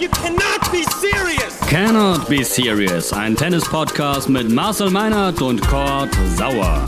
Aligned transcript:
You 0.00 0.08
cannot 0.10 0.70
be 0.70 0.84
serious! 0.84 1.58
Cannot 1.68 2.28
Be 2.28 2.44
Serious, 2.44 3.12
ein 3.12 3.34
Tennis-Podcast 3.34 4.28
mit 4.28 4.48
Marcel 4.48 4.90
Meinert 4.90 5.42
und 5.42 5.60
Kurt 5.66 6.14
Sauer. 6.36 6.86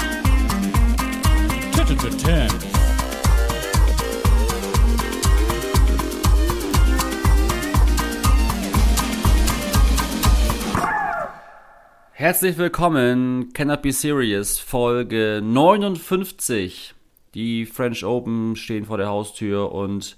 Herzlich 12.12 12.58
willkommen, 12.58 13.52
Cannot 13.52 13.82
Be 13.82 13.90
Serious, 13.90 14.60
Folge 14.60 15.40
59. 15.42 16.94
Die 17.34 17.66
French 17.66 18.04
Open 18.04 18.54
stehen 18.54 18.84
vor 18.84 18.98
der 18.98 19.08
Haustür 19.08 19.72
und 19.72 20.16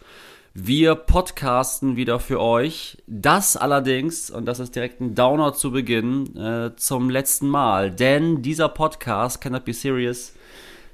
wir 0.54 0.94
podcasten 0.94 1.96
wieder 1.96 2.20
für 2.20 2.40
euch. 2.40 2.98
Das 3.06 3.56
allerdings, 3.56 4.30
und 4.30 4.44
das 4.44 4.60
ist 4.60 4.74
direkt 4.74 5.00
ein 5.00 5.14
Downer 5.14 5.54
zu 5.54 5.70
Beginn, 5.70 6.36
äh, 6.36 6.76
zum 6.76 7.08
letzten 7.08 7.48
Mal. 7.48 7.90
Denn 7.90 8.42
dieser 8.42 8.68
Podcast, 8.68 9.40
Cannot 9.40 9.64
Be 9.64 9.72
Serious, 9.72 10.34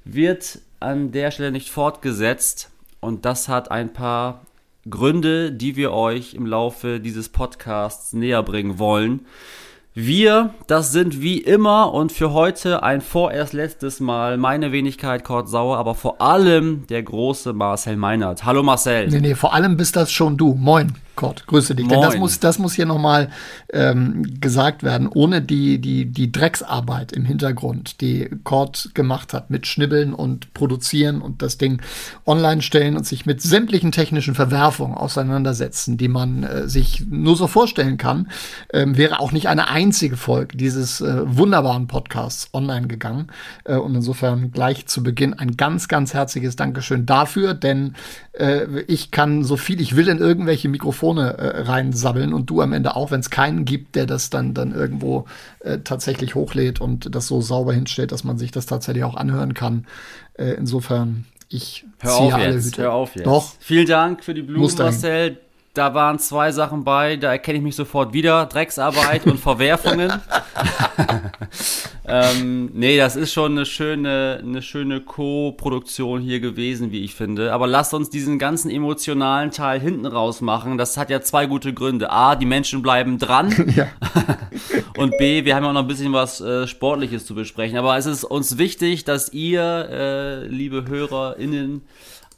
wird 0.04 0.60
an 0.80 1.10
der 1.10 1.32
Stelle 1.32 1.50
nicht 1.50 1.70
fortgesetzt. 1.70 2.70
Und 3.00 3.24
das 3.24 3.48
hat 3.48 3.70
ein 3.70 3.92
paar 3.92 4.42
Gründe, 4.88 5.52
die 5.52 5.76
wir 5.76 5.92
euch 5.92 6.34
im 6.34 6.46
Laufe 6.46 7.00
dieses 7.00 7.28
Podcasts 7.28 8.12
näher 8.12 8.42
bringen 8.42 8.78
wollen. 8.78 9.26
Wir, 10.00 10.54
das 10.68 10.92
sind 10.92 11.22
wie 11.22 11.38
immer 11.38 11.92
und 11.92 12.12
für 12.12 12.32
heute 12.32 12.84
ein 12.84 13.00
vorerst 13.00 13.52
letztes 13.52 13.98
Mal 13.98 14.36
meine 14.36 14.70
Wenigkeit 14.70 15.24
Kurt 15.24 15.48
Sauer, 15.48 15.76
aber 15.76 15.96
vor 15.96 16.20
allem 16.22 16.86
der 16.86 17.02
große 17.02 17.52
Marcel 17.52 17.96
Meinert. 17.96 18.44
Hallo 18.44 18.62
Marcel. 18.62 19.08
Nee, 19.08 19.18
nee, 19.18 19.34
vor 19.34 19.54
allem 19.54 19.76
bist 19.76 19.96
das 19.96 20.12
schon 20.12 20.36
du. 20.36 20.54
Moin. 20.54 20.94
Gott, 21.18 21.48
grüße 21.48 21.74
dich. 21.74 21.88
Denn 21.88 22.00
das 22.00 22.16
muss, 22.16 22.38
das 22.38 22.60
muss 22.60 22.74
hier 22.74 22.86
nochmal 22.86 23.28
ähm, 23.72 24.40
gesagt 24.40 24.84
werden. 24.84 25.08
Ohne 25.08 25.42
die, 25.42 25.80
die, 25.80 26.04
die 26.04 26.30
Drecksarbeit 26.30 27.10
im 27.10 27.24
Hintergrund, 27.24 28.00
die 28.00 28.30
Cord 28.44 28.90
gemacht 28.94 29.34
hat 29.34 29.50
mit 29.50 29.66
Schnibbeln 29.66 30.14
und 30.14 30.54
Produzieren 30.54 31.20
und 31.20 31.42
das 31.42 31.58
Ding 31.58 31.82
online 32.24 32.62
stellen 32.62 32.96
und 32.96 33.04
sich 33.04 33.26
mit 33.26 33.42
sämtlichen 33.42 33.90
technischen 33.90 34.36
Verwerfungen 34.36 34.94
auseinandersetzen, 34.94 35.96
die 35.96 36.06
man 36.06 36.44
äh, 36.44 36.68
sich 36.68 37.04
nur 37.10 37.34
so 37.34 37.48
vorstellen 37.48 37.96
kann, 37.96 38.28
ähm, 38.72 38.96
wäre 38.96 39.18
auch 39.18 39.32
nicht 39.32 39.48
eine 39.48 39.66
einzige 39.66 40.16
Folge 40.16 40.56
dieses 40.56 41.00
äh, 41.00 41.22
wunderbaren 41.24 41.88
Podcasts 41.88 42.48
online 42.52 42.86
gegangen. 42.86 43.26
Äh, 43.64 43.74
und 43.74 43.92
insofern 43.96 44.52
gleich 44.52 44.86
zu 44.86 45.02
Beginn 45.02 45.34
ein 45.34 45.56
ganz, 45.56 45.88
ganz 45.88 46.14
herzliches 46.14 46.54
Dankeschön 46.54 47.06
dafür, 47.06 47.54
denn 47.54 47.96
äh, 48.34 48.82
ich 48.82 49.10
kann 49.10 49.42
so 49.42 49.56
viel 49.56 49.80
ich 49.80 49.96
will 49.96 50.06
in 50.06 50.18
irgendwelche 50.18 50.68
Mikrofone 50.68 51.07
äh, 51.16 51.62
reinsabbeln 51.62 52.34
und 52.34 52.50
du 52.50 52.60
am 52.60 52.72
Ende 52.72 52.94
auch, 52.96 53.10
wenn 53.10 53.20
es 53.20 53.30
keinen 53.30 53.64
gibt, 53.64 53.94
der 53.94 54.04
das 54.06 54.28
dann, 54.28 54.52
dann 54.52 54.72
irgendwo 54.72 55.24
äh, 55.60 55.78
tatsächlich 55.78 56.34
hochlädt 56.34 56.80
und 56.80 57.14
das 57.14 57.26
so 57.26 57.40
sauber 57.40 57.72
hinstellt, 57.72 58.12
dass 58.12 58.24
man 58.24 58.36
sich 58.36 58.50
das 58.50 58.66
tatsächlich 58.66 59.04
auch 59.04 59.14
anhören 59.16 59.54
kann. 59.54 59.86
Äh, 60.34 60.50
insofern, 60.54 61.24
ich 61.48 61.86
Hör 62.00 62.10
ziehe 62.10 62.26
auf 62.26 62.34
alle 62.34 62.54
jetzt, 62.54 62.66
Hüte. 62.66 62.82
hör 62.82 62.92
auf 62.92 63.14
jetzt. 63.14 63.26
Doch, 63.26 63.52
Vielen 63.60 63.86
Dank 63.86 64.22
für 64.24 64.34
die 64.34 64.42
Blumen. 64.42 64.70
Marcel. 64.76 65.38
Da 65.74 65.94
waren 65.94 66.18
zwei 66.18 66.50
Sachen 66.50 66.82
bei, 66.82 67.16
da 67.16 67.30
erkenne 67.30 67.58
ich 67.58 67.64
mich 67.64 67.76
sofort 67.76 68.12
wieder. 68.12 68.46
Drecksarbeit 68.46 69.26
und 69.26 69.38
Verwerfungen. 69.40 70.12
ähm, 72.08 72.70
nee, 72.72 72.96
das 72.96 73.16
ist 73.16 73.32
schon 73.32 73.52
eine 73.52 73.66
schöne, 73.66 74.40
eine 74.42 74.62
schöne 74.62 75.00
Co-Produktion 75.00 76.20
hier 76.20 76.40
gewesen, 76.40 76.90
wie 76.90 77.04
ich 77.04 77.14
finde. 77.14 77.52
Aber 77.52 77.66
lasst 77.66 77.94
uns 77.94 78.10
diesen 78.10 78.38
ganzen 78.38 78.70
emotionalen 78.70 79.50
Teil 79.50 79.80
hinten 79.80 80.06
raus 80.06 80.40
machen. 80.40 80.78
Das 80.78 80.96
hat 80.96 81.10
ja 81.10 81.20
zwei 81.20 81.46
gute 81.46 81.74
Gründe. 81.74 82.10
A, 82.10 82.36
die 82.36 82.46
Menschen 82.46 82.82
bleiben 82.82 83.18
dran. 83.18 83.50
ja. 83.76 83.88
Und 84.96 85.16
B, 85.18 85.44
wir 85.44 85.54
haben 85.54 85.64
ja 85.64 85.70
auch 85.70 85.74
noch 85.74 85.82
ein 85.82 85.88
bisschen 85.88 86.12
was 86.12 86.40
äh, 86.40 86.66
Sportliches 86.66 87.26
zu 87.26 87.34
besprechen. 87.34 87.78
Aber 87.78 87.96
es 87.96 88.06
ist 88.06 88.24
uns 88.24 88.58
wichtig, 88.58 89.04
dass 89.04 89.32
ihr, 89.32 89.88
äh, 89.90 90.46
liebe 90.46 90.86
HörerInnen, 90.88 91.82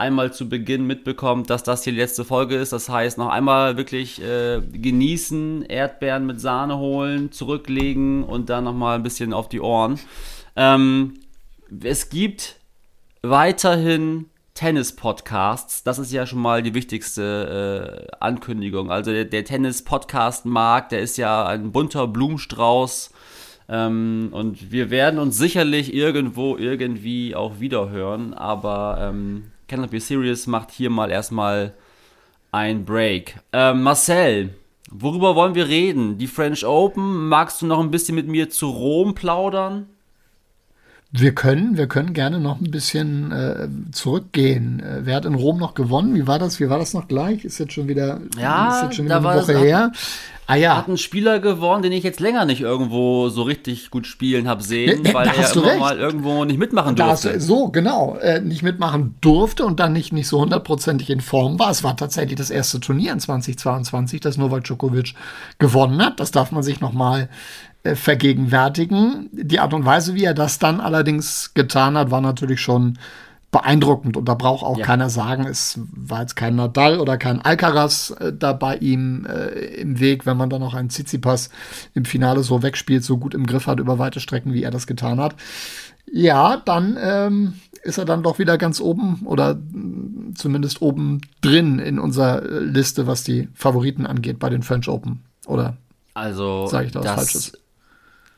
einmal 0.01 0.33
zu 0.33 0.49
Beginn 0.49 0.87
mitbekommt, 0.87 1.51
dass 1.51 1.63
das 1.63 1.85
hier 1.85 1.93
die 1.93 2.01
letzte 2.01 2.25
Folge 2.25 2.57
ist. 2.57 2.73
Das 2.73 2.89
heißt, 2.89 3.19
noch 3.19 3.29
einmal 3.29 3.77
wirklich 3.77 4.21
äh, 4.21 4.61
genießen, 4.61 5.63
Erdbeeren 5.63 6.27
mit 6.27 6.41
Sahne 6.41 6.79
holen, 6.79 7.31
zurücklegen 7.31 8.25
und 8.25 8.49
dann 8.49 8.65
nochmal 8.65 8.97
ein 8.97 9.03
bisschen 9.03 9.33
auf 9.33 9.49
die 9.49 9.61
Ohren. 9.61 10.01
Ähm, 10.57 11.21
es 11.85 12.09
gibt 12.09 12.57
weiterhin 13.23 14.27
Tennis-Podcasts. 14.55 15.85
Das 15.85 15.99
ist 15.99 16.13
ja 16.13 16.27
schon 16.27 16.41
mal 16.41 16.63
die 16.63 16.75
wichtigste 16.75 18.09
äh, 18.11 18.17
Ankündigung. 18.21 18.91
Also 18.91 19.13
der, 19.13 19.27
der 19.27 19.45
Tennis-Podcast-Markt, 19.45 20.93
der 20.93 21.01
ist 21.01 21.19
ja 21.19 21.47
ein 21.47 21.73
bunter 21.73 22.07
Blumenstrauß. 22.07 23.13
Ähm, 23.69 24.29
und 24.33 24.73
wir 24.73 24.91
werden 24.91 25.21
uns 25.21 25.37
sicherlich 25.37 25.95
irgendwo 25.95 26.57
irgendwie 26.57 27.35
auch 27.35 27.61
wiederhören. 27.61 28.35
Aber 28.35 28.99
ähm, 29.01 29.53
Cannot 29.71 29.93
Be 29.93 30.01
Serious 30.01 30.49
macht 30.49 30.73
hier 30.73 30.91
mal 30.91 31.13
erstmal 31.13 31.75
ein 32.51 32.85
Break. 32.85 33.37
Ähm, 33.53 33.85
Marcel, 33.85 34.51
worüber 34.91 35.37
wollen 35.37 35.55
wir 35.55 35.69
reden? 35.69 36.19
Die 36.19 36.27
French 36.27 36.67
Open. 36.67 37.29
Magst 37.29 37.63
du 37.63 37.67
noch 37.67 37.79
ein 37.79 37.93
bisschen 37.93 38.17
mit 38.17 38.27
mir 38.27 38.51
zu 38.51 38.69
Rom 38.69 39.15
plaudern? 39.15 39.87
Wir 41.13 41.37
können, 41.37 41.77
wir 41.77 41.87
können 41.87 42.15
gerne 42.15 42.41
noch 42.41 42.61
ein 42.61 42.73
bisschen 42.73 43.31
äh, 43.31 43.69
zurückgehen. 43.93 44.81
Äh, 44.81 45.07
wer 45.07 45.15
hat 45.15 45.25
in 45.25 45.35
Rom 45.35 45.59
noch 45.59 45.75
gewonnen? 45.75 46.17
Wie 46.17 46.27
war 46.27 46.41
das? 46.41 46.59
Wie 46.59 46.69
war 46.69 46.81
das 46.81 46.93
noch 46.93 47.07
gleich? 47.07 47.45
Ist 47.45 47.59
jetzt 47.59 47.73
schon 47.73 47.87
wieder, 47.87 48.21
Ja, 48.37 48.77
ist 48.77 48.83
jetzt 48.83 48.97
schon 48.97 49.07
da 49.07 49.21
wieder 49.21 49.25
war 49.25 49.33
eine 49.35 49.43
Woche 49.43 49.59
her. 49.59 49.93
Ah 50.51 50.57
ja, 50.57 50.77
hat 50.77 50.89
ein 50.89 50.99
Spieler 50.99 51.39
gewonnen, 51.39 51.83
den 51.83 51.93
ich 51.93 52.03
jetzt 52.03 52.19
länger 52.19 52.45
nicht 52.45 52.61
irgendwo 52.61 53.29
so 53.29 53.43
richtig 53.43 53.91
gut 53.91 54.07
spielen 54.07 54.49
habe 54.49 54.65
sehen, 54.65 55.03
Nee, 55.03 55.09
nee, 55.09 55.15
weil 55.15 55.29
er 55.29 55.53
immer 55.53 55.65
recht. 55.65 55.79
mal 55.79 55.99
irgendwo 55.99 56.45
nicht 56.45 56.59
mitmachen 56.59 56.97
durfte. 56.97 57.35
du, 57.35 57.41
so 57.41 57.69
genau 57.69 58.17
äh, 58.17 58.41
nicht 58.41 58.63
mitmachen 58.65 59.15
durfte 59.21 59.65
und 59.65 59.79
dann 59.79 59.93
nicht 59.93 60.13
nicht 60.13 60.27
so 60.27 60.41
hundertprozentig 60.41 61.09
in 61.11 61.21
Form 61.21 61.61
war. 61.61 61.71
Es 61.71 61.85
war 61.85 61.97
tatsächlich 61.97 62.37
das 62.37 62.51
erste 62.51 62.81
Turnier 62.81 63.13
in 63.13 63.21
2022, 63.21 64.21
das 64.21 64.39
Novak 64.39 64.65
Djokovic 64.65 65.15
gewonnen 65.61 66.05
hat. 66.05 66.19
Das 66.19 66.33
darf 66.33 66.51
man 66.51 66.65
sich 66.65 66.81
noch 66.81 66.93
mal 66.93 67.29
äh, 67.85 67.95
vergegenwärtigen. 67.95 69.29
Die 69.33 69.61
Art 69.61 69.73
und 69.73 69.85
Weise, 69.85 70.15
wie 70.15 70.25
er 70.25 70.35
das 70.35 70.59
dann 70.59 70.81
allerdings 70.81 71.55
getan 71.55 71.97
hat, 71.97 72.11
war 72.11 72.21
natürlich 72.21 72.61
schon 72.61 72.99
beeindruckend 73.51 74.17
und 74.17 74.29
da 74.29 74.35
braucht 74.35 74.65
auch 74.65 74.79
Ja. 74.79 74.87
keiner 74.87 75.11
sagen, 75.11 75.45
es 75.45 75.81
war 75.93 76.21
jetzt 76.21 76.37
kein 76.37 76.55
Nadal 76.55 77.01
oder 77.01 77.19
kein 77.19 77.41
Alcaraz 77.43 78.15
äh, 78.21 78.33
da 78.33 78.53
bei 78.53 78.77
ihm 78.77 79.27
äh, 79.27 79.49
im 79.75 79.99
Weg, 79.99 80.25
wenn 80.25 80.37
man 80.37 80.51
dann 80.51 80.61
noch 80.61 80.75
einen 80.75 80.89
Tsitsipas 80.91 81.51
im 81.95 82.05
Finale 82.05 82.43
so 82.45 82.63
wegspielt, 82.63 83.03
so 83.05 83.19
gut 83.19 83.35
im 83.35 83.47
Griff 83.47 83.67
hat 83.67 83.81
über 83.81 83.99
weite 83.99 84.21
Strecken, 84.21 84.53
wie 84.53 84.63
er 84.63 84.71
das 84.71 84.87
getan 84.87 85.19
hat. 85.21 85.35
Ja, 86.13 86.59
dann 86.65 86.97
ähm, 87.01 87.55
ist 87.83 87.99
er 87.99 88.05
dann 88.05 88.23
doch 88.23 88.39
wieder 88.39 88.57
ganz 88.59 88.81
oben 88.81 89.23
oder 89.25 89.55
mm, 89.55 90.35
zumindest 90.37 90.81
oben 90.83 91.21
drin 91.41 91.79
in 91.81 91.99
unserer 91.99 92.43
äh, 92.45 92.59
Liste, 92.61 93.07
was 93.07 93.25
die 93.25 93.49
Favoriten 93.55 94.07
angeht 94.07 94.39
bei 94.39 94.49
den 94.49 94.63
French 94.63 94.89
Open. 94.89 95.23
Oder 95.47 95.77
Also, 96.15 96.67
Sag 96.67 96.87
ich 96.87 96.93
da 96.93 97.01
was 97.01 97.07
das, 97.07 97.15
Falsches? 97.15 97.53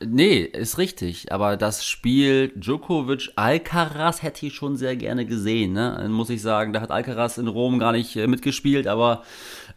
Nee, 0.07 0.39
ist 0.41 0.77
richtig. 0.77 1.31
Aber 1.31 1.57
das 1.57 1.85
Spiel 1.85 2.51
Djokovic-Alcaraz 2.55 4.21
hätte 4.23 4.45
ich 4.45 4.53
schon 4.53 4.77
sehr 4.77 4.95
gerne 4.95 5.25
gesehen. 5.25 5.73
Ne? 5.73 5.95
Dann 5.99 6.11
muss 6.11 6.29
ich 6.29 6.41
sagen, 6.41 6.73
da 6.73 6.81
hat 6.81 6.91
Alcaraz 6.91 7.37
in 7.37 7.47
Rom 7.47 7.79
gar 7.79 7.91
nicht 7.91 8.15
äh, 8.15 8.27
mitgespielt. 8.27 8.87
Aber 8.87 9.23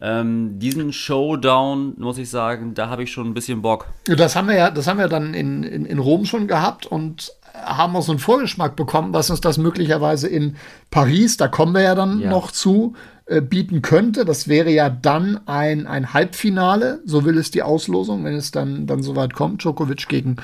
ähm, 0.01 0.59
diesen 0.59 0.93
Showdown, 0.93 1.95
muss 1.97 2.17
ich 2.17 2.29
sagen, 2.29 2.73
da 2.73 2.89
habe 2.89 3.03
ich 3.03 3.11
schon 3.11 3.27
ein 3.27 3.33
bisschen 3.33 3.61
Bock. 3.61 3.87
Das 4.05 4.35
haben 4.35 4.47
wir 4.47 4.55
ja, 4.55 4.71
das 4.71 4.87
haben 4.87 4.99
wir 4.99 5.07
dann 5.07 5.33
in, 5.33 5.63
in, 5.63 5.85
in 5.85 5.99
Rom 5.99 6.25
schon 6.25 6.47
gehabt 6.47 6.85
und 6.85 7.31
haben 7.67 7.95
auch 7.95 8.01
so 8.03 8.11
einen 8.11 8.19
Vorgeschmack 8.19 8.75
bekommen, 8.75 9.13
was 9.13 9.29
uns 9.29 9.41
das 9.41 9.57
möglicherweise 9.57 10.27
in 10.27 10.55
Paris, 10.91 11.37
da 11.37 11.47
kommen 11.47 11.73
wir 11.73 11.81
ja 11.81 11.95
dann 11.95 12.19
Ja. 12.21 12.29
noch 12.29 12.51
zu, 12.51 12.93
äh, 13.25 13.41
bieten 13.41 13.81
könnte. 13.81 14.23
Das 14.25 14.47
wäre 14.47 14.69
ja 14.69 14.89
dann 14.89 15.39
ein, 15.47 15.85
ein 15.85 16.13
Halbfinale, 16.13 17.01
so 17.05 17.25
will 17.25 17.37
es 17.37 17.51
die 17.51 17.61
Auslosung, 17.63 18.23
wenn 18.23 18.35
es 18.35 18.51
dann, 18.51 18.87
dann 18.87 19.03
soweit 19.03 19.33
kommt. 19.33 19.63
Djokovic 19.63 20.07
gegen 20.07 20.37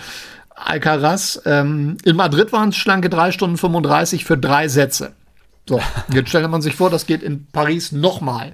Alcaraz. 0.55 1.41
Ähm, 1.45 1.97
in 2.03 2.15
Madrid 2.15 2.51
waren 2.51 2.69
es 2.69 2.75
schlanke 2.75 3.09
3 3.09 3.31
Stunden 3.31 3.57
35 3.57 4.25
für 4.25 4.37
drei 4.37 4.67
Sätze. 4.67 5.13
So, 5.67 5.79
jetzt 6.13 6.29
stellt 6.29 6.49
man 6.49 6.61
sich 6.61 6.75
vor, 6.75 6.89
das 6.89 7.05
geht 7.05 7.23
in 7.23 7.47
Paris 7.51 7.91
nochmal 7.91 8.51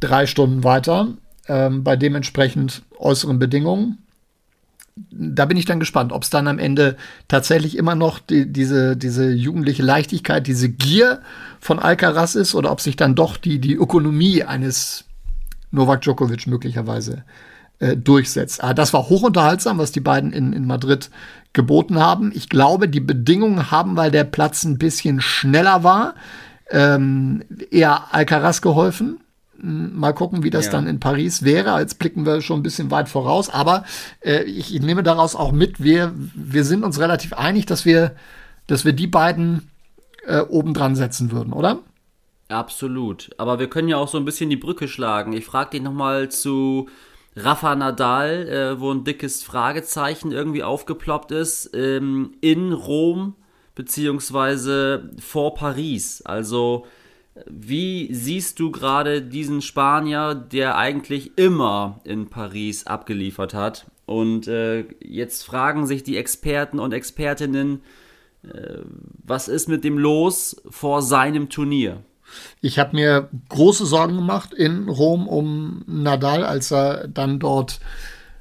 drei 0.00 0.26
Stunden 0.26 0.64
weiter, 0.64 1.08
ähm, 1.48 1.84
bei 1.84 1.94
dementsprechend 1.96 2.82
äußeren 2.98 3.38
Bedingungen 3.38 3.98
da 4.96 5.46
bin 5.46 5.56
ich 5.56 5.64
dann 5.64 5.80
gespannt, 5.80 6.12
ob 6.12 6.22
es 6.22 6.30
dann 6.30 6.48
am 6.48 6.58
Ende 6.58 6.96
tatsächlich 7.28 7.76
immer 7.76 7.94
noch 7.94 8.18
die, 8.18 8.52
diese, 8.52 8.96
diese 8.96 9.30
jugendliche 9.30 9.82
Leichtigkeit, 9.82 10.46
diese 10.46 10.68
Gier 10.68 11.20
von 11.60 11.78
Alcaraz 11.78 12.34
ist 12.34 12.54
oder 12.54 12.70
ob 12.70 12.80
sich 12.80 12.96
dann 12.96 13.14
doch 13.14 13.36
die, 13.36 13.58
die 13.58 13.74
Ökonomie 13.74 14.44
eines 14.44 15.04
Novak 15.70 16.02
Djokovic 16.02 16.46
möglicherweise 16.46 17.24
äh, 17.78 17.96
durchsetzt. 17.96 18.62
Ah, 18.62 18.74
das 18.74 18.92
war 18.92 19.08
hochinterhaltsam, 19.08 19.78
was 19.78 19.92
die 19.92 20.00
beiden 20.00 20.32
in, 20.32 20.52
in 20.52 20.66
Madrid 20.66 21.10
geboten 21.54 21.98
haben. 21.98 22.30
Ich 22.34 22.50
glaube, 22.50 22.88
die 22.88 23.00
Bedingungen 23.00 23.70
haben, 23.70 23.96
weil 23.96 24.10
der 24.10 24.24
Platz 24.24 24.64
ein 24.64 24.76
bisschen 24.76 25.20
schneller 25.22 25.82
war, 25.84 26.14
ähm, 26.70 27.44
eher 27.70 28.14
Alcaraz 28.14 28.60
geholfen 28.60 29.21
Mal 29.62 30.12
gucken, 30.12 30.42
wie 30.42 30.50
das 30.50 30.66
ja. 30.66 30.72
dann 30.72 30.88
in 30.88 30.98
Paris 30.98 31.44
wäre. 31.44 31.78
Jetzt 31.78 32.00
blicken 32.00 32.26
wir 32.26 32.42
schon 32.42 32.60
ein 32.60 32.62
bisschen 32.64 32.90
weit 32.90 33.08
voraus. 33.08 33.48
Aber 33.48 33.84
äh, 34.20 34.42
ich, 34.42 34.74
ich, 34.74 34.82
nehme 34.82 35.04
daraus 35.04 35.36
auch 35.36 35.52
mit, 35.52 35.82
wir, 35.82 36.12
wir 36.34 36.64
sind 36.64 36.82
uns 36.82 36.98
relativ 36.98 37.32
einig, 37.32 37.66
dass 37.66 37.84
wir, 37.84 38.16
dass 38.66 38.84
wir 38.84 38.92
die 38.92 39.06
beiden 39.06 39.70
äh, 40.26 40.40
oben 40.40 40.74
dran 40.74 40.96
setzen 40.96 41.30
würden, 41.30 41.52
oder? 41.52 41.78
Absolut. 42.48 43.30
Aber 43.38 43.58
wir 43.58 43.68
können 43.68 43.88
ja 43.88 43.98
auch 43.98 44.08
so 44.08 44.18
ein 44.18 44.24
bisschen 44.24 44.50
die 44.50 44.56
Brücke 44.56 44.88
schlagen. 44.88 45.32
Ich 45.32 45.44
frage 45.44 45.70
dich 45.70 45.82
nochmal 45.82 46.28
zu 46.28 46.88
Rafa 47.36 47.74
Nadal, 47.74 48.48
äh, 48.48 48.80
wo 48.80 48.92
ein 48.92 49.04
dickes 49.04 49.42
Fragezeichen 49.42 50.32
irgendwie 50.32 50.62
aufgeploppt 50.62 51.30
ist, 51.30 51.70
ähm, 51.72 52.32
in 52.40 52.72
Rom 52.72 53.36
beziehungsweise 53.74 55.10
vor 55.18 55.54
Paris. 55.54 56.22
Also 56.22 56.86
wie 57.46 58.12
siehst 58.12 58.58
du 58.60 58.70
gerade 58.70 59.22
diesen 59.22 59.62
Spanier, 59.62 60.34
der 60.34 60.76
eigentlich 60.76 61.38
immer 61.38 62.00
in 62.04 62.28
Paris 62.28 62.86
abgeliefert 62.86 63.54
hat? 63.54 63.86
Und 64.04 64.48
äh, 64.48 64.84
jetzt 65.00 65.44
fragen 65.44 65.86
sich 65.86 66.02
die 66.02 66.16
Experten 66.16 66.78
und 66.78 66.92
Expertinnen, 66.92 67.80
äh, 68.42 68.78
was 69.24 69.48
ist 69.48 69.68
mit 69.68 69.84
dem 69.84 69.96
los 69.96 70.60
vor 70.68 71.02
seinem 71.02 71.48
Turnier? 71.48 72.02
Ich 72.60 72.78
habe 72.78 72.96
mir 72.96 73.28
große 73.48 73.86
Sorgen 73.86 74.16
gemacht 74.16 74.52
in 74.52 74.88
Rom 74.88 75.28
um 75.28 75.84
Nadal, 75.86 76.44
als 76.44 76.70
er 76.72 77.08
dann 77.08 77.38
dort 77.38 77.80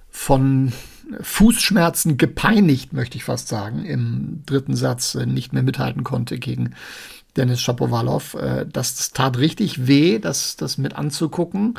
von 0.10 0.74
Fußschmerzen 1.20 2.18
gepeinigt, 2.18 2.94
möchte 2.94 3.18
ich 3.18 3.26
fast 3.26 3.48
sagen, 3.48 3.84
im 3.86 4.44
dritten 4.46 4.76
Satz 4.76 5.16
äh, 5.16 5.26
nicht 5.26 5.54
mehr 5.54 5.64
mithalten 5.64 6.04
konnte 6.04 6.38
gegen 6.38 6.74
Dennis 7.38 7.62
Shapovalov. 7.62 8.36
Äh, 8.36 8.66
das, 8.72 8.96
das 8.96 9.12
tat 9.12 9.38
richtig 9.38 9.88
weh, 9.88 10.20
das, 10.20 10.56
das 10.56 10.78
mit 10.78 10.96
anzugucken. 10.96 11.76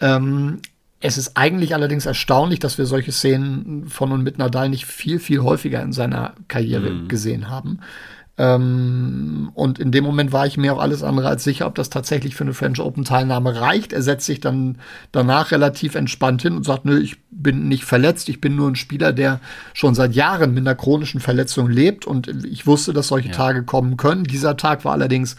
Ähm, 0.00 0.60
es 1.00 1.18
ist 1.18 1.36
eigentlich 1.36 1.74
allerdings 1.74 2.06
erstaunlich, 2.06 2.58
dass 2.58 2.78
wir 2.78 2.86
solche 2.86 3.12
Szenen 3.12 3.88
von 3.88 4.12
und 4.12 4.22
mit 4.22 4.38
Nadal 4.38 4.68
nicht 4.68 4.86
viel, 4.86 5.18
viel 5.18 5.40
häufiger 5.40 5.82
in 5.82 5.92
seiner 5.92 6.34
Karriere 6.48 6.90
mhm. 6.90 7.08
gesehen 7.08 7.48
haben. 7.48 7.80
Ähm, 8.38 9.50
und 9.54 9.78
in 9.78 9.92
dem 9.92 10.04
Moment 10.04 10.30
war 10.30 10.46
ich 10.46 10.58
mir 10.58 10.74
auch 10.74 10.78
alles 10.78 11.02
andere 11.02 11.28
als 11.28 11.44
sicher, 11.44 11.66
ob 11.66 11.74
das 11.74 11.88
tatsächlich 11.88 12.36
für 12.36 12.44
eine 12.44 12.52
French 12.52 12.80
Open 12.80 13.04
Teilnahme 13.04 13.58
reicht. 13.60 13.94
Er 13.94 14.02
setzt 14.02 14.26
sich 14.26 14.40
dann 14.40 14.78
danach 15.10 15.52
relativ 15.52 15.94
entspannt 15.94 16.42
hin 16.42 16.54
und 16.54 16.64
sagt, 16.64 16.84
nö, 16.84 16.98
ich 16.98 17.16
bin 17.30 17.68
nicht 17.68 17.84
verletzt, 17.84 18.28
ich 18.28 18.40
bin 18.40 18.54
nur 18.54 18.68
ein 18.68 18.76
Spieler, 18.76 19.12
der 19.12 19.40
schon 19.72 19.94
seit 19.94 20.14
Jahren 20.14 20.52
mit 20.52 20.66
einer 20.66 20.74
chronischen 20.74 21.20
Verletzung 21.20 21.70
lebt 21.70 22.06
und 22.06 22.28
ich 22.44 22.66
wusste, 22.66 22.92
dass 22.92 23.08
solche 23.08 23.30
ja. 23.30 23.34
Tage 23.34 23.62
kommen 23.62 23.96
können. 23.96 24.24
Dieser 24.24 24.56
Tag 24.56 24.84
war 24.84 24.92
allerdings 24.92 25.36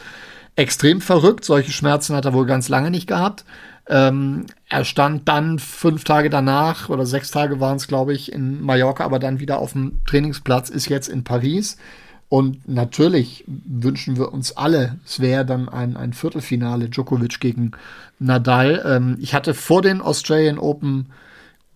extrem 0.56 1.00
verrückt. 1.00 1.46
Solche 1.46 1.72
Schmerzen 1.72 2.16
hat 2.16 2.26
er 2.26 2.34
wohl 2.34 2.48
ganz 2.48 2.68
lange 2.68 2.90
nicht 2.90 3.08
gehabt. 3.08 3.46
Ähm, 3.90 4.48
er 4.68 4.84
stand 4.84 5.28
dann 5.28 5.60
fünf 5.60 6.04
Tage 6.04 6.30
danach 6.30 6.90
oder 6.90 7.06
sechs 7.06 7.32
Tage 7.32 7.60
waren 7.60 7.78
es, 7.78 7.88
glaube 7.88 8.14
ich, 8.14 8.34
in 8.34 8.62
Mallorca, 8.62 9.06
aber 9.06 9.20
dann 9.20 9.40
wieder 9.40 9.60
auf 9.60 9.74
dem 9.74 10.02
Trainingsplatz, 10.06 10.70
ist 10.70 10.90
jetzt 10.90 11.08
in 11.08 11.24
Paris. 11.24 11.78
Und 12.30 12.68
natürlich 12.68 13.46
wünschen 13.48 14.18
wir 14.18 14.34
uns 14.34 14.58
alle, 14.58 15.00
es 15.06 15.22
wäre 15.22 15.46
dann 15.46 15.70
ein, 15.70 15.96
ein 15.96 16.12
Viertelfinale 16.12 16.90
Djokovic 16.90 17.40
gegen 17.40 17.72
Nadal. 18.20 18.84
Ähm, 18.86 19.18
ich 19.22 19.34
hatte 19.34 19.54
vor 19.54 19.82
den 19.82 20.02
Australian 20.02 20.60
Open 20.60 21.08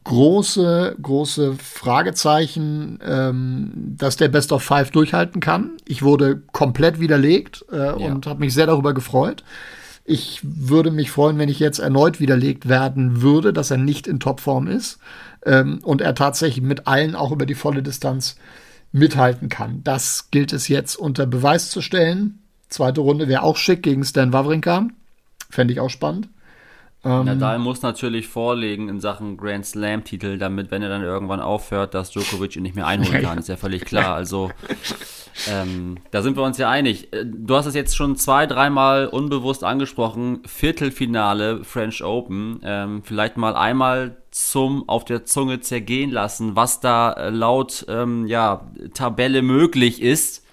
große, 0.04 0.98
große 1.02 1.54
Fragezeichen, 1.54 3.00
ähm, 3.06 3.72
dass 3.98 4.18
der 4.18 4.28
Best 4.28 4.52
of 4.52 4.64
Five 4.64 4.92
durchhalten 4.92 5.40
kann. 5.40 5.72
Ich 5.88 6.04
wurde 6.04 6.42
komplett 6.52 7.00
widerlegt 7.00 7.64
äh, 7.72 7.78
ja. 7.78 7.92
und 7.94 8.26
habe 8.26 8.40
mich 8.40 8.54
sehr 8.54 8.66
darüber 8.66 8.94
gefreut. 8.94 9.44
Ich 10.04 10.42
würde 10.44 10.92
mich 10.92 11.12
freuen, 11.12 11.38
wenn 11.38 11.50
ich 11.50 11.60
jetzt 11.60 11.80
erneut 11.80 12.20
widerlegt 12.20 12.68
werden 12.68 13.22
würde, 13.22 13.54
dass 13.54 13.72
er 13.72 13.78
nicht 13.78 14.08
in 14.08 14.20
Topform 14.20 14.68
ist 14.68 14.98
ähm, 15.46 15.80
und 15.84 16.02
er 16.02 16.16
tatsächlich 16.16 16.64
mit 16.64 16.88
allen 16.88 17.16
auch 17.16 17.32
über 17.32 17.46
die 17.46 17.56
volle 17.56 17.84
Distanz 17.84 18.36
mithalten 18.92 19.50
kann. 19.50 19.84
Das 19.84 20.30
gilt 20.32 20.54
es 20.54 20.68
jetzt 20.68 20.96
unter 20.96 21.26
Beweis 21.26 21.70
zu 21.70 21.82
stellen. 21.82 22.40
Zweite 22.70 23.02
Runde 23.02 23.28
wäre 23.28 23.44
auch 23.44 23.58
schick 23.58 23.84
gegen 23.84 24.04
Stan 24.04 24.34
Wawrinka. 24.34 24.88
Fände 25.50 25.74
ich 25.74 25.80
auch 25.80 25.90
spannend. 25.90 26.30
Ähm, 27.04 27.26
Nadal 27.26 27.58
muss 27.60 27.82
natürlich 27.82 28.28
vorlegen 28.28 28.88
in 28.88 29.00
Sachen 29.00 29.36
Grand 29.36 29.66
Slam-Titel, 29.66 30.38
damit, 30.38 30.70
wenn 30.72 30.84
er 30.84 30.90
dann 30.90 31.02
irgendwann 31.02 31.40
aufhört, 31.40 31.94
dass 31.94 32.12
Djokovic 32.12 32.56
ihn 32.56 32.64
nicht 32.64 32.76
mehr 32.76 32.88
einholen 32.88 33.22
kann. 33.24 33.38
Ist 33.38 33.50
ja 33.50 33.58
völlig 33.58 33.86
klar. 33.86 34.16
Also, 34.16 34.52
ähm, 35.50 35.98
da 36.12 36.22
sind 36.22 36.38
wir 36.38 36.44
uns 36.44 36.58
ja 36.58 36.70
einig. 36.70 37.12
Äh, 37.14 37.26
du 37.26 37.56
hast 37.56 37.66
es 37.66 37.76
jetzt 37.76 37.96
schon 37.96 38.16
zwei, 38.16 38.46
dreimal 38.46 39.08
unbewusst 39.08 39.64
angesprochen. 39.64 40.42
Viertelfinale 40.46 41.64
French 41.64 42.04
Open. 42.04 42.60
Ähm, 42.64 43.02
vielleicht 43.04 43.38
mal 43.38 43.56
einmal 43.56 44.18
zum 44.32 44.88
auf 44.88 45.06
der 45.06 45.26
Zunge 45.26 45.60
zergehen 45.60 46.12
lassen, 46.12 46.56
was 46.56 46.80
da 46.80 47.14
äh, 47.14 47.30
laut 47.30 47.86
ähm, 47.90 48.28
ja, 48.28 48.70
Tabelle 48.94 49.42
möglich 49.42 50.02
ist. 50.02 50.44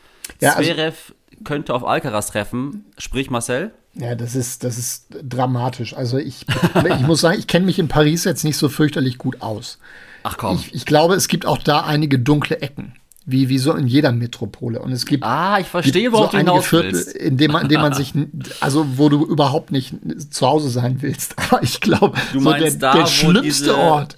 Ja, 0.41 0.51
also 0.55 0.63
Zverev 0.63 0.97
also, 1.31 1.45
könnte 1.45 1.75
auf 1.75 1.85
Alcaraz 1.85 2.29
treffen. 2.29 2.85
Sprich 2.99 3.31
Marcel? 3.31 3.73
Ja, 3.95 4.15
das 4.15 4.37
ist, 4.37 4.65
das 4.65 4.79
ist 4.79 5.07
dramatisch. 5.11 5.95
Also 5.95 6.19
ich, 6.19 6.47
ich 6.99 7.07
muss 7.07 7.21
sagen, 7.21 7.39
ich 7.39 7.47
kenne 7.47 7.67
mich 7.67 7.79
in 7.79 7.89
Paris 7.89 8.25
jetzt 8.25 8.45
nicht 8.45 8.57
so 8.57 8.69
fürchterlich 8.69 9.19
gut 9.19 9.43
aus. 9.43 9.79
Ach 10.23 10.37
komm. 10.37 10.57
Ich, 10.57 10.75
ich 10.75 10.87
glaube, 10.87 11.15
es 11.15 11.29
gibt 11.29 11.47
auch 11.47 11.59
da 11.59 11.81
einige 11.81 12.19
dunkle 12.19 12.61
Ecken. 12.61 12.95
Wie, 13.31 13.51
wie 13.51 13.59
so 13.59 13.75
in 13.75 13.87
jeder 13.87 14.11
Metropole. 14.11 14.81
Und 14.81 14.91
es 14.91 15.05
gibt. 15.05 15.23
Ah, 15.23 15.59
ich 15.61 15.67
verstehe, 15.67 16.13
worauf 16.13 16.31
so 16.33 16.39
einige 16.39 16.63
Viertel, 16.63 16.99
in 17.19 17.37
dem 17.37 17.53
man, 17.53 17.65
in 17.65 17.69
dem 17.69 17.83
man 17.83 17.93
sich, 17.93 18.15
also 18.61 18.87
wo 18.97 19.11
du 19.11 19.27
überhaupt 19.27 19.71
nicht 19.71 19.95
zu 20.31 20.47
Hause 20.47 20.71
sein 20.71 21.03
willst. 21.03 21.35
Aber 21.51 21.63
ich 21.63 21.83
glaube, 21.83 22.19
so 22.33 22.51
der, 22.51 22.71
da, 22.71 22.95
der 22.95 23.07
schlimmste 23.07 23.77
Ort, 23.77 24.17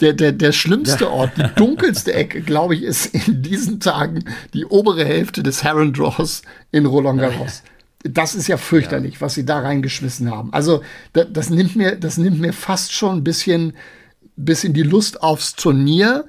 der, 0.00 0.12
der, 0.12 0.32
der 0.32 0.50
schlimmste 0.50 1.04
ja. 1.04 1.10
Ort, 1.10 1.30
die 1.36 1.44
dunkelste 1.56 2.12
Ecke, 2.12 2.40
glaube 2.40 2.74
ich, 2.74 2.82
ist 2.82 3.14
in 3.14 3.42
diesen 3.42 3.78
Tagen 3.78 4.24
die 4.54 4.66
obere 4.66 5.04
Hälfte 5.04 5.44
des 5.44 5.62
Heron 5.62 5.92
Draws 5.92 6.42
in 6.72 6.84
Roland 6.84 7.20
Garros. 7.20 7.62
Ja 7.64 7.70
das 8.04 8.34
ist 8.34 8.46
ja 8.46 8.56
fürchterlich, 8.56 9.14
ja. 9.14 9.20
was 9.22 9.34
sie 9.34 9.44
da 9.44 9.58
reingeschmissen 9.58 10.30
haben. 10.30 10.52
Also 10.52 10.82
das, 11.12 11.26
das, 11.32 11.50
nimmt 11.50 11.74
mir, 11.76 11.96
das 11.96 12.16
nimmt 12.16 12.40
mir 12.40 12.52
fast 12.52 12.92
schon 12.92 13.18
ein 13.18 13.24
bisschen, 13.24 13.72
bisschen 14.36 14.72
die 14.72 14.82
Lust 14.82 15.22
aufs 15.22 15.54
Turnier, 15.54 16.24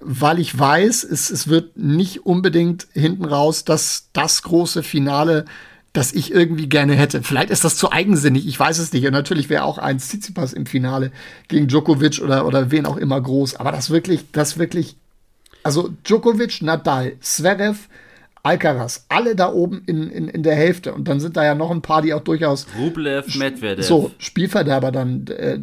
weil 0.00 0.38
ich 0.38 0.56
weiß, 0.56 1.04
es, 1.04 1.30
es 1.30 1.48
wird 1.48 1.76
nicht 1.76 2.26
unbedingt 2.26 2.86
hinten 2.92 3.24
raus 3.24 3.64
das, 3.64 4.08
das 4.12 4.42
große 4.42 4.82
Finale, 4.82 5.44
das 5.92 6.12
ich 6.12 6.32
irgendwie 6.32 6.68
gerne 6.68 6.94
hätte. 6.94 7.22
Vielleicht 7.22 7.50
ist 7.50 7.64
das 7.64 7.76
zu 7.76 7.90
eigensinnig, 7.90 8.46
ich 8.46 8.58
weiß 8.58 8.78
es 8.78 8.92
nicht. 8.92 9.06
Und 9.06 9.12
natürlich 9.12 9.48
wäre 9.48 9.64
auch 9.64 9.78
ein 9.78 9.98
Tsitsipas 9.98 10.52
im 10.52 10.66
Finale 10.66 11.10
gegen 11.48 11.66
Djokovic 11.66 12.20
oder, 12.20 12.46
oder 12.46 12.70
wen 12.70 12.86
auch 12.86 12.96
immer 12.96 13.20
groß. 13.20 13.56
Aber 13.56 13.72
das 13.72 13.90
wirklich, 13.90 14.24
das 14.32 14.58
wirklich, 14.58 14.96
also 15.62 15.90
Djokovic, 16.04 16.62
Nadal, 16.62 17.16
Zverev, 17.20 17.88
Alcaraz, 18.48 19.04
alle 19.08 19.36
da 19.36 19.52
oben 19.52 19.82
in, 19.84 20.10
in, 20.10 20.28
in 20.28 20.42
der 20.42 20.54
Hälfte. 20.54 20.94
Und 20.94 21.06
dann 21.06 21.20
sind 21.20 21.36
da 21.36 21.44
ja 21.44 21.54
noch 21.54 21.70
ein 21.70 21.82
paar, 21.82 22.00
die 22.00 22.14
auch 22.14 22.22
durchaus 22.22 22.66
Rublev, 22.78 23.36
Medvedev. 23.36 23.84
So, 23.84 24.10
Spielverderber 24.16 24.90
dann, 24.90 25.26
äh, 25.26 25.58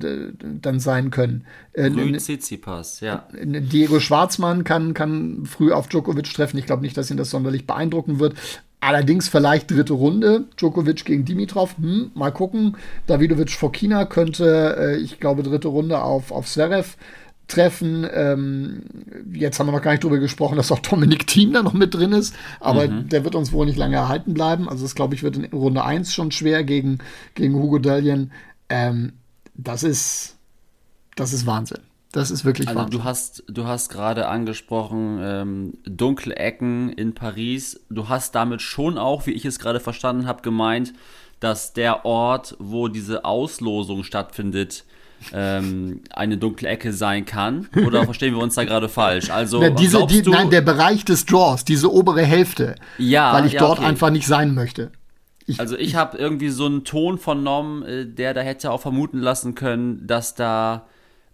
dann 0.61 0.79
sein 0.79 1.09
können. 1.09 1.45
Äh, 1.73 1.89
Tsitsipas, 1.89 2.99
ja. 2.99 3.27
Diego 3.33 3.99
Schwarzmann 3.99 4.63
kann, 4.63 4.93
kann 4.93 5.45
früh 5.45 5.71
auf 5.71 5.87
Djokovic 5.87 6.31
treffen. 6.31 6.57
Ich 6.57 6.67
glaube 6.67 6.83
nicht, 6.83 6.95
dass 6.95 7.09
ihn 7.09 7.17
das 7.17 7.31
sonderlich 7.31 7.65
beeindrucken 7.65 8.19
wird. 8.19 8.35
Allerdings 8.81 9.29
vielleicht 9.29 9.71
dritte 9.71 9.93
Runde. 9.93 10.45
Djokovic 10.57 11.05
gegen 11.05 11.25
Dimitrov. 11.25 11.75
Hm, 11.77 12.11
mal 12.13 12.31
gucken. 12.31 12.77
Davidovic 13.07 13.49
Fokina 13.49 14.05
könnte, 14.05 14.75
äh, 14.79 14.97
ich 14.97 15.19
glaube, 15.19 15.41
dritte 15.41 15.69
Runde 15.69 16.03
auf, 16.03 16.31
auf 16.31 16.45
Zverev 16.45 16.95
treffen. 17.47 18.07
Ähm, 18.11 18.83
jetzt 19.33 19.59
haben 19.59 19.67
wir 19.67 19.71
noch 19.71 19.81
gar 19.81 19.91
nicht 19.91 20.03
drüber 20.03 20.19
gesprochen, 20.19 20.57
dass 20.57 20.71
auch 20.71 20.79
Dominik 20.79 21.27
Thiem 21.27 21.53
da 21.53 21.63
noch 21.63 21.73
mit 21.73 21.93
drin 21.93 22.11
ist, 22.11 22.35
aber 22.59 22.87
mhm. 22.87 23.09
der 23.09 23.23
wird 23.23 23.35
uns 23.35 23.51
wohl 23.51 23.65
nicht 23.65 23.77
lange 23.77 23.95
erhalten 23.95 24.33
bleiben. 24.33 24.67
Also 24.69 24.83
das 24.83 24.95
glaube 24.95 25.15
ich 25.15 25.23
wird 25.23 25.37
in 25.37 25.45
Runde 25.45 25.83
1 25.83 26.13
schon 26.13 26.31
schwer 26.31 26.63
gegen, 26.63 26.99
gegen 27.35 27.55
Hugo 27.55 27.79
Dallien. 27.79 28.31
Ähm, 28.69 29.13
das 29.55 29.83
ist 29.83 30.35
das 31.15 31.33
ist 31.33 31.45
Wahnsinn. 31.45 31.79
Das 32.11 32.31
ist 32.31 32.45
wirklich 32.45 32.67
also 32.67 32.79
Wahnsinn. 32.79 32.99
Du 32.99 33.03
hast, 33.03 33.43
du 33.47 33.65
hast 33.65 33.89
gerade 33.89 34.27
angesprochen, 34.27 35.19
ähm, 35.21 35.73
dunkle 35.85 36.35
Ecken 36.35 36.89
in 36.93 37.13
Paris. 37.13 37.81
Du 37.89 38.07
hast 38.07 38.35
damit 38.35 38.61
schon 38.61 38.97
auch, 38.97 39.25
wie 39.25 39.31
ich 39.31 39.45
es 39.45 39.59
gerade 39.59 39.79
verstanden 39.79 40.27
habe, 40.27 40.41
gemeint, 40.41 40.93
dass 41.39 41.73
der 41.73 42.05
Ort, 42.05 42.55
wo 42.59 42.87
diese 42.87 43.25
Auslosung 43.25 44.03
stattfindet, 44.03 44.85
ähm, 45.33 46.01
eine 46.11 46.37
dunkle 46.37 46.67
Ecke 46.67 46.93
sein 46.93 47.25
kann? 47.25 47.67
Oder 47.85 48.03
verstehen 48.05 48.35
wir 48.35 48.41
uns 48.41 48.55
da 48.55 48.63
gerade 48.63 48.89
falsch? 48.89 49.29
Also, 49.29 49.59
Na, 49.59 49.69
diese, 49.69 50.05
die, 50.07 50.21
nein, 50.21 50.49
der 50.49 50.61
Bereich 50.61 51.05
des 51.05 51.25
Draws, 51.25 51.65
diese 51.65 51.91
obere 51.91 52.23
Hälfte. 52.23 52.75
Ja. 52.97 53.33
Weil 53.33 53.45
ich 53.45 53.53
ja, 53.53 53.59
dort 53.59 53.79
okay. 53.79 53.87
einfach 53.87 54.09
nicht 54.09 54.27
sein 54.27 54.53
möchte. 54.53 54.91
Ich, 55.47 55.59
also 55.59 55.77
ich 55.77 55.95
habe 55.95 56.17
irgendwie 56.17 56.49
so 56.49 56.65
einen 56.65 56.83
Ton 56.83 57.17
vernommen, 57.17 57.83
äh, 57.83 58.05
der 58.05 58.33
da 58.33 58.41
hätte 58.41 58.71
auch 58.71 58.81
vermuten 58.81 59.19
lassen 59.19 59.55
können, 59.55 60.07
dass 60.07 60.35
da 60.35 60.87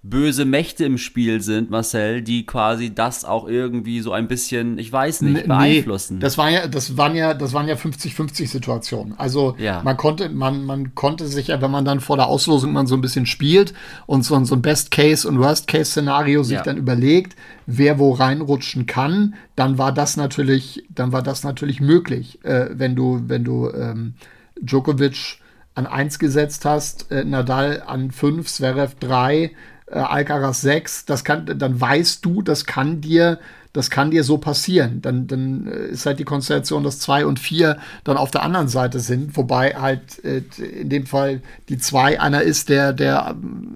böse 0.04 0.46
Mächte 0.46 0.84
im 0.84 0.98
Spiel 0.98 1.42
sind, 1.42 1.70
Marcel, 1.70 2.24
die 2.24 2.44
quasi 2.48 2.94
das 2.94 3.24
auch 3.24 3.48
irgendwie 3.48 4.00
so 4.02 4.14
ein 4.14 4.28
bisschen, 4.28 4.80
ich 4.80 4.92
weiß 4.92 5.22
nicht, 5.22 5.48
beeinflussen. 5.48 6.16
Nee, 6.16 6.22
das 6.22 6.40
war 6.40 6.50
ja, 6.50 6.68
das 6.68 6.98
waren 6.98 7.16
ja, 7.16 7.36
das 7.36 7.54
waren 7.54 7.68
ja 7.68 7.76
50-50 7.76 8.48
Situationen. 8.48 9.14
Also 9.20 9.56
ja. 9.60 9.84
man 9.84 9.98
konnte, 9.98 10.30
man, 10.30 10.66
man 10.66 10.96
konnte 10.96 11.28
sich 11.28 11.48
ja, 11.48 11.62
wenn 11.62 11.70
man 11.70 11.86
dann 11.86 12.00
vor 12.00 12.18
der 12.18 12.26
Auslosung 12.26 12.74
man 12.74 12.88
so 12.88 12.96
ein 12.96 13.02
bisschen 13.02 13.28
spielt 13.28 13.76
und 14.08 14.26
so, 14.26 14.44
so 14.44 14.56
ein 14.56 14.64
Best-Case- 14.64 15.28
und 15.28 15.38
Worst-Case-Szenario 15.38 16.42
sich 16.42 16.58
ja. 16.58 16.64
dann 16.64 16.78
überlegt, 16.78 17.36
wer 17.68 18.00
wo 18.00 18.14
reinrutschen 18.14 18.88
kann, 18.88 19.36
dann 19.56 19.78
war 19.78 19.92
das 19.92 20.18
natürlich, 20.18 20.84
dann 20.90 21.12
war 21.12 21.22
das 21.22 21.44
natürlich 21.44 21.80
möglich, 21.80 22.44
äh, 22.44 22.70
wenn 22.72 22.96
du, 22.96 23.22
wenn 23.28 23.44
du 23.44 23.70
ähm, 23.70 24.16
Djokovic 24.60 25.38
an 25.76 25.86
1 25.86 26.18
gesetzt 26.18 26.66
hast, 26.66 27.12
äh, 27.12 27.24
Nadal 27.24 27.84
an 27.86 28.10
5, 28.10 28.48
Zverev 28.48 28.96
3, 29.00 29.44
äh, 29.44 29.52
Alcaraz 29.92 30.62
6, 30.62 31.06
das 31.06 31.24
kann, 31.24 31.46
dann 31.58 31.80
weißt 31.80 32.24
du, 32.26 32.42
das 32.42 32.66
kann 32.66 33.02
dir 33.02 33.40
das 33.74 33.90
kann 33.90 34.12
dir 34.12 34.24
so 34.24 34.38
passieren. 34.38 35.02
Dann, 35.02 35.28
dann 35.28 35.68
äh, 35.68 35.88
ist 35.88 36.06
halt 36.06 36.20
die 36.20 36.26
Konstellation, 36.26 36.84
dass 36.84 37.00
zwei 37.00 37.26
und 37.26 37.40
vier 37.40 37.78
dann 38.04 38.18
auf 38.18 38.32
der 38.32 38.44
anderen 38.44 38.68
Seite 38.68 39.00
sind, 39.00 39.38
wobei 39.38 39.76
halt 39.76 40.24
äh, 40.26 40.44
in 40.60 40.90
dem 40.90 41.06
Fall 41.06 41.42
die 41.70 41.78
zwei 41.78 42.20
einer 42.20 42.42
ist, 42.42 42.70
der, 42.70 42.92
der 42.92 43.36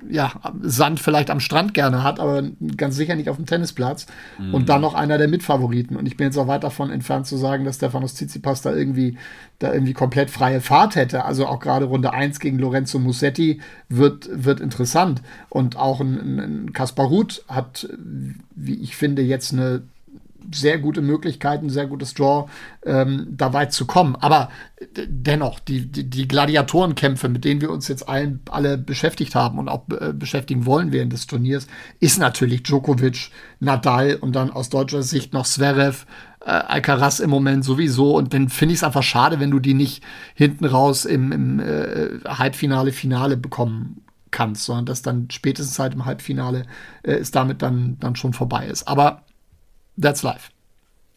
ja, 0.10 0.34
Sand 0.62 1.00
vielleicht 1.00 1.30
am 1.30 1.40
Strand 1.40 1.74
gerne 1.74 2.04
hat, 2.04 2.20
aber 2.20 2.44
ganz 2.76 2.96
sicher 2.96 3.16
nicht 3.16 3.30
auf 3.30 3.38
dem 3.38 3.46
Tennisplatz. 3.46 4.06
Mhm. 4.38 4.54
Und 4.54 4.70
dann 4.70 4.82
noch 4.82 4.96
einer 4.96 5.18
der 5.18 5.30
Mitfavoriten. 5.30 5.96
Und 5.96 6.06
ich 6.08 6.18
bin 6.18 6.28
jetzt 6.28 6.38
auch 6.38 6.48
weit 6.48 6.64
davon 6.64 6.92
entfernt 6.92 7.26
zu 7.26 7.38
sagen, 7.38 7.64
dass 7.64 7.76
Stefanos 7.76 8.16
Tsitsipas 8.16 8.62
da 8.62 8.76
irgendwie, 8.76 9.18
da 9.60 9.74
irgendwie 9.74 9.94
komplett 9.94 10.30
freie 10.30 10.60
Fahrt 10.60 10.98
hätte. 10.98 11.24
Also 11.24 11.48
auch 11.48 11.60
gerade 11.60 11.86
Runde 11.86 12.12
1 12.12 12.42
gegen 12.42 12.60
Lorenzo 12.60 13.00
Musetti 13.00 13.62
wird, 13.88 14.28
wird 14.32 14.60
interessant. 14.60 15.22
Und 15.48 15.78
auch 15.78 16.02
ein, 16.02 16.40
ein 16.40 16.74
Kaspar 16.74 17.06
Ruth 17.06 17.46
hat, 17.48 17.88
wie 18.56 18.76
ich 18.76 18.98
finde, 18.98 19.22
jetzt 19.22 19.54
eine 19.54 19.85
sehr 20.54 20.80
gute 20.80 21.02
Möglichkeiten, 21.02 21.70
sehr 21.70 21.88
gutes 21.88 22.14
Draw, 22.14 22.50
ähm, 22.86 23.28
da 23.30 23.54
weit 23.54 23.74
zu 23.74 23.86
kommen. 23.86 24.16
Aber 24.16 24.50
dennoch, 24.96 25.60
die, 25.60 25.92
die, 25.92 26.10
die, 26.10 26.28
Gladiatorenkämpfe, 26.28 27.30
mit 27.30 27.46
denen 27.46 27.62
wir 27.62 27.72
uns 27.72 27.88
jetzt 27.88 28.08
allen, 28.08 28.42
alle 28.50 28.78
beschäftigt 28.78 29.36
haben 29.36 29.58
und 29.60 29.70
auch 29.70 29.84
äh, 29.90 30.14
beschäftigen 30.14 30.66
wollen 30.66 30.92
während 30.92 31.14
des 31.14 31.28
Turniers, 31.28 31.68
ist 32.00 32.20
natürlich 32.20 32.64
Djokovic, 32.64 33.30
Nadal 33.60 34.16
und 34.16 34.36
dann 34.36 34.52
aus 34.52 34.70
deutscher 34.70 35.04
Sicht 35.04 35.34
noch 35.34 35.46
Zverev, 35.46 36.06
äh, 36.42 36.50
Alcaraz 36.50 37.20
im 37.20 37.30
Moment 37.30 37.64
sowieso. 37.64 38.16
Und 38.16 38.34
dann 38.34 38.50
finde 38.50 38.74
ich 38.74 38.80
es 38.80 38.84
einfach 38.84 39.04
schade, 39.04 39.40
wenn 39.40 39.52
du 39.52 39.60
die 39.60 39.74
nicht 39.74 40.04
hinten 40.34 40.66
raus 40.66 41.06
im, 41.06 41.32
im 41.32 41.60
äh, 41.60 42.20
Halbfinale, 42.26 42.92
Finale 42.92 43.38
bekommen 43.38 44.02
kannst, 44.32 44.66
sondern 44.66 44.86
dass 44.86 45.02
dann 45.02 45.30
spätestens 45.32 45.80
halt 45.80 45.94
im 45.94 46.06
Halbfinale 46.06 46.66
äh, 47.04 47.14
es 47.14 47.32
damit 47.32 47.62
dann, 47.62 47.98
dann 48.00 48.16
schon 48.16 48.34
vorbei 48.34 48.68
ist. 48.68 48.88
Aber 48.88 49.24
that's 49.98 50.24
life. 50.24 50.50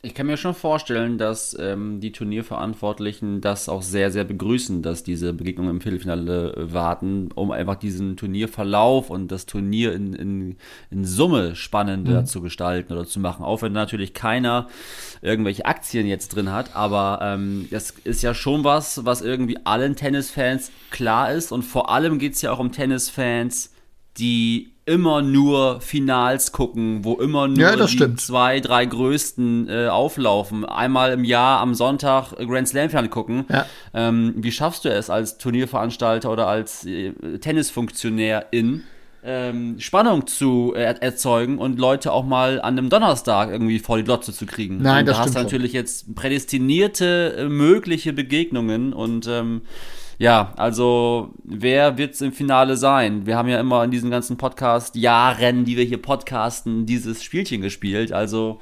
Ich 0.01 0.15
kann 0.15 0.29
mir 0.29 0.37
schon 0.37 0.55
vorstellen, 0.55 1.19
dass 1.19 1.57
ähm, 1.59 1.99
die 1.99 2.13
Turnierverantwortlichen 2.13 3.41
das 3.41 3.69
auch 3.69 3.83
sehr, 3.83 4.13
sehr 4.13 4.23
begrüßen, 4.23 4.81
dass 4.81 5.03
diese 5.03 5.33
Begegnungen 5.33 5.73
im 5.73 5.81
Viertelfinale 5.81 6.55
äh, 6.55 6.73
warten, 6.73 7.31
um 7.35 7.51
einfach 7.51 7.75
diesen 7.75 8.17
Turnierverlauf 8.17 9.11
und 9.11 9.33
das 9.33 9.47
Turnier 9.47 9.93
in, 9.95 10.15
in, 10.15 10.57
in 10.93 11.05
Summe 11.05 11.57
spannender 11.57 12.21
mhm. 12.21 12.27
zu 12.27 12.41
gestalten 12.41 12.93
oder 12.93 13.07
zu 13.07 13.19
machen. 13.19 13.45
Auch 13.45 13.63
wenn 13.63 13.73
natürlich 13.73 14.15
keiner 14.15 14.69
irgendwelche 15.21 15.67
Aktien 15.67 16.07
jetzt 16.07 16.29
drin 16.29 16.53
hat, 16.53 16.77
aber 16.77 17.19
ähm, 17.21 17.67
das 17.73 17.91
ist 18.05 18.23
ja 18.23 18.35
schon 18.35 18.63
was, 18.63 19.05
was 19.05 19.21
irgendwie 19.21 19.59
allen 19.65 19.97
Tennisfans 19.97 20.71
klar 20.93 21.33
ist 21.33 21.51
und 21.51 21.63
vor 21.63 21.91
allem 21.91 22.21
geht 22.21 22.35
es 22.35 22.43
ja 22.43 22.53
auch 22.53 22.61
um 22.61 22.71
Tennisfans, 22.71 23.75
die 24.17 24.71
immer 24.89 25.21
nur 25.21 25.83
Finals 25.83 26.51
gucken, 26.51 27.05
wo 27.05 27.15
immer 27.15 27.47
nur 27.47 27.59
ja, 27.59 27.77
die 27.77 27.89
stimmt. 27.89 28.21
zwei, 28.21 28.59
drei 28.61 28.87
größten 28.87 29.69
äh, 29.69 29.89
auflaufen. 29.89 30.65
Einmal 30.65 31.13
im 31.13 31.25
Jahr 31.25 31.61
am 31.61 31.75
Sonntag 31.75 32.33
Grand 32.39 32.69
Slam 32.69 32.89
Finale 32.89 33.11
gucken. 33.11 33.45
Ja. 33.51 33.67
Ähm, 33.93 34.35
wie 34.39 34.51
schaffst 34.51 34.87
du 34.87 34.89
es 34.89 35.11
als 35.11 35.37
Turnierveranstalter 35.37 36.33
oder 36.33 36.47
als 36.47 36.87
äh, 36.87 37.13
Tennisfunktionär 37.39 38.47
in 38.51 38.85
ähm, 39.23 39.79
Spannung 39.79 40.27
zu 40.27 40.73
äh, 40.75 40.95
erzeugen 41.01 41.59
und 41.59 41.79
Leute 41.79 42.13
auch 42.13 42.25
mal 42.25 42.61
an 42.61 42.79
einem 42.79 42.89
Donnerstag 42.89 43.51
irgendwie 43.51 43.81
vor 43.81 43.99
die 43.99 44.05
Glotze 44.05 44.33
zu 44.33 44.47
kriegen. 44.47 44.79
Nein, 44.81 45.01
und 45.01 45.07
das 45.09 45.17
da 45.19 45.23
hast 45.25 45.35
du 45.35 45.43
natürlich 45.43 45.73
schon. 45.73 45.81
jetzt 45.81 46.15
prädestinierte 46.15 47.37
äh, 47.37 47.45
mögliche 47.45 48.15
Begegnungen 48.15 48.95
und 48.95 49.27
ähm, 49.27 49.63
ja, 50.19 50.53
also 50.57 51.33
wer 51.45 51.97
wird 51.97 52.15
es 52.15 52.21
im 52.21 52.33
Finale 52.33 52.77
sein? 52.77 53.25
Wir 53.25 53.37
haben 53.37 53.49
ja 53.49 53.61
immer 53.61 53.85
in 53.85 53.91
diesen 53.91 54.11
ganzen 54.11 54.37
Podcast-Jahren, 54.37 55.65
die 55.65 55.77
wir 55.77 55.85
hier 55.85 56.03
podcasten, 56.03 56.87
dieses 56.87 57.23
Spielchen 57.23 57.61
gespielt. 57.63 58.13
Also 58.13 58.61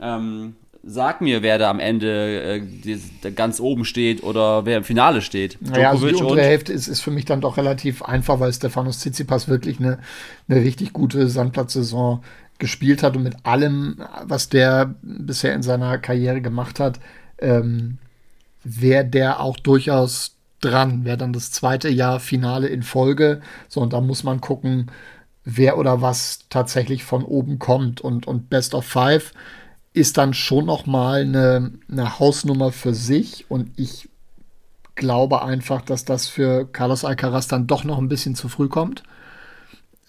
ähm, 0.00 0.56
sag 0.82 1.20
mir, 1.20 1.42
wer 1.42 1.58
da 1.58 1.70
am 1.70 1.78
Ende 1.78 2.62
äh, 2.84 3.30
ganz 3.30 3.60
oben 3.60 3.84
steht 3.84 4.22
oder 4.24 4.66
wer 4.66 4.78
im 4.78 4.84
Finale 4.84 5.22
steht. 5.22 5.58
Naja, 5.60 5.90
also 5.90 6.08
die 6.08 6.14
untere 6.14 6.42
Hälfte 6.42 6.72
ist, 6.72 6.88
ist 6.88 7.00
für 7.00 7.10
mich 7.12 7.24
dann 7.24 7.40
doch 7.40 7.58
relativ 7.58 8.02
einfach, 8.02 8.40
weil 8.40 8.52
Stefanos 8.52 8.98
Tsitsipas 8.98 9.48
wirklich 9.48 9.78
eine, 9.78 9.98
eine 10.48 10.62
richtig 10.62 10.92
gute 10.92 11.28
Sandplatzsaison 11.28 12.22
gespielt 12.58 13.04
hat 13.04 13.16
und 13.16 13.22
mit 13.22 13.36
allem, 13.44 14.02
was 14.24 14.48
der 14.48 14.96
bisher 15.02 15.54
in 15.54 15.62
seiner 15.62 15.98
Karriere 15.98 16.40
gemacht 16.40 16.80
hat, 16.80 16.98
ähm, 17.38 17.98
wäre 18.64 19.04
der 19.04 19.40
auch 19.40 19.56
durchaus 19.58 20.37
dran. 20.60 21.04
Wäre 21.04 21.16
dann 21.16 21.32
das 21.32 21.50
zweite 21.50 21.88
Jahr 21.88 22.20
Finale 22.20 22.68
in 22.68 22.82
Folge. 22.82 23.40
So, 23.68 23.80
und 23.80 23.92
da 23.92 24.00
muss 24.00 24.24
man 24.24 24.40
gucken, 24.40 24.90
wer 25.44 25.78
oder 25.78 26.02
was 26.02 26.40
tatsächlich 26.50 27.04
von 27.04 27.24
oben 27.24 27.58
kommt. 27.58 28.00
Und, 28.00 28.26
und 28.26 28.50
Best 28.50 28.74
of 28.74 28.84
Five 28.84 29.32
ist 29.92 30.18
dann 30.18 30.34
schon 30.34 30.66
noch 30.66 30.86
mal 30.86 31.22
eine, 31.22 31.72
eine 31.90 32.18
Hausnummer 32.18 32.72
für 32.72 32.94
sich. 32.94 33.46
Und 33.48 33.70
ich 33.76 34.08
glaube 34.94 35.42
einfach, 35.42 35.82
dass 35.82 36.04
das 36.04 36.28
für 36.28 36.66
Carlos 36.66 37.04
Alcaraz 37.04 37.48
dann 37.48 37.66
doch 37.66 37.84
noch 37.84 37.98
ein 37.98 38.08
bisschen 38.08 38.34
zu 38.34 38.48
früh 38.48 38.68
kommt. 38.68 39.02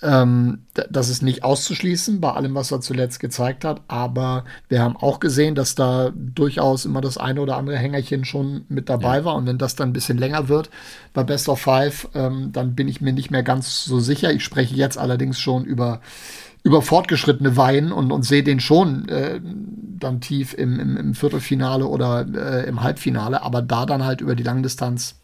Ähm, 0.01 0.59
das 0.89 1.09
ist 1.09 1.21
nicht 1.21 1.43
auszuschließen 1.43 2.21
bei 2.21 2.31
allem, 2.31 2.55
was 2.55 2.71
er 2.71 2.79
zuletzt 2.79 3.19
gezeigt 3.19 3.65
hat, 3.65 3.81
aber 3.89 4.45
wir 4.69 4.81
haben 4.81 4.95
auch 4.95 5.19
gesehen, 5.19 5.55
dass 5.55 5.75
da 5.75 6.11
durchaus 6.15 6.85
immer 6.85 7.01
das 7.01 7.17
eine 7.17 7.41
oder 7.41 7.57
andere 7.57 7.77
Hängerchen 7.77 8.23
schon 8.23 8.63
mit 8.69 8.87
dabei 8.87 9.17
ja. 9.17 9.25
war 9.25 9.35
und 9.35 9.45
wenn 9.45 9.57
das 9.57 9.75
dann 9.75 9.89
ein 9.89 9.93
bisschen 9.93 10.17
länger 10.17 10.47
wird 10.47 10.69
bei 11.11 11.23
Best 11.23 11.49
of 11.49 11.59
Five, 11.59 12.07
ähm, 12.13 12.51
dann 12.53 12.75
bin 12.75 12.87
ich 12.87 13.01
mir 13.01 13.11
nicht 13.11 13.29
mehr 13.29 13.43
ganz 13.43 13.83
so 13.83 13.99
sicher. 13.99 14.31
Ich 14.31 14.43
spreche 14.43 14.73
jetzt 14.73 14.97
allerdings 14.97 15.37
schon 15.37 15.65
über 15.65 15.99
über 16.61 16.81
fortgeschrittene 16.81 17.55
Weihen 17.55 17.91
und, 17.91 18.11
und 18.11 18.23
sehe 18.23 18.43
den 18.43 18.59
schon 18.59 19.07
äh, 19.07 19.39
dann 19.41 20.19
tief 20.21 20.53
im, 20.53 20.79
im, 20.79 20.97
im 20.97 21.13
Viertelfinale 21.13 21.85
oder 21.87 22.25
äh, 22.27 22.67
im 22.67 22.83
Halbfinale, 22.83 23.41
aber 23.41 23.61
da 23.61 23.85
dann 23.85 24.03
halt 24.03 24.21
über 24.21 24.35
die 24.35 24.43
Langdistanz 24.43 25.15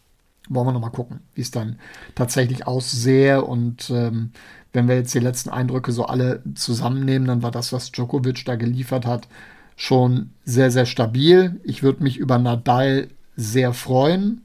wollen 0.48 0.66
wir 0.66 0.72
noch 0.72 0.80
mal 0.80 0.90
gucken, 0.90 1.20
wie 1.34 1.40
es 1.40 1.50
dann 1.50 1.78
tatsächlich 2.14 2.66
aussehe 2.66 3.42
und 3.42 3.90
ähm, 3.90 4.30
wenn 4.76 4.88
wir 4.88 4.94
jetzt 4.94 5.14
die 5.14 5.20
letzten 5.20 5.48
Eindrücke 5.48 5.90
so 5.90 6.04
alle 6.04 6.42
zusammennehmen, 6.54 7.26
dann 7.26 7.42
war 7.42 7.50
das, 7.50 7.72
was 7.72 7.90
Djokovic 7.92 8.44
da 8.44 8.56
geliefert 8.56 9.06
hat, 9.06 9.26
schon 9.74 10.30
sehr, 10.44 10.70
sehr 10.70 10.84
stabil. 10.84 11.58
Ich 11.64 11.82
würde 11.82 12.02
mich 12.02 12.18
über 12.18 12.38
Nadal 12.38 13.08
sehr 13.36 13.72
freuen, 13.72 14.42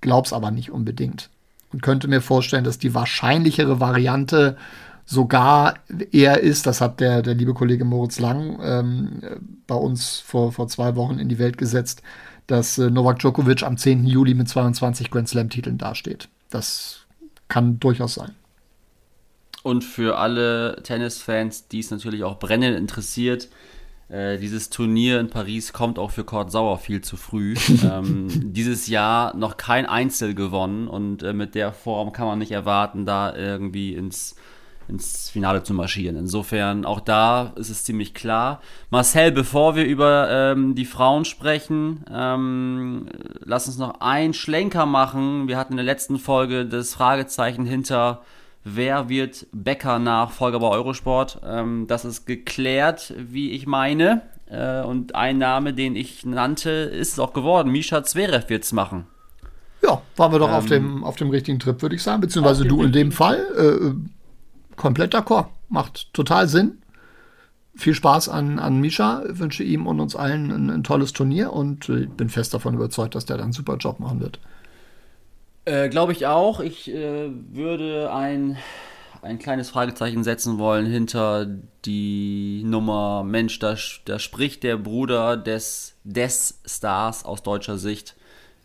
glaub's 0.00 0.32
aber 0.32 0.52
nicht 0.52 0.70
unbedingt. 0.70 1.30
Und 1.72 1.82
könnte 1.82 2.06
mir 2.06 2.20
vorstellen, 2.20 2.62
dass 2.62 2.78
die 2.78 2.94
wahrscheinlichere 2.94 3.80
Variante 3.80 4.56
sogar 5.04 5.74
eher 6.12 6.40
ist, 6.40 6.66
das 6.66 6.80
hat 6.80 7.00
der, 7.00 7.22
der 7.22 7.34
liebe 7.34 7.52
Kollege 7.52 7.84
Moritz 7.84 8.20
Lang 8.20 8.60
ähm, 8.62 9.20
bei 9.66 9.74
uns 9.74 10.20
vor, 10.20 10.52
vor 10.52 10.68
zwei 10.68 10.94
Wochen 10.94 11.18
in 11.18 11.28
die 11.28 11.40
Welt 11.40 11.58
gesetzt, 11.58 12.02
dass 12.46 12.78
äh, 12.78 12.88
Novak 12.88 13.18
Djokovic 13.18 13.64
am 13.64 13.76
10. 13.76 14.04
Juli 14.06 14.34
mit 14.34 14.48
22 14.48 15.10
Grand 15.10 15.28
Slam-Titeln 15.28 15.78
dasteht. 15.78 16.28
Das 16.50 17.00
kann 17.48 17.80
durchaus 17.80 18.14
sein. 18.14 18.36
Und 19.62 19.84
für 19.84 20.18
alle 20.18 20.82
Tennisfans, 20.82 21.68
die 21.68 21.80
es 21.80 21.90
natürlich 21.90 22.24
auch 22.24 22.38
brennend 22.38 22.78
interessiert, 22.78 23.48
äh, 24.10 24.38
dieses 24.38 24.70
Turnier 24.70 25.20
in 25.20 25.30
Paris 25.30 25.72
kommt 25.72 25.98
auch 25.98 26.10
für 26.10 26.24
Kurt 26.24 26.50
Sauer 26.50 26.78
viel 26.78 27.00
zu 27.00 27.16
früh. 27.16 27.54
ähm, 27.84 28.28
dieses 28.52 28.88
Jahr 28.88 29.36
noch 29.36 29.56
kein 29.56 29.86
Einzel 29.86 30.34
gewonnen 30.34 30.88
und 30.88 31.22
äh, 31.22 31.32
mit 31.32 31.54
der 31.54 31.72
Form 31.72 32.12
kann 32.12 32.26
man 32.26 32.38
nicht 32.38 32.50
erwarten, 32.50 33.06
da 33.06 33.36
irgendwie 33.36 33.94
ins, 33.94 34.34
ins 34.88 35.30
Finale 35.30 35.62
zu 35.62 35.74
marschieren. 35.74 36.16
Insofern, 36.16 36.84
auch 36.84 36.98
da 36.98 37.52
ist 37.54 37.70
es 37.70 37.84
ziemlich 37.84 38.12
klar. 38.12 38.62
Marcel, 38.90 39.30
bevor 39.30 39.76
wir 39.76 39.84
über 39.84 40.28
ähm, 40.28 40.74
die 40.74 40.86
Frauen 40.86 41.24
sprechen, 41.24 42.04
ähm, 42.12 43.06
lass 43.44 43.68
uns 43.68 43.78
noch 43.78 44.00
einen 44.00 44.34
Schlenker 44.34 44.86
machen. 44.86 45.46
Wir 45.46 45.56
hatten 45.56 45.74
in 45.74 45.76
der 45.76 45.86
letzten 45.86 46.18
Folge 46.18 46.66
das 46.66 46.94
Fragezeichen 46.94 47.64
hinter 47.64 48.22
wer 48.64 49.08
wird 49.08 49.46
Becker-Nachfolger 49.52 50.60
bei 50.60 50.68
Eurosport. 50.68 51.40
Ähm, 51.44 51.86
das 51.88 52.04
ist 52.04 52.26
geklärt, 52.26 53.14
wie 53.16 53.50
ich 53.50 53.66
meine. 53.66 54.22
Äh, 54.46 54.82
und 54.82 55.14
ein 55.14 55.38
Name, 55.38 55.74
den 55.74 55.96
ich 55.96 56.24
nannte, 56.26 56.70
ist 56.70 57.12
es 57.12 57.18
auch 57.18 57.32
geworden. 57.32 57.70
Misha 57.70 58.02
Zverev 58.02 58.48
wird 58.48 58.64
es 58.64 58.72
machen. 58.72 59.06
Ja, 59.82 60.02
waren 60.16 60.32
wir 60.32 60.38
doch 60.38 60.48
ähm, 60.48 60.54
auf, 60.54 60.66
dem, 60.66 61.04
auf 61.04 61.16
dem 61.16 61.30
richtigen 61.30 61.58
Trip, 61.58 61.80
würde 61.80 61.94
ich 61.94 62.02
sagen. 62.02 62.20
Beziehungsweise 62.20 62.64
du 62.64 62.82
in 62.82 62.92
dem 62.92 63.12
Fall. 63.12 63.38
Äh, 63.56 64.76
komplett 64.76 65.14
d'accord. 65.14 65.46
Macht 65.68 66.12
total 66.12 66.48
Sinn. 66.48 66.78
Viel 67.76 67.94
Spaß 67.94 68.28
an, 68.28 68.58
an 68.58 68.80
Misha. 68.80 69.22
Wünsche 69.26 69.62
ihm 69.62 69.86
und 69.86 70.00
uns 70.00 70.16
allen 70.16 70.50
ein, 70.50 70.70
ein 70.70 70.82
tolles 70.82 71.12
Turnier 71.12 71.52
und 71.52 71.88
äh, 71.88 72.06
bin 72.06 72.28
fest 72.28 72.52
davon 72.52 72.74
überzeugt, 72.74 73.14
dass 73.14 73.24
der 73.24 73.36
dann 73.36 73.44
einen 73.44 73.52
super 73.52 73.76
Job 73.76 74.00
machen 74.00 74.20
wird. 74.20 74.38
Äh, 75.64 75.88
Glaube 75.88 76.12
ich 76.12 76.26
auch. 76.26 76.60
Ich 76.60 76.90
äh, 76.90 77.30
würde 77.52 78.12
ein, 78.12 78.56
ein 79.22 79.38
kleines 79.38 79.70
Fragezeichen 79.70 80.24
setzen 80.24 80.58
wollen 80.58 80.86
hinter 80.86 81.46
die 81.84 82.62
Nummer 82.64 83.24
Mensch, 83.24 83.58
da, 83.58 83.76
da 84.04 84.18
spricht 84.18 84.62
der 84.62 84.76
Bruder 84.76 85.36
des, 85.36 85.94
des 86.04 86.60
Stars 86.66 87.24
aus 87.24 87.42
deutscher 87.42 87.78
Sicht 87.78 88.16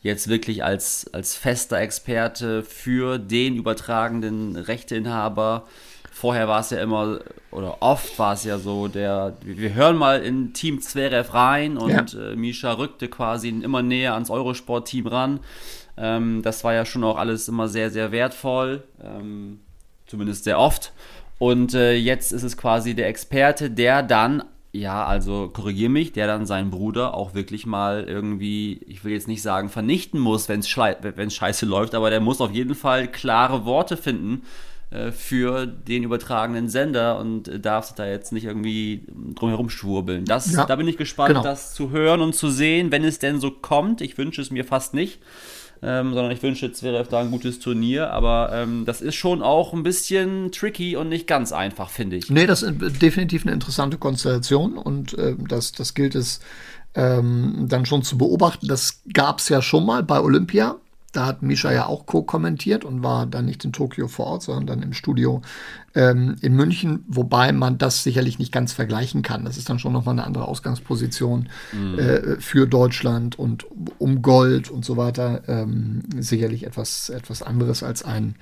jetzt 0.06 0.28
wirklich 0.28 0.64
als, 0.64 1.12
als 1.14 1.36
fester 1.36 1.80
Experte 1.80 2.62
für 2.62 3.18
den 3.18 3.56
übertragenden 3.56 4.56
Rechteinhaber. 4.56 5.66
Vorher 6.12 6.48
war 6.48 6.60
es 6.60 6.70
ja 6.70 6.78
immer, 6.78 7.20
oder 7.50 7.82
oft 7.82 8.18
war 8.20 8.34
es 8.34 8.44
ja 8.44 8.60
so, 8.60 8.88
der, 8.88 9.36
wir 9.42 9.74
hören 9.74 9.98
mal 9.98 10.22
in 10.22 10.54
Team 10.54 10.80
Zverev 10.80 11.34
rein 11.34 11.78
und 11.78 12.14
ja. 12.14 12.32
äh, 12.32 12.36
Misha 12.36 12.74
rückte 12.74 13.08
quasi 13.08 13.50
immer 13.50 13.82
näher 13.82 14.14
ans 14.14 14.30
Eurosport-Team 14.30 15.08
ran. 15.08 15.40
Ähm, 15.98 16.42
das 16.42 16.64
war 16.64 16.74
ja 16.74 16.86
schon 16.86 17.04
auch 17.04 17.18
alles 17.18 17.48
immer 17.48 17.68
sehr, 17.68 17.90
sehr 17.90 18.12
wertvoll, 18.12 18.84
ähm, 19.04 19.60
zumindest 20.08 20.44
sehr 20.44 20.60
oft. 20.60 20.94
Und 21.40 21.74
äh, 21.74 21.96
jetzt 21.96 22.32
ist 22.32 22.44
es 22.44 22.58
quasi 22.58 22.96
der 22.96 23.08
Experte, 23.08 23.70
der 23.70 24.04
dann 24.04 24.44
ja, 24.76 25.06
also 25.06 25.50
korrigier 25.54 25.90
mich, 25.90 26.12
der 26.12 26.28
dann 26.28 26.46
seinen 26.46 26.70
Bruder 26.70 27.14
auch 27.14 27.34
wirklich 27.34 27.66
mal 27.66 28.04
irgendwie, 28.08 28.82
ich 28.88 29.04
will 29.04 29.14
jetzt 29.14 29.28
nicht 29.28 29.42
sagen 29.42 29.70
vernichten 29.70 30.20
muss, 30.20 30.50
wenn 30.50 30.60
es 30.60 30.68
scheiße 30.68 31.66
läuft, 31.66 31.96
aber 31.96 32.10
der 32.10 32.20
muss 32.20 32.42
auf 32.42 32.52
jeden 32.52 32.76
Fall 32.76 33.08
klare 33.08 33.66
Worte 33.66 33.96
finden 33.96 34.44
äh, 34.92 35.12
für 35.12 35.66
den 35.66 36.04
übertragenen 36.04 36.68
Sender 36.68 37.20
und 37.20 37.66
darf 37.66 37.96
da 37.96 38.06
jetzt 38.06 38.34
nicht 38.34 38.46
irgendwie 38.46 39.06
drumherum 39.36 39.70
schwurbeln. 39.70 40.26
Das, 40.26 40.52
ja, 40.52 40.66
da 40.66 40.76
bin 40.76 40.88
ich 40.88 40.98
gespannt, 40.98 41.30
genau. 41.30 41.44
das 41.44 41.74
zu 41.74 41.92
hören 41.92 42.22
und 42.22 42.36
zu 42.36 42.50
sehen, 42.50 42.92
wenn 42.92 43.04
es 43.06 43.20
denn 43.20 43.40
so 43.40 43.52
kommt. 43.52 44.02
Ich 44.02 44.18
wünsche 44.18 44.42
es 44.42 44.52
mir 44.52 44.66
fast 44.66 44.94
nicht 44.94 45.20
ähm, 45.82 46.14
sondern 46.14 46.32
ich 46.32 46.42
wünsche 46.42 46.72
Zverev 46.72 47.10
da 47.10 47.20
ein 47.20 47.32
gutes 47.32 47.60
Turnier. 47.60 48.12
Aber 48.12 48.52
ähm, 48.54 48.84
das 48.86 49.02
ist 49.02 49.16
schon 49.16 49.42
auch 49.42 49.74
ein 49.74 49.84
bisschen 49.84 50.52
tricky 50.52 50.96
und 50.96 51.10
nicht 51.10 51.28
ganz 51.28 51.52
einfach, 51.52 51.90
finde 51.90 52.16
ich. 52.18 52.30
Nee, 52.30 52.48
das 52.48 52.64
ist 52.64 53.02
definitiv 53.02 53.46
eine 53.46 53.54
interessante 53.54 53.98
Konstellation 53.98 54.78
und 54.78 55.18
äh, 55.18 55.36
das, 55.48 55.72
das 55.72 55.94
gilt 55.94 56.16
es 56.16 56.40
ähm, 56.96 57.66
dann 57.70 57.86
schon 57.86 58.04
zu 58.04 58.18
beobachten. 58.18 58.68
Das 58.68 59.02
gab 59.14 59.40
es 59.40 59.50
ja 59.50 59.62
schon 59.62 59.86
mal 59.86 60.04
bei 60.04 60.20
Olympia. 60.20 60.78
Da 61.16 61.26
hat 61.26 61.42
Misha 61.42 61.72
ja 61.72 61.86
auch 61.86 62.06
co-kommentiert 62.06 62.84
und 62.84 63.04
war 63.04 63.26
dann 63.26 63.46
nicht 63.46 63.64
in 63.64 63.72
Tokio 63.72 64.08
vor 64.08 64.28
Ort, 64.28 64.44
sondern 64.44 64.68
dann 64.68 64.82
im 64.82 64.94
Studio 64.94 65.42
ähm, 65.94 66.36
in 66.42 66.54
München, 66.54 67.06
wobei 67.08 67.52
man 67.54 67.78
das 67.78 68.04
sicherlich 68.04 68.38
nicht 68.38 68.52
ganz 68.52 68.74
vergleichen 68.74 69.22
kann. 69.22 69.46
Das 69.46 69.58
ist 69.58 69.70
dann 69.70 69.80
schon 69.80 69.94
nochmal 69.94 70.16
eine 70.16 70.26
andere 70.26 70.46
Ausgangsposition 70.48 71.50
mhm. 71.72 72.00
äh, 72.00 72.40
für 72.42 72.68
Deutschland 72.68 73.40
und 73.40 73.66
um 73.98 74.22
Gold 74.22 74.70
und 74.70 74.84
so 74.84 74.98
weiter. 74.98 75.44
Ähm, 75.48 76.04
sicherlich 76.20 76.66
etwas, 76.66 77.10
etwas 77.10 77.42
anderes 77.42 77.82
als 77.82 78.04
ein, 78.04 78.36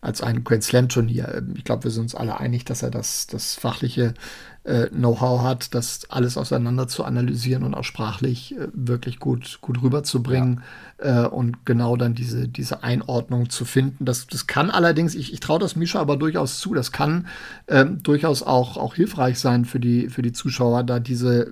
als 0.00 0.22
ein 0.22 0.44
Grand 0.44 0.62
Slam 0.62 0.88
Turnier. 0.88 1.42
Ich 1.54 1.64
glaube, 1.64 1.84
wir 1.84 1.90
sind 1.90 2.02
uns 2.02 2.14
alle 2.14 2.38
einig, 2.38 2.64
dass 2.64 2.82
er 2.82 2.90
das, 2.90 3.26
das 3.26 3.56
fachliche 3.56 4.14
äh, 4.64 4.88
Know-how 4.88 5.42
hat, 5.42 5.74
das 5.74 6.02
alles 6.10 6.36
auseinander 6.36 6.86
zu 6.86 7.04
analysieren 7.04 7.62
und 7.62 7.74
auch 7.74 7.84
sprachlich 7.84 8.54
äh, 8.56 8.68
wirklich 8.74 9.18
gut, 9.18 9.58
gut 9.62 9.82
rüberzubringen 9.82 10.62
ja. 11.02 11.24
äh, 11.24 11.28
und 11.28 11.64
genau 11.64 11.96
dann 11.96 12.14
diese, 12.14 12.46
diese 12.46 12.82
Einordnung 12.82 13.48
zu 13.48 13.64
finden. 13.64 14.04
Das, 14.04 14.26
das 14.26 14.46
kann 14.46 14.70
allerdings, 14.70 15.14
ich, 15.14 15.32
ich 15.32 15.40
traue 15.40 15.58
das 15.58 15.76
Misha 15.76 15.98
aber 15.98 16.16
durchaus 16.16 16.60
zu, 16.60 16.74
das 16.74 16.92
kann 16.92 17.26
ähm, 17.68 18.02
durchaus 18.02 18.42
auch, 18.42 18.76
auch 18.76 18.94
hilfreich 18.94 19.38
sein 19.38 19.64
für 19.64 19.80
die, 19.80 20.10
für 20.10 20.22
die 20.22 20.32
Zuschauer, 20.32 20.82
da 20.84 21.00
diese, 21.00 21.50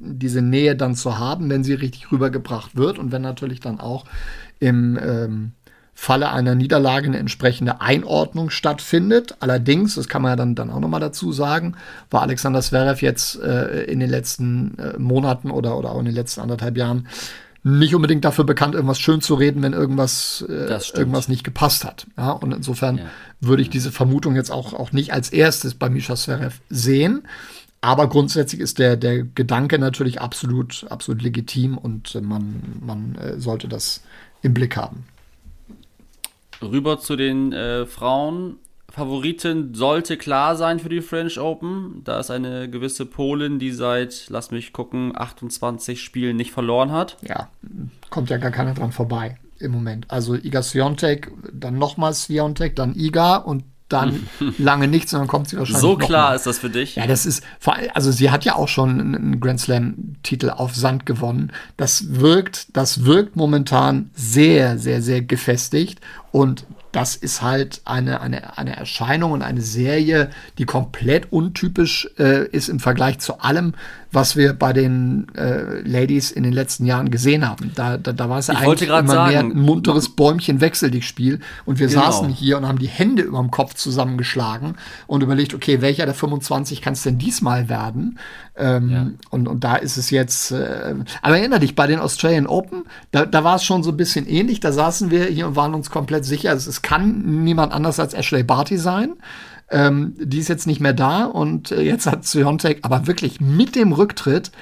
diese 0.00 0.42
Nähe 0.42 0.76
dann 0.76 0.94
zu 0.94 1.18
haben, 1.18 1.50
wenn 1.50 1.64
sie 1.64 1.74
richtig 1.74 2.12
rübergebracht 2.12 2.76
wird 2.76 2.98
und 2.98 3.12
wenn 3.12 3.22
natürlich 3.22 3.60
dann 3.60 3.80
auch 3.80 4.04
im 4.60 4.98
ähm, 5.00 5.52
Falle 5.98 6.30
einer 6.30 6.54
Niederlage 6.54 7.06
eine 7.06 7.18
entsprechende 7.18 7.80
Einordnung 7.80 8.50
stattfindet. 8.50 9.34
Allerdings, 9.40 9.94
das 9.94 10.08
kann 10.08 10.20
man 10.20 10.32
ja 10.32 10.36
dann, 10.36 10.54
dann 10.54 10.70
auch 10.70 10.78
nochmal 10.78 11.00
dazu 11.00 11.32
sagen, 11.32 11.74
war 12.10 12.20
Alexander 12.20 12.60
Zverev 12.60 13.00
jetzt 13.00 13.40
äh, 13.40 13.84
in 13.84 13.98
den 13.98 14.10
letzten 14.10 14.78
äh, 14.78 14.98
Monaten 14.98 15.50
oder, 15.50 15.76
oder 15.78 15.92
auch 15.92 15.98
in 15.98 16.04
den 16.04 16.14
letzten 16.14 16.42
anderthalb 16.42 16.76
Jahren 16.76 17.08
nicht 17.64 17.94
unbedingt 17.94 18.26
dafür 18.26 18.44
bekannt, 18.44 18.74
irgendwas 18.74 19.00
schön 19.00 19.22
zu 19.22 19.34
reden, 19.34 19.62
wenn 19.62 19.72
irgendwas, 19.72 20.44
äh, 20.46 20.78
irgendwas 20.94 21.28
nicht 21.28 21.44
gepasst 21.44 21.86
hat. 21.86 22.06
Ja, 22.18 22.30
und 22.30 22.52
insofern 22.52 22.98
ja. 22.98 23.04
würde 23.40 23.62
ich 23.62 23.70
diese 23.70 23.90
Vermutung 23.90 24.36
jetzt 24.36 24.50
auch, 24.52 24.74
auch 24.74 24.92
nicht 24.92 25.14
als 25.14 25.30
erstes 25.30 25.74
bei 25.74 25.88
Misha 25.88 26.14
Zverev 26.14 26.60
sehen. 26.68 27.22
Aber 27.80 28.08
grundsätzlich 28.10 28.60
ist 28.60 28.78
der, 28.78 28.96
der 28.96 29.22
Gedanke 29.22 29.78
natürlich 29.78 30.20
absolut, 30.20 30.86
absolut 30.90 31.22
legitim 31.22 31.78
und 31.78 32.20
man, 32.22 32.60
man 32.84 33.14
äh, 33.14 33.40
sollte 33.40 33.66
das 33.66 34.02
im 34.42 34.52
Blick 34.52 34.76
haben. 34.76 35.04
Rüber 36.62 36.98
zu 36.98 37.16
den 37.16 37.52
äh, 37.52 37.86
Frauen. 37.86 38.58
Favoritin 38.88 39.74
sollte 39.74 40.16
klar 40.16 40.56
sein 40.56 40.78
für 40.78 40.88
die 40.88 41.02
French 41.02 41.38
Open. 41.38 42.00
Da 42.04 42.18
ist 42.18 42.30
eine 42.30 42.70
gewisse 42.70 43.04
Polin, 43.04 43.58
die 43.58 43.72
seit, 43.72 44.26
lass 44.30 44.50
mich 44.50 44.72
gucken, 44.72 45.12
28 45.14 46.00
Spielen 46.00 46.36
nicht 46.36 46.52
verloren 46.52 46.92
hat. 46.92 47.18
Ja, 47.20 47.50
kommt 48.08 48.30
ja 48.30 48.38
gar 48.38 48.52
keiner 48.52 48.74
dran 48.74 48.92
vorbei 48.92 49.38
im 49.58 49.72
Moment. 49.72 50.10
Also 50.10 50.34
Iga 50.34 50.62
Swiatek, 50.62 51.30
dann 51.52 51.78
nochmals 51.78 52.24
Swiatek, 52.24 52.76
dann 52.76 52.94
Iga 52.94 53.36
und 53.36 53.64
dann 53.88 54.28
lange 54.58 54.88
nichts 54.88 55.12
und 55.14 55.20
dann 55.20 55.28
kommt 55.28 55.48
sie 55.48 55.58
wahrscheinlich. 55.58 55.80
So 55.80 55.96
klar 55.96 56.34
ist 56.34 56.46
das 56.46 56.58
für 56.58 56.70
dich. 56.70 56.96
Ja, 56.96 57.06
das 57.06 57.26
ist, 57.26 57.42
also 57.94 58.10
sie 58.10 58.30
hat 58.30 58.44
ja 58.44 58.56
auch 58.56 58.68
schon 58.68 59.00
einen 59.00 59.40
Grand 59.40 59.60
Slam-Titel 59.60 60.50
auf 60.50 60.74
Sand 60.74 61.06
gewonnen. 61.06 61.52
Das 61.76 62.20
wirkt, 62.20 62.76
das 62.76 63.04
wirkt 63.04 63.36
momentan 63.36 64.10
sehr, 64.14 64.78
sehr, 64.78 65.02
sehr 65.02 65.22
gefestigt 65.22 66.00
und 66.32 66.66
das 66.96 67.14
ist 67.14 67.42
halt 67.42 67.82
eine, 67.84 68.22
eine, 68.22 68.56
eine 68.56 68.74
Erscheinung 68.74 69.32
und 69.32 69.42
eine 69.42 69.60
Serie, 69.60 70.30
die 70.56 70.64
komplett 70.64 71.30
untypisch 71.30 72.08
äh, 72.18 72.48
ist 72.48 72.70
im 72.70 72.80
Vergleich 72.80 73.18
zu 73.18 73.38
allem, 73.40 73.74
was 74.12 74.34
wir 74.34 74.54
bei 74.54 74.72
den 74.72 75.26
äh, 75.34 75.80
Ladies 75.80 76.30
in 76.30 76.42
den 76.42 76.54
letzten 76.54 76.86
Jahren 76.86 77.10
gesehen 77.10 77.46
haben. 77.46 77.72
Da, 77.74 77.98
da, 77.98 78.14
da 78.14 78.30
war 78.30 78.38
es 78.38 78.46
ja 78.46 78.54
eigentlich 78.54 78.88
immer 78.88 79.06
sagen, 79.06 79.30
mehr 79.30 79.40
ein 79.40 79.60
munteres 79.60 80.08
Bäumchen 80.08 80.62
wechsel 80.62 80.90
dich 80.90 81.06
Spiel 81.06 81.40
und 81.66 81.78
wir 81.78 81.88
genau. 81.88 82.00
saßen 82.00 82.30
hier 82.30 82.56
und 82.56 82.66
haben 82.66 82.78
die 82.78 82.88
Hände 82.88 83.24
über 83.24 83.40
dem 83.40 83.50
Kopf 83.50 83.74
zusammengeschlagen 83.74 84.76
und 85.06 85.22
überlegt, 85.22 85.52
okay, 85.52 85.82
welcher 85.82 86.06
der 86.06 86.14
25 86.14 86.80
kann 86.80 86.94
es 86.94 87.02
denn 87.02 87.18
diesmal 87.18 87.68
werden? 87.68 88.18
Ähm, 88.58 88.90
ja. 88.90 89.06
und, 89.28 89.48
und 89.48 89.64
da 89.64 89.76
ist 89.76 89.98
es 89.98 90.08
jetzt, 90.08 90.50
äh, 90.50 90.94
aber 91.20 91.36
erinnere 91.36 91.60
dich, 91.60 91.74
bei 91.74 91.86
den 91.86 91.98
Australian 91.98 92.46
Open, 92.46 92.84
da, 93.10 93.26
da 93.26 93.44
war 93.44 93.56
es 93.56 93.64
schon 93.64 93.82
so 93.82 93.90
ein 93.90 93.98
bisschen 93.98 94.26
ähnlich, 94.26 94.60
da 94.60 94.72
saßen 94.72 95.10
wir 95.10 95.26
hier 95.26 95.46
und 95.46 95.56
waren 95.56 95.74
uns 95.74 95.90
komplett 95.90 96.24
sicher, 96.24 96.54
es, 96.54 96.66
es 96.66 96.80
kann 96.86 97.42
niemand 97.42 97.72
anders 97.72 97.98
als 97.98 98.14
Ashley 98.14 98.44
Barty 98.44 98.78
sein. 98.78 99.16
Ähm, 99.70 100.14
die 100.20 100.38
ist 100.38 100.46
jetzt 100.46 100.68
nicht 100.68 100.80
mehr 100.80 100.92
da 100.92 101.24
und 101.24 101.72
äh, 101.72 101.82
jetzt 101.82 102.06
hat 102.06 102.24
Siontek 102.24 102.78
aber 102.82 103.08
wirklich 103.08 103.40
mit 103.40 103.74
dem 103.74 103.92
Rücktritt 103.92 104.52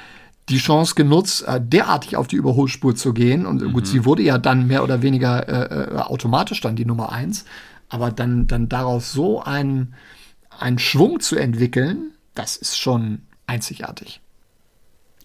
die 0.48 0.56
Chance 0.56 0.94
genutzt, 0.94 1.46
äh, 1.46 1.60
derartig 1.62 2.16
auf 2.16 2.26
die 2.26 2.36
Überholspur 2.36 2.96
zu 2.96 3.12
gehen. 3.12 3.44
Und 3.44 3.60
mhm. 3.60 3.74
gut, 3.74 3.86
sie 3.86 4.06
wurde 4.06 4.22
ja 4.22 4.38
dann 4.38 4.66
mehr 4.66 4.82
oder 4.82 5.02
weniger 5.02 5.46
äh, 5.46 5.96
äh, 5.96 5.98
automatisch 5.98 6.62
dann 6.62 6.76
die 6.76 6.86
Nummer 6.86 7.12
eins. 7.12 7.44
Aber 7.90 8.10
dann, 8.10 8.46
dann 8.46 8.70
daraus 8.70 9.12
so 9.12 9.42
einen, 9.42 9.92
einen 10.58 10.78
Schwung 10.78 11.20
zu 11.20 11.36
entwickeln, 11.36 12.12
das 12.34 12.56
ist 12.56 12.78
schon 12.78 13.20
einzigartig. 13.46 14.22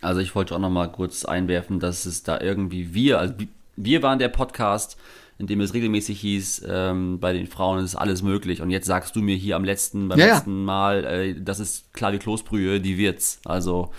Also 0.01 0.19
ich 0.19 0.35
wollte 0.35 0.53
auch 0.53 0.59
noch 0.59 0.69
mal 0.69 0.91
kurz 0.91 1.23
einwerfen, 1.23 1.79
dass 1.79 2.05
es 2.05 2.23
da 2.23 2.41
irgendwie 2.41 2.93
wir, 2.93 3.19
also 3.19 3.35
wir 3.77 4.03
waren 4.03 4.19
der 4.19 4.27
Podcast, 4.27 4.97
in 5.39 5.47
dem 5.47 5.61
es 5.61 5.73
regelmäßig 5.73 6.19
hieß, 6.19 6.65
ähm, 6.67 7.19
bei 7.19 7.31
den 7.31 7.47
Frauen 7.47 7.83
ist 7.83 7.95
alles 7.95 8.21
möglich. 8.21 8.61
Und 8.61 8.69
jetzt 8.71 8.85
sagst 8.85 9.15
du 9.15 9.21
mir 9.21 9.35
hier 9.35 9.55
am 9.55 9.63
letzten, 9.63 10.09
beim 10.09 10.19
ja, 10.19 10.35
letzten 10.35 10.65
Mal, 10.65 11.05
äh, 11.05 11.35
das 11.41 11.61
ist 11.61 11.93
klar 11.93 12.11
wie 12.11 12.19
Kloßbrühe, 12.19 12.81
die 12.81 12.97
wird's. 12.97 13.39
Also 13.45 13.91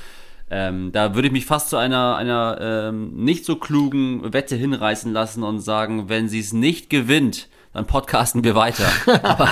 ähm, 0.50 0.92
da 0.92 1.14
würde 1.14 1.28
ich 1.28 1.32
mich 1.32 1.46
fast 1.46 1.70
zu 1.70 1.78
einer, 1.78 2.16
einer 2.16 2.58
ähm, 2.60 3.24
nicht 3.24 3.46
so 3.46 3.56
klugen 3.56 4.32
Wette 4.34 4.54
hinreißen 4.54 5.12
lassen 5.12 5.42
und 5.42 5.60
sagen, 5.60 6.08
wenn 6.10 6.28
sie 6.28 6.40
es 6.40 6.52
nicht 6.52 6.90
gewinnt, 6.90 7.48
dann 7.72 7.86
podcasten 7.86 8.42
wir 8.42 8.56
weiter. 8.56 8.84
Aber 9.22 9.48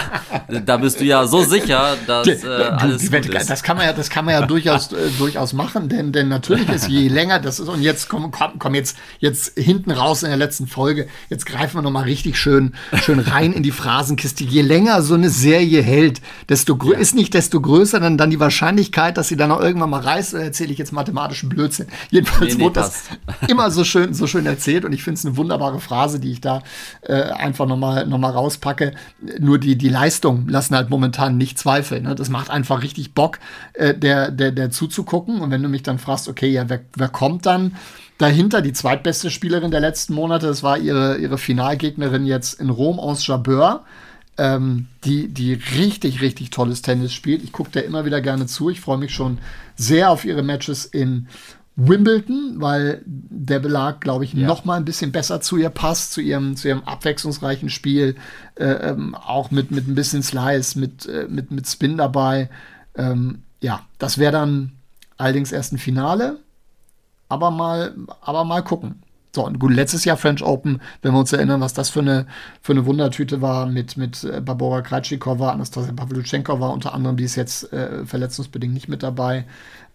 da 0.49 0.77
bist 0.79 0.99
du 0.99 1.05
ja 1.05 1.25
so 1.29 1.43
sicher, 1.45 1.97
dass 2.09 2.27
äh, 2.27 2.49
alles 2.49 3.13
gut 3.13 3.27
ist. 3.27 3.49
Das 3.49 3.63
kann 3.63 3.77
man 3.77 3.87
ja, 3.87 3.93
das 3.93 4.11
kann 4.11 4.25
man 4.25 4.35
ja 4.35 4.45
durchaus, 4.45 4.93
äh, 4.93 5.09
durchaus 5.19 5.53
machen, 5.53 5.89
denn, 5.89 6.11
denn 6.11 6.27
natürlich 6.27 6.69
ist 6.69 6.89
je 6.89 7.07
länger 7.07 7.39
das 7.39 7.61
ist 7.61 7.69
und 7.69 7.81
jetzt 7.81 8.09
komm, 8.09 8.33
komm, 8.33 8.59
komm 8.59 8.75
jetzt, 8.75 8.97
jetzt 9.21 9.57
hinten 9.57 9.93
raus 9.93 10.25
in 10.25 10.31
der 10.31 10.37
letzten 10.37 10.67
Folge, 10.67 11.07
jetzt 11.31 11.47
greifen 11.47 11.77
wir 11.77 11.83
nochmal 11.83 12.05
richtig 12.05 12.37
schön, 12.39 12.75
schön 13.01 13.21
rein 13.21 13.53
in 13.53 13.63
die 13.63 13.71
Phrasenkiste. 13.71 14.43
Je 14.43 14.63
länger 14.63 15.03
so 15.03 15.15
eine 15.15 15.31
Serie 15.31 15.81
hält, 15.81 16.21
desto 16.49 16.77
ja. 16.91 16.99
ist 16.99 17.15
nicht 17.15 17.35
desto 17.35 17.61
größer 17.61 18.01
dann, 18.01 18.19
dann 18.19 18.31
die 18.31 18.41
Wahrscheinlichkeit, 18.41 19.17
dass 19.17 19.29
sie 19.29 19.37
dann 19.37 19.53
auch 19.53 19.61
irgendwann 19.61 19.91
mal 19.91 20.01
reißt, 20.01 20.35
oder 20.35 20.43
erzähle 20.43 20.73
ich 20.73 20.79
jetzt 20.79 20.91
mathematischen 20.91 21.49
Blödsinn. 21.49 21.87
Jedenfalls 22.11 22.55
nee, 22.55 22.59
nee, 22.59 22.65
wurde 22.65 22.81
das 22.81 23.05
immer 23.47 23.71
so 23.71 23.85
schön, 23.85 24.13
so 24.13 24.27
schön 24.27 24.45
erzählt 24.45 24.85
und 24.85 24.93
ich 24.93 25.05
finde 25.05 25.19
es 25.19 25.25
eine 25.25 25.37
wunderbare 25.37 25.79
Phrase, 25.79 26.19
die 26.19 26.33
ich 26.33 26.41
da 26.41 26.65
äh, 27.03 27.15
einfach 27.15 27.67
nochmal 27.67 28.08
noch 28.09 28.19
mal 28.19 28.31
rauspacke, 28.31 28.93
nur 29.39 29.59
die, 29.59 29.77
die 29.77 29.89
Leistungen 29.89 30.49
lassen 30.49 30.75
halt 30.75 30.91
momentan 30.91 31.37
nicht 31.37 31.59
zweifeln. 31.59 32.05
Ne? 32.05 32.15
Das 32.15 32.29
macht 32.29 32.51
einfach 32.51 32.83
richtig 32.83 33.15
Bock, 33.15 33.39
äh, 33.75 33.95
der, 33.95 34.31
der, 34.31 34.53
der 34.53 34.71
zuzugucken. 34.71 35.41
Und 35.41 35.51
wenn 35.51 35.63
du 35.63 35.69
mich 35.69 35.83
dann 35.83 35.99
fragst, 35.99 36.29
okay, 36.29 36.49
ja, 36.49 36.69
wer, 36.69 36.81
wer 36.95 37.09
kommt 37.09 37.47
dann? 37.47 37.77
Dahinter 38.19 38.63
die 38.63 38.73
zweitbeste 38.73 39.31
Spielerin 39.31 39.71
der 39.71 39.81
letzten 39.81 40.15
Monate, 40.15 40.47
das 40.47 40.63
war 40.63 40.79
ihre, 40.79 41.19
ihre 41.19 41.39
Finalgegnerin 41.39 42.27
jetzt 42.27 42.61
in 42.61 42.71
Rom 42.71 42.99
aus 42.99 43.27
Jabeur 43.27 43.85
ähm, 44.39 44.87
die, 45.05 45.29
die 45.29 45.55
richtig, 45.55 46.21
richtig 46.21 46.51
tolles 46.51 46.81
Tennis 46.81 47.13
spielt. 47.13 47.43
Ich 47.43 47.53
gucke 47.53 47.71
da 47.73 47.81
immer 47.81 48.05
wieder 48.05 48.21
gerne 48.21 48.47
zu. 48.47 48.71
Ich 48.71 48.81
freue 48.81 48.99
mich 48.99 49.13
schon 49.13 49.39
sehr 49.77 50.11
auf 50.11 50.25
ihre 50.25 50.43
Matches 50.43 50.85
in 50.87 51.27
Wimbledon, 51.81 52.57
weil 52.57 53.03
der 53.07 53.61
Belag, 53.61 54.01
glaube 54.01 54.25
ich, 54.25 54.33
ja. 54.33 54.49
noch 54.49 54.65
mal 54.65 54.75
ein 54.75 54.85
bisschen 54.85 55.13
besser 55.13 55.41
zu 55.41 55.57
ihr 55.57 55.71
passt, 55.71 56.13
zu 56.13 56.21
ihrem, 56.21 56.57
zu 56.57 56.67
ihrem 56.67 56.83
abwechslungsreichen 56.83 57.71
Spiel, 57.71 58.17
äh, 58.57 58.65
ähm, 58.65 59.15
auch 59.15 59.53
mit, 59.53 59.71
mit 59.71 59.87
ein 59.87 59.95
bisschen 59.95 60.25
Slice, 60.25 60.77
mit, 60.77 61.07
äh, 61.07 61.29
mit, 61.29 61.53
mit 61.53 61.69
Spin 61.69 61.97
dabei. 61.97 62.51
Ähm, 62.97 63.43
ja, 63.61 63.87
das 63.99 64.19
wäre 64.19 64.33
dann 64.33 64.73
allerdings 65.19 65.53
erst 65.53 65.73
ein 65.73 65.79
Finale, 65.79 66.41
aber 67.29 67.53
mal, 67.53 67.95
aber 68.23 68.43
mal 68.43 68.65
gucken. 68.65 69.01
So, 69.33 69.47
und 69.47 69.61
gut, 69.61 69.73
letztes 69.73 70.05
Jahr 70.05 70.17
French 70.17 70.43
Open, 70.43 70.81
wenn 71.03 71.13
wir 71.13 71.21
uns 71.21 71.33
erinnern, 71.33 71.61
was 71.61 71.75
das 71.75 71.91
für 71.91 72.01
eine, 72.01 72.27
für 72.61 72.73
eine 72.73 72.87
Wundertüte 72.87 73.41
war 73.41 73.67
mit, 73.67 73.97
mit 73.97 74.25
äh, 74.25 74.41
Barbora 74.41 74.83
Krajcikova, 74.83 75.53
Anastasia 75.53 75.93
Pavlyuchenkova 75.93 76.71
unter 76.71 76.93
anderem, 76.93 77.17
die 77.17 77.25
ist 77.25 77.37
jetzt 77.37 77.73
äh, 77.73 78.05
verletzungsbedingt 78.05 78.75
nicht 78.75 78.89
mit 78.89 79.05
dabei. 79.05 79.45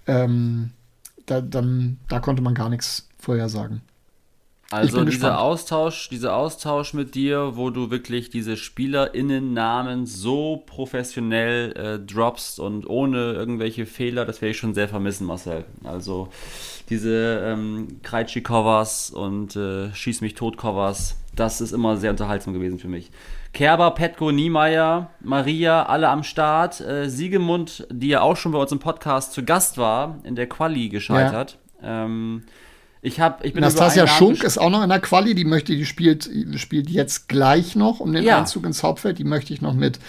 Ähm, 0.08 0.72
da, 1.26 1.42
dann, 1.42 2.00
da 2.10 2.20
konnte 2.20 2.42
man 2.42 2.54
gar 2.54 2.70
nichts 2.70 3.10
vorher 3.18 3.50
sagen. 3.50 3.82
Also 4.74 5.06
dieser 5.06 5.40
Austausch, 5.40 6.10
dieser 6.10 6.36
Austausch 6.36 6.96
mit 6.96 7.14
dir, 7.14 7.52
wo 7.56 7.70
du 7.70 7.92
wirklich 7.92 8.32
diese 8.32 8.58
SpielerInnen-Namen 8.58 10.08
so 10.08 10.64
professionell 10.66 11.74
äh, 11.74 12.00
droppst 12.00 12.60
und 12.60 12.88
ohne 12.90 13.34
irgendwelche 13.34 13.86
Fehler, 13.86 14.26
das 14.26 14.42
werde 14.42 14.52
ich 14.52 14.58
schon 14.58 14.74
sehr 14.74 14.90
vermissen, 14.90 15.28
Marcel. 15.28 15.66
Also 15.84 16.30
diese 16.90 17.44
ähm, 17.46 18.00
Kreitschi-Covers 18.02 19.12
und 19.12 19.56
äh, 19.56 19.94
Schieß 19.94 20.22
mich 20.22 20.34
tot-Covers, 20.34 21.18
das 21.36 21.62
ist 21.62 21.72
immer 21.72 21.98
sehr 21.98 22.10
unterhaltsam 22.10 22.54
gewesen 22.54 22.80
für 22.80 22.88
mich. 22.88 23.12
Kerber, 23.54 23.92
Petko, 23.92 24.32
Niemeyer, 24.32 25.12
Maria, 25.22 25.84
alle 25.84 26.10
am 26.10 26.24
Start. 26.24 26.82
Äh, 26.82 27.10
Siegemund, 27.10 27.88
die 27.92 28.08
ja 28.08 28.22
auch 28.22 28.38
schon 28.38 28.52
bei 28.52 28.58
uns 28.58 28.72
im 28.72 28.80
Podcast 28.80 29.34
zu 29.34 29.46
Gast 29.46 29.78
war, 29.78 30.18
in 30.24 30.36
der 30.36 30.50
Quali 30.50 30.90
gescheitert. 30.90 31.60
Ja. 31.80 32.06
Ähm, 32.06 32.44
ich, 33.06 33.20
hab, 33.20 33.44
ich 33.44 33.52
bin 33.52 33.62
Nastasia 33.62 34.08
Schunk 34.08 34.46
ist 34.46 34.58
auch 34.58 34.70
noch 34.70 34.82
in 34.82 34.88
der 34.88 35.02
Quali, 35.02 35.36
die 35.36 35.44
möchte, 35.44 35.76
die 35.76 35.86
spielt, 35.86 36.30
spielt 36.56 36.90
jetzt 36.90 37.28
gleich 37.28 37.76
noch 37.76 38.00
um 38.00 38.14
den 38.14 38.24
ja. 38.24 38.38
Einzug 38.38 38.66
ins 38.66 38.82
Hauptfeld. 38.82 39.20
Die 39.20 39.26
möchte 39.26 39.54
ich 39.54 39.62
noch 39.62 39.74
mit, 39.74 40.00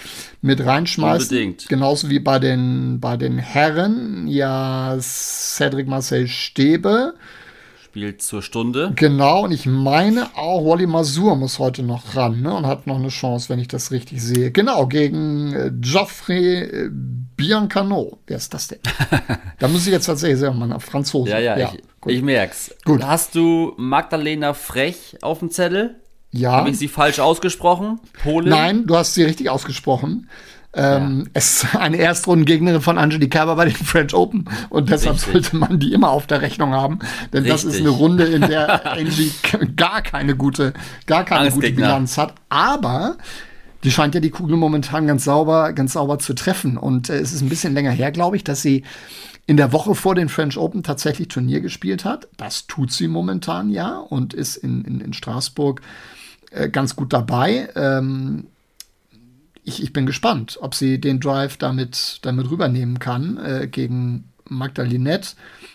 mit 0.42 0.64
reinschmeißen. 0.64 1.28
Unbedingt. 1.28 1.68
Genauso 1.68 2.08
wie 2.08 2.20
bei 2.20 2.38
den, 2.38 3.00
bei 3.00 3.16
den 3.16 3.38
Herren. 3.38 4.28
Ja, 4.28 4.96
Cedric 5.00 5.88
Marcel 5.88 6.28
Stäbe 6.28 7.14
spielt 7.94 8.22
zur 8.22 8.42
Stunde. 8.42 8.90
Genau, 8.96 9.44
und 9.44 9.52
ich 9.52 9.66
meine 9.66 10.26
auch 10.34 10.64
Wally 10.64 10.88
Masur 10.88 11.36
muss 11.36 11.60
heute 11.60 11.84
noch 11.84 12.16
ran 12.16 12.42
ne, 12.42 12.52
und 12.52 12.66
hat 12.66 12.88
noch 12.88 12.96
eine 12.96 13.06
Chance, 13.06 13.48
wenn 13.50 13.60
ich 13.60 13.68
das 13.68 13.92
richtig 13.92 14.20
sehe. 14.20 14.50
Genau, 14.50 14.88
gegen 14.88 15.52
äh, 15.52 15.70
Geoffrey 15.72 16.62
äh, 16.62 16.90
Biancano. 16.90 18.18
Wer 18.26 18.36
ist 18.36 18.52
das 18.52 18.66
denn? 18.66 18.80
da 19.60 19.68
muss 19.68 19.86
ich 19.86 19.92
jetzt 19.92 20.06
tatsächlich 20.06 20.40
sagen, 20.40 20.58
man, 20.58 20.72
auf 20.72 20.82
Franzose. 20.82 21.30
Ja, 21.30 21.38
ja, 21.38 21.56
ja 21.56 21.70
ich, 22.06 22.16
ich 22.16 22.22
merk's. 22.22 22.74
Gut. 22.84 23.04
Hast 23.04 23.36
du 23.36 23.74
Magdalena 23.76 24.54
Frech 24.54 25.16
auf 25.22 25.38
dem 25.38 25.52
Zettel? 25.52 25.94
Ja. 26.32 26.50
Habe 26.50 26.70
ich 26.70 26.78
sie 26.78 26.88
falsch 26.88 27.20
ausgesprochen? 27.20 28.00
Polin? 28.24 28.50
Nein, 28.50 28.86
du 28.88 28.96
hast 28.96 29.14
sie 29.14 29.22
richtig 29.22 29.50
ausgesprochen. 29.50 30.28
Ähm, 30.74 31.20
ja. 31.20 31.30
Es 31.34 31.64
ist 31.64 31.76
eine 31.76 31.98
Erstrundengegnerin 31.98 32.80
von 32.80 32.98
Angelique 32.98 33.30
Kerber 33.30 33.56
bei 33.56 33.66
den 33.66 33.74
French 33.74 34.14
Open 34.14 34.46
und 34.70 34.90
deshalb 34.90 35.16
Richtig. 35.16 35.32
sollte 35.32 35.56
man 35.56 35.78
die 35.78 35.92
immer 35.92 36.10
auf 36.10 36.26
der 36.26 36.42
Rechnung 36.42 36.72
haben, 36.72 36.98
denn 37.32 37.44
Richtig. 37.44 37.52
das 37.52 37.64
ist 37.64 37.80
eine 37.80 37.90
Runde, 37.90 38.24
in 38.24 38.42
der 38.42 38.86
Angelique 38.90 39.76
gar 39.76 40.02
keine 40.02 40.36
gute, 40.36 40.74
gar 41.06 41.24
keine 41.24 41.50
gute 41.50 41.70
Bilanz 41.72 42.18
hat. 42.18 42.34
Aber 42.48 43.16
die 43.84 43.90
scheint 43.90 44.14
ja 44.14 44.20
die 44.20 44.30
Kugel 44.30 44.56
momentan 44.56 45.06
ganz 45.06 45.24
sauber, 45.24 45.72
ganz 45.72 45.92
sauber 45.92 46.18
zu 46.18 46.34
treffen 46.34 46.76
und 46.76 47.10
äh, 47.10 47.18
es 47.18 47.32
ist 47.32 47.42
ein 47.42 47.48
bisschen 47.48 47.74
länger 47.74 47.90
her, 47.90 48.10
glaube 48.10 48.36
ich, 48.36 48.44
dass 48.44 48.62
sie 48.62 48.82
in 49.46 49.56
der 49.56 49.72
Woche 49.72 49.94
vor 49.94 50.14
den 50.14 50.28
French 50.28 50.56
Open 50.56 50.82
tatsächlich 50.82 51.28
Turnier 51.28 51.60
gespielt 51.60 52.04
hat. 52.04 52.28
Das 52.36 52.66
tut 52.66 52.90
sie 52.92 53.08
momentan 53.08 53.70
ja 53.70 53.98
und 53.98 54.32
ist 54.32 54.56
in, 54.56 54.82
in, 54.84 55.00
in 55.00 55.12
Straßburg 55.12 55.82
äh, 56.50 56.68
ganz 56.70 56.96
gut 56.96 57.12
dabei. 57.12 57.68
Ähm, 57.76 58.46
ich, 59.64 59.82
ich 59.82 59.92
bin 59.92 60.06
gespannt, 60.06 60.58
ob 60.60 60.74
sie 60.74 61.00
den 61.00 61.20
Drive 61.20 61.56
damit, 61.56 62.18
damit 62.22 62.50
rübernehmen 62.50 62.98
kann 62.98 63.38
äh, 63.38 63.66
gegen 63.66 64.24
Magdalinette. 64.48 65.30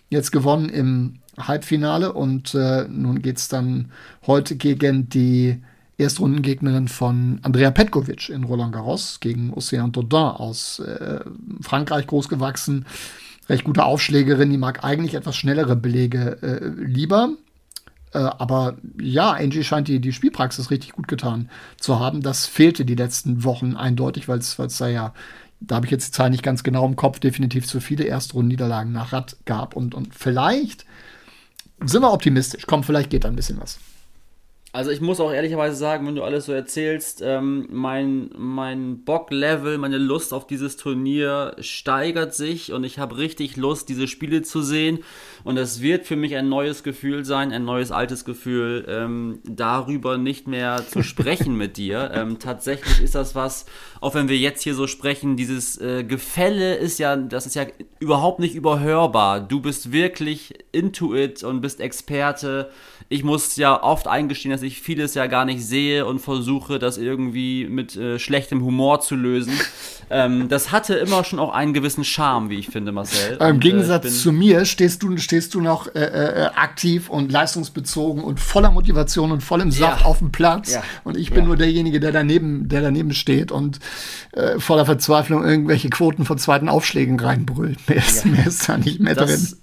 Jetzt 0.09 0.31
gewonnen 0.31 0.69
im 0.69 1.19
Halbfinale 1.37 2.13
und 2.13 2.53
äh, 2.53 2.87
nun 2.87 3.21
geht 3.21 3.37
es 3.37 3.47
dann 3.47 3.91
heute 4.27 4.55
gegen 4.55 5.09
die 5.09 5.61
Erstrundengegnerin 5.97 6.87
von 6.87 7.39
Andrea 7.41 7.71
Petkovic 7.71 8.29
in 8.29 8.43
Roland 8.43 8.73
Garros 8.73 9.19
gegen 9.19 9.53
Océane 9.53 9.91
Dodin 9.91 10.19
aus 10.19 10.79
äh, 10.79 11.19
Frankreich 11.61 12.07
großgewachsen. 12.07 12.85
Recht 13.49 13.63
gute 13.63 13.83
Aufschlägerin, 13.83 14.51
die 14.51 14.57
mag 14.57 14.83
eigentlich 14.83 15.15
etwas 15.15 15.35
schnellere 15.35 15.75
Belege 15.75 16.37
äh, 16.41 16.83
lieber. 16.83 17.31
Äh, 18.13 18.17
aber 18.19 18.77
ja, 18.99 19.31
Angie 19.31 19.63
scheint 19.63 19.87
die, 19.87 19.99
die 19.99 20.13
Spielpraxis 20.13 20.71
richtig 20.71 20.93
gut 20.93 21.07
getan 21.07 21.49
zu 21.79 21.99
haben. 21.99 22.21
Das 22.21 22.45
fehlte 22.45 22.85
die 22.85 22.95
letzten 22.95 23.43
Wochen 23.43 23.75
eindeutig, 23.75 24.27
weil 24.27 24.39
es 24.39 24.55
da 24.55 24.87
ja, 24.87 25.13
da 25.59 25.75
habe 25.75 25.85
ich 25.85 25.91
jetzt 25.91 26.07
die 26.07 26.11
Zahl 26.11 26.29
nicht 26.29 26.43
ganz 26.43 26.63
genau 26.63 26.85
im 26.85 26.95
Kopf, 26.95 27.19
definitiv 27.19 27.67
zu 27.67 27.79
viele 27.79 28.05
Erstrunden-Niederlagen 28.05 28.91
nach 28.91 29.13
Rad 29.13 29.37
gab. 29.45 29.75
Und, 29.75 29.93
und 29.93 30.15
vielleicht 30.15 30.85
sind 31.83 32.01
wir 32.01 32.11
optimistisch. 32.11 32.65
Komm, 32.65 32.83
vielleicht 32.83 33.09
geht 33.09 33.23
da 33.23 33.27
ein 33.27 33.35
bisschen 33.35 33.59
was. 33.59 33.79
Also 34.71 34.91
ich 34.91 35.01
muss 35.01 35.19
auch 35.19 35.31
ehrlicherweise 35.31 35.75
sagen, 35.75 36.05
wenn 36.05 36.15
du 36.15 36.21
alles 36.21 36.45
so 36.45 36.53
erzählst, 36.53 37.23
ähm, 37.25 37.67
mein, 37.71 38.29
mein 38.37 39.03
Bock-Level, 39.03 39.79
meine 39.79 39.97
Lust 39.97 40.31
auf 40.31 40.45
dieses 40.45 40.77
Turnier 40.77 41.55
steigert 41.59 42.35
sich 42.35 42.71
und 42.71 42.83
ich 42.83 42.99
habe 42.99 43.17
richtig 43.17 43.57
Lust, 43.57 43.89
diese 43.89 44.07
Spiele 44.07 44.43
zu 44.43 44.61
sehen. 44.61 44.99
Und 45.43 45.57
es 45.57 45.81
wird 45.81 46.05
für 46.05 46.15
mich 46.15 46.35
ein 46.35 46.49
neues 46.49 46.83
Gefühl 46.83 47.25
sein, 47.25 47.51
ein 47.51 47.65
neues 47.65 47.91
altes 47.91 48.25
Gefühl, 48.25 48.85
ähm, 48.87 49.39
darüber 49.43 50.17
nicht 50.17 50.47
mehr 50.47 50.85
zu 50.87 51.03
sprechen 51.03 51.55
mit 51.55 51.77
dir. 51.77 52.11
Ähm, 52.19 52.39
tatsächlich 52.39 53.01
ist 53.01 53.15
das 53.15 53.35
was, 53.35 53.65
auch 54.01 54.15
wenn 54.15 54.27
wir 54.27 54.37
jetzt 54.37 54.63
hier 54.63 54.73
so 54.73 54.87
sprechen, 54.87 55.37
dieses 55.37 55.79
äh, 55.79 56.03
Gefälle 56.03 56.75
ist 56.75 56.97
ja, 56.97 57.15
das 57.15 57.45
ist 57.45 57.55
ja 57.55 57.65
überhaupt 57.99 58.39
nicht 58.39 58.55
überhörbar. 58.55 59.39
Du 59.39 59.61
bist 59.61 59.91
wirklich 59.91 60.53
into 60.71 61.15
it 61.15 61.43
und 61.43 61.61
bist 61.61 61.79
Experte 61.79 62.71
ich 63.11 63.23
muss 63.23 63.55
ja 63.55 63.81
oft 63.81 64.07
eingestehen, 64.07 64.51
dass 64.51 64.61
ich 64.61 64.81
vieles 64.81 65.15
ja 65.15 65.25
gar 65.25 65.43
nicht 65.43 65.65
sehe 65.65 66.05
und 66.05 66.19
versuche, 66.19 66.77
das 66.77 66.99
irgendwie 66.99 67.65
mit 67.65 67.95
äh, 67.95 68.19
schlechtem 68.19 68.63
Humor 68.63 69.01
zu 69.01 69.15
lösen. 69.15 69.53
Ähm, 70.11 70.49
das 70.49 70.71
hatte 70.71 70.95
immer 70.95 71.23
schon 71.23 71.37
auch 71.37 71.53
einen 71.53 71.71
gewissen 71.71 72.03
Charme, 72.03 72.49
wie 72.49 72.57
ich 72.57 72.69
finde, 72.69 72.91
Marcel. 72.91 73.37
Im 73.39 73.45
und, 73.45 73.59
Gegensatz 73.59 74.05
äh, 74.05 74.09
zu 74.09 74.31
mir 74.31 74.65
stehst 74.65 75.03
du, 75.03 75.15
stehst 75.29 75.53
du 75.53 75.61
noch 75.61 75.93
äh, 75.93 75.99
äh, 75.99 76.45
aktiv 76.55 77.07
und 77.07 77.31
leistungsbezogen 77.31 78.23
und 78.23 78.39
voller 78.39 78.71
Motivation 78.71 79.31
und 79.31 79.41
vollem 79.41 79.69
Saft 79.69 80.01
ja. 80.01 80.07
auf 80.07 80.17
dem 80.17 80.31
Platz. 80.31 80.73
Ja. 80.73 80.83
Und 81.03 81.17
ich 81.17 81.29
bin 81.29 81.41
ja. 81.41 81.45
nur 81.45 81.55
derjenige, 81.55 81.99
der 81.99 82.11
daneben, 82.11 82.67
der 82.67 82.81
daneben 82.81 83.13
steht 83.13 83.51
und 83.51 83.79
äh, 84.31 84.57
voller 84.59 84.87
Verzweiflung 84.87 85.45
irgendwelche 85.45 85.91
Quoten 85.91 86.25
von 86.25 86.39
zweiten 86.39 86.67
Aufschlägen 86.67 87.19
reinbrüllt. 87.19 87.77
Mehr 87.87 87.97
ist, 87.99 88.25
mehr 88.25 88.47
ist 88.47 88.67
da 88.67 88.79
nicht 88.79 88.99
mehr 89.01 89.13
das, 89.13 89.51
drin 89.51 89.59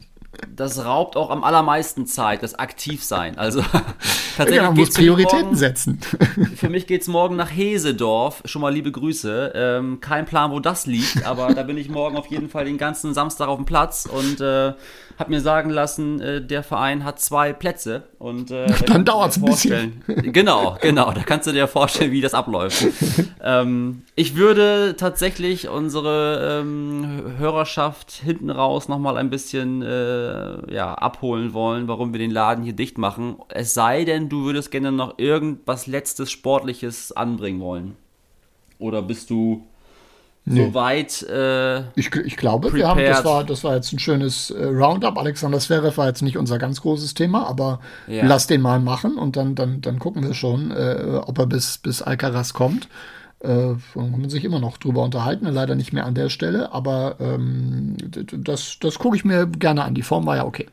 das 0.54 0.84
raubt 0.84 1.16
auch 1.16 1.30
am 1.30 1.44
allermeisten 1.44 2.06
Zeit, 2.06 2.42
das 2.42 2.54
Aktivsein. 2.54 3.38
Also 3.38 3.62
tatsächlich. 4.36 4.56
Ja, 4.56 4.62
man 4.64 4.76
muss 4.76 4.94
Prioritäten 4.94 5.46
morgen, 5.46 5.56
setzen. 5.56 6.00
für 6.56 6.68
mich 6.68 6.86
geht 6.86 7.02
es 7.02 7.08
morgen 7.08 7.36
nach 7.36 7.50
Hesedorf. 7.50 8.42
Schon 8.44 8.62
mal 8.62 8.72
liebe 8.72 8.92
Grüße. 8.92 9.52
Ähm, 9.54 10.00
kein 10.00 10.26
Plan, 10.26 10.50
wo 10.50 10.60
das 10.60 10.86
liegt, 10.86 11.24
aber 11.24 11.54
da 11.54 11.62
bin 11.62 11.76
ich 11.76 11.88
morgen 11.88 12.16
auf 12.16 12.26
jeden 12.26 12.48
Fall 12.48 12.64
den 12.64 12.78
ganzen 12.78 13.14
Samstag 13.14 13.48
auf 13.48 13.56
dem 13.56 13.66
Platz 13.66 14.06
und 14.06 14.40
äh, 14.40 14.74
habe 15.18 15.30
mir 15.30 15.40
sagen 15.40 15.70
lassen, 15.70 16.20
äh, 16.20 16.44
der 16.44 16.62
Verein 16.62 17.04
hat 17.04 17.20
zwei 17.20 17.52
Plätze. 17.52 18.04
Und, 18.18 18.50
äh, 18.50 18.66
Dann 18.86 19.04
dauert 19.04 19.30
es 19.30 19.38
ein 19.38 19.44
bisschen. 19.44 20.02
Genau, 20.06 20.76
genau. 20.80 21.12
Da 21.12 21.22
kannst 21.22 21.46
du 21.46 21.52
dir 21.52 21.66
vorstellen, 21.68 22.12
wie 22.12 22.20
das 22.20 22.34
abläuft. 22.34 22.86
ähm, 23.42 24.02
ich 24.14 24.36
würde 24.36 24.94
tatsächlich 24.98 25.68
unsere 25.68 26.60
ähm, 26.60 27.34
Hörerschaft 27.38 28.12
hinten 28.12 28.50
raus 28.50 28.88
nochmal 28.88 29.16
ein 29.16 29.30
bisschen 29.30 29.82
äh, 29.82 30.72
ja, 30.72 30.94
abholen 30.94 31.54
wollen, 31.54 31.88
warum 31.88 32.12
wir 32.12 32.18
den 32.18 32.30
Laden 32.30 32.64
hier 32.64 32.74
dicht 32.74 32.98
machen. 32.98 33.36
Es 33.48 33.74
sei 33.74 34.04
denn, 34.04 34.28
du 34.28 34.44
würdest 34.44 34.70
gerne 34.70 34.92
noch 34.92 35.18
irgendwas 35.18 35.86
letztes 35.86 36.30
Sportliches 36.30 37.12
anbringen 37.12 37.60
wollen. 37.60 37.96
Oder 38.78 39.00
bist 39.00 39.30
du 39.30 39.66
nee. 40.46 40.74
weit. 40.74 41.22
Äh, 41.24 41.80
ich, 41.98 42.14
ich 42.14 42.36
glaube, 42.36 42.72
wir 42.72 42.88
haben, 42.88 43.00
das, 43.00 43.24
war, 43.24 43.44
das 43.44 43.64
war 43.64 43.74
jetzt 43.74 43.92
ein 43.92 43.98
schönes 43.98 44.50
äh, 44.50 44.64
Roundup. 44.64 45.18
Alexander 45.18 45.58
Zverev 45.58 45.96
war 45.96 46.06
jetzt 46.06 46.22
nicht 46.22 46.38
unser 46.38 46.58
ganz 46.58 46.80
großes 46.80 47.14
Thema, 47.14 47.46
aber 47.46 47.80
ja. 48.06 48.24
lass 48.24 48.46
den 48.46 48.60
mal 48.60 48.80
machen 48.80 49.18
und 49.18 49.36
dann, 49.36 49.54
dann, 49.54 49.80
dann 49.80 49.98
gucken 49.98 50.22
wir 50.22 50.34
schon, 50.34 50.70
äh, 50.70 51.20
ob 51.26 51.38
er 51.38 51.46
bis, 51.46 51.78
bis 51.78 52.00
Alcaraz 52.00 52.52
kommt. 52.52 52.88
Äh, 53.40 53.74
kann 53.92 54.20
man 54.20 54.30
sich 54.30 54.44
immer 54.44 54.60
noch 54.60 54.78
drüber 54.78 55.02
unterhalten, 55.02 55.46
leider 55.46 55.74
nicht 55.74 55.92
mehr 55.92 56.06
an 56.06 56.14
der 56.14 56.30
Stelle, 56.30 56.72
aber 56.72 57.16
ähm, 57.20 57.96
das, 58.08 58.78
das 58.80 58.98
gucke 58.98 59.16
ich 59.16 59.24
mir 59.24 59.46
gerne 59.46 59.84
an. 59.84 59.94
Die 59.94 60.02
Form 60.02 60.24
war 60.24 60.36
ja 60.36 60.44
okay. 60.46 60.68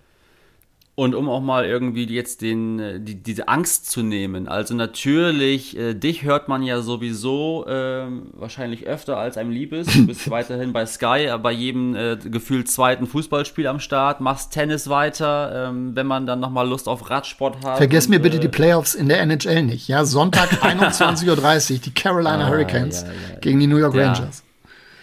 Und 0.96 1.16
um 1.16 1.28
auch 1.28 1.42
mal 1.42 1.66
irgendwie 1.66 2.06
jetzt 2.06 2.44
den, 2.44 2.80
äh, 2.80 3.00
die, 3.00 3.16
diese 3.16 3.48
Angst 3.48 3.90
zu 3.90 4.04
nehmen. 4.04 4.48
Also 4.48 4.76
natürlich, 4.76 5.76
äh, 5.76 5.96
dich 5.96 6.22
hört 6.22 6.50
man 6.50 6.62
ja 6.62 6.82
sowieso 6.82 7.66
äh, 7.66 8.06
wahrscheinlich 8.34 8.86
öfter 8.86 9.18
als 9.18 9.36
einem 9.38 9.50
lieb 9.50 9.74
ist. 9.74 9.96
Du 9.96 10.06
bist 10.06 10.30
weiterhin 10.30 10.72
bei 10.72 10.86
Sky, 10.86 11.32
bei 11.42 11.52
jedem 11.52 11.96
äh, 11.96 12.18
gefühlt 12.18 12.70
zweiten 12.70 13.08
Fußballspiel 13.08 13.66
am 13.66 13.80
Start, 13.80 14.22
machst 14.22 14.52
Tennis 14.52 14.88
weiter, 14.88 15.70
ähm, 15.70 15.96
wenn 15.96 16.06
man 16.06 16.28
dann 16.28 16.40
nochmal 16.40 16.70
Lust 16.70 16.88
auf 16.88 17.10
Radsport 17.10 17.66
hat. 17.66 17.78
Vergiss 17.78 18.06
und, 18.06 18.12
mir 18.12 18.20
bitte 18.20 18.38
äh, 18.38 18.42
die 18.42 18.50
Playoffs 18.50 18.94
in 18.94 19.10
der 19.10 19.20
NHL 19.22 19.64
nicht. 19.64 19.88
Ja, 19.88 20.06
Sonntag 20.06 20.52
21.30 20.64 21.74
Uhr, 21.74 21.80
die 21.80 21.94
Carolina 21.96 22.46
ah, 22.46 22.50
Hurricanes 22.50 23.02
ja, 23.02 23.08
ja, 23.08 23.14
ja. 23.34 23.40
gegen 23.40 23.60
die 23.60 23.66
New 23.66 23.78
York 23.78 23.96
Rangers. 23.96 24.44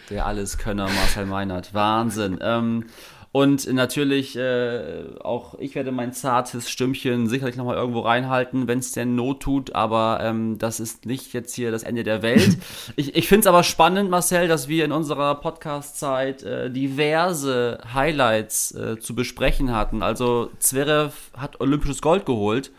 Der 0.08 0.26
Alleskönner 0.26 0.88
Marcel 0.88 1.26
Meinert. 1.26 1.74
Wahnsinn. 1.74 2.38
Ähm, 2.40 2.84
und 3.32 3.72
natürlich, 3.72 4.34
äh, 4.36 5.04
auch 5.20 5.54
ich 5.60 5.76
werde 5.76 5.92
mein 5.92 6.12
zartes 6.12 6.68
Stimmchen 6.68 7.28
sicherlich 7.28 7.54
nochmal 7.54 7.76
irgendwo 7.76 8.00
reinhalten, 8.00 8.66
wenn 8.66 8.80
es 8.80 8.90
denn 8.90 9.14
Not 9.14 9.40
tut, 9.40 9.72
aber 9.72 10.18
ähm, 10.20 10.58
das 10.58 10.80
ist 10.80 11.06
nicht 11.06 11.32
jetzt 11.32 11.54
hier 11.54 11.70
das 11.70 11.84
Ende 11.84 12.02
der 12.02 12.22
Welt. 12.22 12.58
ich 12.96 13.14
ich 13.14 13.28
finde 13.28 13.42
es 13.42 13.46
aber 13.46 13.62
spannend, 13.62 14.10
Marcel, 14.10 14.48
dass 14.48 14.66
wir 14.66 14.84
in 14.84 14.90
unserer 14.90 15.36
Podcast-Zeit 15.36 16.42
äh, 16.42 16.70
diverse 16.70 17.78
Highlights 17.94 18.74
äh, 18.74 18.98
zu 18.98 19.14
besprechen 19.14 19.72
hatten. 19.72 20.02
Also 20.02 20.50
Zverev 20.58 21.14
hat 21.36 21.60
olympisches 21.60 22.02
Gold 22.02 22.26
geholt. 22.26 22.72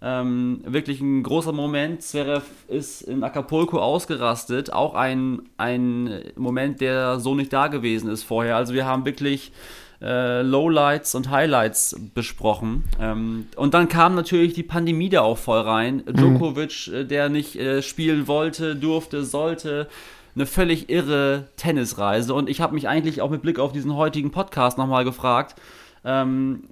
Ähm, 0.00 0.62
wirklich 0.64 1.02
ein 1.02 1.22
großer 1.22 1.52
Moment. 1.52 2.02
Zverev 2.02 2.46
ist 2.68 3.02
in 3.02 3.22
Acapulco 3.22 3.78
ausgerastet. 3.78 4.72
Auch 4.72 4.94
ein, 4.94 5.42
ein 5.58 6.22
Moment, 6.34 6.80
der 6.80 7.20
so 7.20 7.34
nicht 7.34 7.52
da 7.52 7.66
gewesen 7.66 8.08
ist 8.08 8.22
vorher. 8.22 8.56
Also 8.56 8.72
wir 8.72 8.86
haben 8.86 9.04
wirklich 9.04 9.52
äh, 10.00 10.42
Lowlights 10.42 11.14
und 11.14 11.30
Highlights 11.30 11.96
besprochen. 12.14 12.84
Ähm, 13.00 13.46
und 13.56 13.74
dann 13.74 13.88
kam 13.88 14.14
natürlich 14.14 14.54
die 14.54 14.62
Pandemie 14.62 15.08
da 15.08 15.22
auch 15.22 15.38
voll 15.38 15.60
rein. 15.60 16.02
Mhm. 16.06 16.14
Djokovic, 16.14 16.88
äh, 16.88 17.04
der 17.04 17.28
nicht 17.28 17.56
äh, 17.56 17.82
spielen 17.82 18.28
wollte, 18.28 18.76
durfte, 18.76 19.24
sollte. 19.24 19.88
Eine 20.34 20.46
völlig 20.46 20.88
irre 20.88 21.48
Tennisreise. 21.56 22.32
Und 22.32 22.48
ich 22.48 22.60
habe 22.60 22.74
mich 22.74 22.86
eigentlich 22.86 23.20
auch 23.22 23.30
mit 23.30 23.42
Blick 23.42 23.58
auf 23.58 23.72
diesen 23.72 23.94
heutigen 23.96 24.30
Podcast 24.30 24.78
nochmal 24.78 25.04
gefragt. 25.04 25.56
Ähm, 26.04 26.62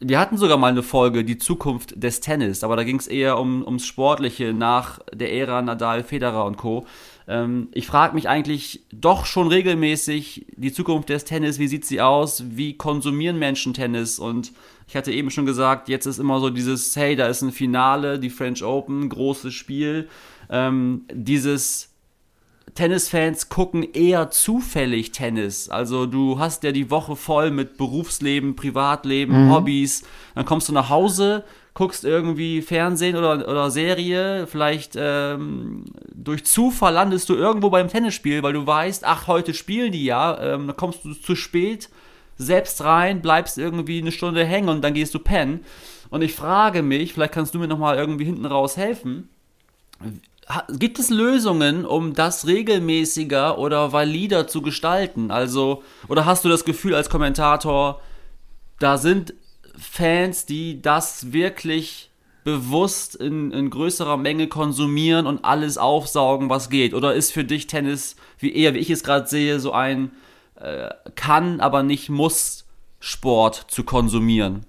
wir 0.00 0.18
hatten 0.18 0.38
sogar 0.38 0.56
mal 0.56 0.70
eine 0.70 0.82
Folge, 0.82 1.24
die 1.24 1.36
Zukunft 1.36 2.02
des 2.02 2.20
Tennis, 2.20 2.64
aber 2.64 2.74
da 2.74 2.84
ging 2.84 2.98
es 2.98 3.06
eher 3.06 3.38
um, 3.38 3.62
ums 3.62 3.86
Sportliche 3.86 4.54
nach 4.54 4.98
der 5.12 5.32
Ära 5.32 5.60
Nadal, 5.60 6.04
Federer 6.04 6.46
und 6.46 6.56
Co. 6.56 6.86
Ähm, 7.30 7.68
ich 7.72 7.86
frage 7.86 8.16
mich 8.16 8.28
eigentlich 8.28 8.82
doch 8.92 9.24
schon 9.24 9.46
regelmäßig, 9.46 10.46
die 10.56 10.72
Zukunft 10.72 11.08
des 11.10 11.24
Tennis, 11.24 11.60
wie 11.60 11.68
sieht 11.68 11.86
sie 11.86 12.00
aus? 12.00 12.42
Wie 12.50 12.76
konsumieren 12.76 13.38
Menschen 13.38 13.72
Tennis? 13.72 14.18
Und 14.18 14.52
ich 14.88 14.96
hatte 14.96 15.12
eben 15.12 15.30
schon 15.30 15.46
gesagt, 15.46 15.88
jetzt 15.88 16.06
ist 16.06 16.18
immer 16.18 16.40
so 16.40 16.50
dieses, 16.50 16.96
hey, 16.96 17.14
da 17.14 17.28
ist 17.28 17.42
ein 17.42 17.52
Finale, 17.52 18.18
die 18.18 18.30
French 18.30 18.64
Open, 18.64 19.08
großes 19.08 19.54
Spiel. 19.54 20.08
Ähm, 20.50 21.02
dieses 21.12 21.90
Tennisfans 22.74 23.48
gucken 23.48 23.86
eher 23.92 24.30
zufällig 24.30 25.12
Tennis. 25.12 25.68
Also 25.68 26.06
du 26.06 26.40
hast 26.40 26.64
ja 26.64 26.72
die 26.72 26.90
Woche 26.90 27.14
voll 27.14 27.52
mit 27.52 27.76
Berufsleben, 27.76 28.56
Privatleben, 28.56 29.46
mhm. 29.46 29.52
Hobbys. 29.52 30.02
Dann 30.34 30.44
kommst 30.44 30.68
du 30.68 30.72
nach 30.72 30.90
Hause, 30.90 31.44
guckst 31.74 32.04
irgendwie 32.04 32.62
Fernsehen 32.62 33.16
oder, 33.16 33.48
oder 33.48 33.70
Serie, 33.70 34.46
vielleicht 34.46 34.94
ähm, 34.96 35.84
durch 36.12 36.44
Zufall 36.44 36.94
landest 36.94 37.28
du 37.28 37.34
irgendwo 37.34 37.70
beim 37.70 37.88
Tennisspiel, 37.88 38.42
weil 38.42 38.52
du 38.52 38.66
weißt, 38.66 39.04
ach, 39.04 39.28
heute 39.28 39.54
spielen 39.54 39.92
die 39.92 40.04
ja, 40.04 40.38
ähm, 40.40 40.66
dann 40.66 40.76
kommst 40.76 41.04
du 41.04 41.14
zu 41.14 41.36
spät, 41.36 41.88
selbst 42.36 42.82
rein, 42.82 43.22
bleibst 43.22 43.58
irgendwie 43.58 44.00
eine 44.00 44.12
Stunde 44.12 44.44
hängen 44.44 44.68
und 44.68 44.82
dann 44.82 44.94
gehst 44.94 45.14
du 45.14 45.18
pennen. 45.18 45.64
Und 46.10 46.22
ich 46.22 46.34
frage 46.34 46.82
mich, 46.82 47.12
vielleicht 47.12 47.32
kannst 47.32 47.54
du 47.54 47.58
mir 47.58 47.68
nochmal 47.68 47.96
irgendwie 47.96 48.24
hinten 48.24 48.46
raus 48.46 48.76
helfen, 48.76 49.28
gibt 50.70 50.98
es 50.98 51.10
Lösungen, 51.10 51.86
um 51.86 52.14
das 52.14 52.46
regelmäßiger 52.46 53.58
oder 53.58 53.92
valider 53.92 54.48
zu 54.48 54.62
gestalten? 54.62 55.30
Also, 55.30 55.82
oder 56.08 56.24
hast 56.24 56.44
du 56.44 56.48
das 56.48 56.64
Gefühl 56.64 56.94
als 56.94 57.10
Kommentator, 57.10 58.00
da 58.78 58.98
sind 58.98 59.34
Fans, 59.78 60.46
die 60.46 60.80
das 60.82 61.32
wirklich 61.32 62.10
bewusst 62.44 63.14
in, 63.16 63.50
in 63.52 63.70
größerer 63.70 64.16
Menge 64.16 64.48
konsumieren 64.48 65.26
und 65.26 65.44
alles 65.44 65.78
aufsaugen, 65.78 66.48
was 66.48 66.70
geht? 66.70 66.94
Oder 66.94 67.14
ist 67.14 67.32
für 67.32 67.44
dich 67.44 67.66
Tennis, 67.66 68.16
wie 68.38 68.54
eher, 68.54 68.74
wie 68.74 68.78
ich 68.78 68.90
es 68.90 69.04
gerade 69.04 69.26
sehe, 69.26 69.60
so 69.60 69.72
ein 69.72 70.12
äh, 70.56 70.88
kann, 71.14 71.60
aber 71.60 71.82
nicht 71.82 72.08
muss 72.08 72.66
Sport 72.98 73.66
zu 73.68 73.84
konsumieren? 73.84 74.64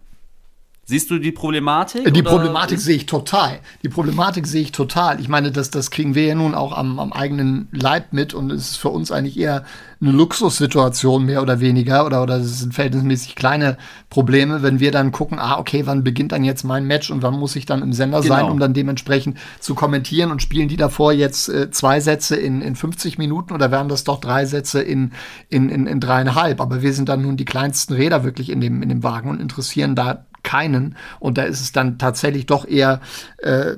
Siehst 0.91 1.09
du 1.09 1.19
die 1.19 1.31
Problematik? 1.31 2.13
Die 2.13 2.21
Problematik 2.21 2.77
sehe 2.77 2.97
ich 2.97 3.05
total. 3.05 3.59
Die 3.81 3.87
Problematik 3.87 4.45
sehe 4.45 4.61
ich 4.61 4.73
total. 4.73 5.21
Ich 5.21 5.29
meine, 5.29 5.53
das, 5.53 5.71
das 5.71 5.89
kriegen 5.89 6.15
wir 6.15 6.25
ja 6.25 6.35
nun 6.35 6.53
auch 6.53 6.77
am, 6.77 6.99
am 6.99 7.13
eigenen 7.13 7.69
Leib 7.71 8.11
mit 8.11 8.33
und 8.33 8.51
es 8.51 8.71
ist 8.71 8.75
für 8.75 8.89
uns 8.89 9.09
eigentlich 9.09 9.39
eher 9.39 9.63
eine 10.01 10.11
Luxussituation, 10.11 11.25
mehr 11.25 11.41
oder 11.41 11.61
weniger, 11.61 12.05
oder, 12.05 12.21
oder 12.21 12.39
es 12.39 12.59
sind 12.59 12.73
verhältnismäßig 12.73 13.35
kleine 13.35 13.77
Probleme, 14.09 14.63
wenn 14.63 14.81
wir 14.81 14.91
dann 14.91 15.13
gucken, 15.13 15.39
ah, 15.39 15.59
okay, 15.59 15.83
wann 15.85 16.03
beginnt 16.03 16.33
dann 16.33 16.43
jetzt 16.43 16.65
mein 16.65 16.85
Match 16.85 17.09
und 17.09 17.21
wann 17.21 17.39
muss 17.39 17.55
ich 17.55 17.65
dann 17.65 17.81
im 17.81 17.93
Sender 17.93 18.19
genau. 18.19 18.35
sein, 18.35 18.49
um 18.49 18.59
dann 18.59 18.73
dementsprechend 18.73 19.37
zu 19.61 19.75
kommentieren 19.75 20.29
und 20.29 20.41
spielen 20.41 20.67
die 20.67 20.75
davor 20.75 21.13
jetzt 21.13 21.47
äh, 21.47 21.71
zwei 21.71 22.01
Sätze 22.01 22.35
in, 22.35 22.61
in 22.61 22.75
50 22.75 23.17
Minuten 23.17 23.53
oder 23.53 23.71
werden 23.71 23.87
das 23.87 24.03
doch 24.03 24.19
drei 24.19 24.45
Sätze 24.45 24.81
in, 24.81 25.13
in, 25.47 25.69
in, 25.69 25.87
in 25.87 26.01
dreieinhalb? 26.01 26.59
Aber 26.59 26.81
wir 26.81 26.91
sind 26.91 27.07
dann 27.07 27.21
nun 27.21 27.37
die 27.37 27.45
kleinsten 27.45 27.93
Räder 27.93 28.25
wirklich 28.25 28.49
in 28.49 28.59
dem, 28.59 28.81
in 28.81 28.89
dem 28.89 29.03
Wagen 29.03 29.29
und 29.29 29.39
interessieren 29.39 29.95
da 29.95 30.25
keinen. 30.43 30.95
Und 31.19 31.37
da 31.37 31.43
ist 31.43 31.61
es 31.61 31.71
dann 31.71 31.97
tatsächlich 31.97 32.45
doch 32.45 32.67
eher 32.67 33.01
äh, 33.37 33.75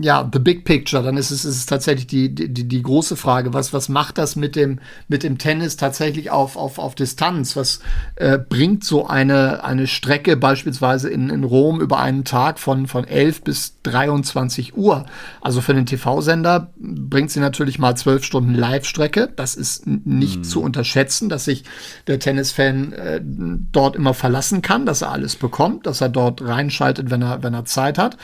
ja, 0.00 0.28
the 0.32 0.38
big 0.38 0.64
picture, 0.64 1.02
dann 1.02 1.16
ist 1.16 1.30
es, 1.30 1.44
ist 1.44 1.56
es 1.56 1.66
tatsächlich 1.66 2.06
die, 2.06 2.34
die, 2.34 2.68
die 2.68 2.82
große 2.82 3.16
Frage, 3.16 3.52
was, 3.54 3.72
was 3.72 3.88
macht 3.88 4.18
das 4.18 4.36
mit 4.36 4.56
dem, 4.56 4.78
mit 5.08 5.22
dem 5.22 5.38
Tennis 5.38 5.76
tatsächlich 5.76 6.30
auf, 6.30 6.56
auf, 6.56 6.78
auf 6.78 6.94
Distanz? 6.94 7.56
Was 7.56 7.80
äh, 8.16 8.38
bringt 8.38 8.84
so 8.84 9.06
eine, 9.06 9.64
eine 9.64 9.86
Strecke 9.86 10.36
beispielsweise 10.36 11.08
in, 11.08 11.30
in 11.30 11.44
Rom 11.44 11.80
über 11.80 11.98
einen 11.98 12.24
Tag 12.24 12.58
von, 12.58 12.86
von 12.86 13.04
11 13.04 13.42
bis 13.42 13.82
23 13.82 14.76
Uhr? 14.76 15.06
Also 15.40 15.60
für 15.60 15.74
den 15.74 15.86
TV-Sender 15.86 16.72
bringt 16.78 17.30
sie 17.30 17.40
natürlich 17.40 17.78
mal 17.78 17.96
zwölf 17.96 18.24
Stunden 18.24 18.54
Live-Strecke. 18.54 19.30
Das 19.34 19.54
ist 19.54 19.86
nicht 19.86 20.38
mhm. 20.38 20.44
zu 20.44 20.62
unterschätzen, 20.62 21.28
dass 21.28 21.44
sich 21.44 21.64
der 22.06 22.18
Tennisfan 22.18 22.92
äh, 22.92 23.20
dort 23.22 23.96
immer 23.96 24.14
verlassen 24.14 24.62
kann, 24.62 24.86
dass 24.86 25.02
er 25.02 25.10
alles 25.10 25.36
bekommt, 25.36 25.86
dass 25.86 26.00
er 26.00 26.08
dort 26.08 26.42
reinschaltet, 26.42 27.10
wenn 27.10 27.22
er, 27.22 27.42
wenn 27.42 27.54
er 27.54 27.64
Zeit 27.64 27.98
hat. 27.98 28.16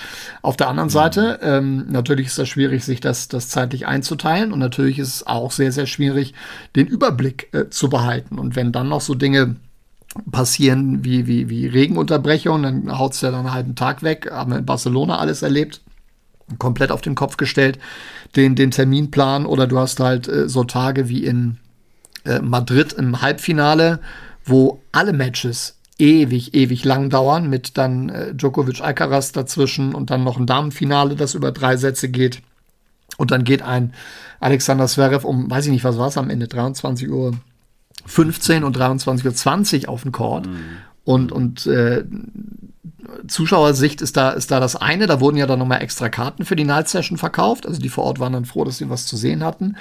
Auf 0.43 0.57
der 0.57 0.69
anderen 0.69 0.89
mhm. 0.89 0.93
Seite, 0.93 1.41
äh, 1.43 1.64
ähm, 1.65 1.87
natürlich 1.91 2.29
ist 2.29 2.39
das 2.39 2.49
schwierig, 2.49 2.85
sich 2.85 3.01
das, 3.01 3.29
das 3.29 3.49
zeitlich 3.49 3.87
einzuteilen. 3.87 4.53
Und 4.53 4.59
natürlich 4.59 4.99
ist 4.99 5.09
es 5.09 5.27
auch 5.27 5.51
sehr, 5.51 5.73
sehr 5.73 5.87
schwierig, 5.87 6.35
den 6.77 6.87
Überblick 6.87 7.49
äh, 7.53 7.69
zu 7.71 7.89
behalten. 7.89 8.39
Und 8.39 8.57
wenn 8.57 8.73
dann 8.73 8.89
noch 8.89 9.01
so 9.01 9.15
Dinge 9.15 9.57
passieren 10.31 11.05
wie, 11.05 11.27
wie, 11.27 11.49
wie 11.49 11.67
Regenunterbrechungen, 11.67 12.87
dann 12.87 12.99
haut 12.99 13.15
es 13.15 13.21
ja 13.21 13.31
dann 13.31 13.41
einen 13.41 13.55
halben 13.55 13.75
Tag 13.75 14.03
weg, 14.03 14.31
haben 14.31 14.53
wir 14.53 14.59
in 14.59 14.67
Barcelona 14.67 15.19
alles 15.19 15.43
erlebt 15.43 15.81
komplett 16.59 16.91
auf 16.91 17.01
den 17.01 17.15
Kopf 17.15 17.37
gestellt, 17.37 17.79
den, 18.37 18.55
den 18.55 18.71
Terminplan 18.71 19.47
oder 19.47 19.67
du 19.67 19.79
hast 19.79 20.01
halt 20.01 20.29
äh, 20.29 20.49
so 20.49 20.65
Tage 20.65 21.09
wie 21.09 21.25
in 21.25 21.59
äh, 22.25 22.41
Madrid 22.41 22.93
im 22.93 23.23
Halbfinale, 23.23 24.01
wo 24.45 24.81
alle 24.93 25.13
Matches 25.13 25.74
ewig, 25.99 26.55
ewig 26.55 26.85
lang 26.85 27.11
dauern, 27.11 27.49
mit 27.49 27.79
dann 27.79 28.09
äh, 28.09 28.35
Djokovic 28.35 28.81
Alcaraz 28.81 29.33
dazwischen 29.33 29.95
und 29.95 30.11
dann 30.11 30.25
noch 30.25 30.39
ein 30.39 30.47
Damenfinale, 30.47 31.15
das 31.15 31.35
über 31.35 31.53
drei 31.53 31.77
Sätze 31.77 32.09
geht. 32.09 32.43
Und 33.17 33.31
dann 33.31 33.45
geht 33.45 33.63
ein 33.63 33.93
Alexander 34.41 34.87
Zverev 34.87 35.25
um, 35.27 35.51
weiß 35.51 35.67
ich 35.67 35.73
nicht, 35.73 35.85
was 35.85 35.99
war 35.99 36.09
es 36.09 36.19
am 36.19 36.31
Ende, 36.31 36.49
23 36.49 37.09
Uhr 37.11 37.33
15 38.07 38.65
und 38.65 38.77
23.20 38.77 39.85
Uhr 39.85 39.89
auf 39.89 40.03
den 40.03 40.13
Court. 40.13 40.47
Mhm. 40.47 40.61
Und, 41.05 41.33
und 41.33 41.67
äh, 41.67 42.05
Zuschauersicht 43.29 44.03
ist 44.03 44.17
da, 44.17 44.31
ist 44.31 44.51
da 44.51 44.61
das 44.61 44.77
eine. 44.77 45.07
Da 45.07 45.21
wurden 45.21 45.37
ja 45.37 45.47
dann 45.47 45.59
nochmal 45.59 45.83
extra 45.83 46.09
Karten 46.09 46.45
für 46.45 46.57
die 46.57 46.65
Night 46.65 46.89
Session 46.89 47.19
verkauft. 47.19 47.67
Also 47.67 47.81
die 47.81 47.89
vor 47.89 48.05
Ort 48.05 48.19
waren 48.19 48.33
dann 48.33 48.45
froh, 48.45 48.65
dass 48.65 48.79
sie 48.79 48.91
was 48.91 49.07
zu 49.07 49.17
sehen 49.17 49.45
hatten. 49.45 49.77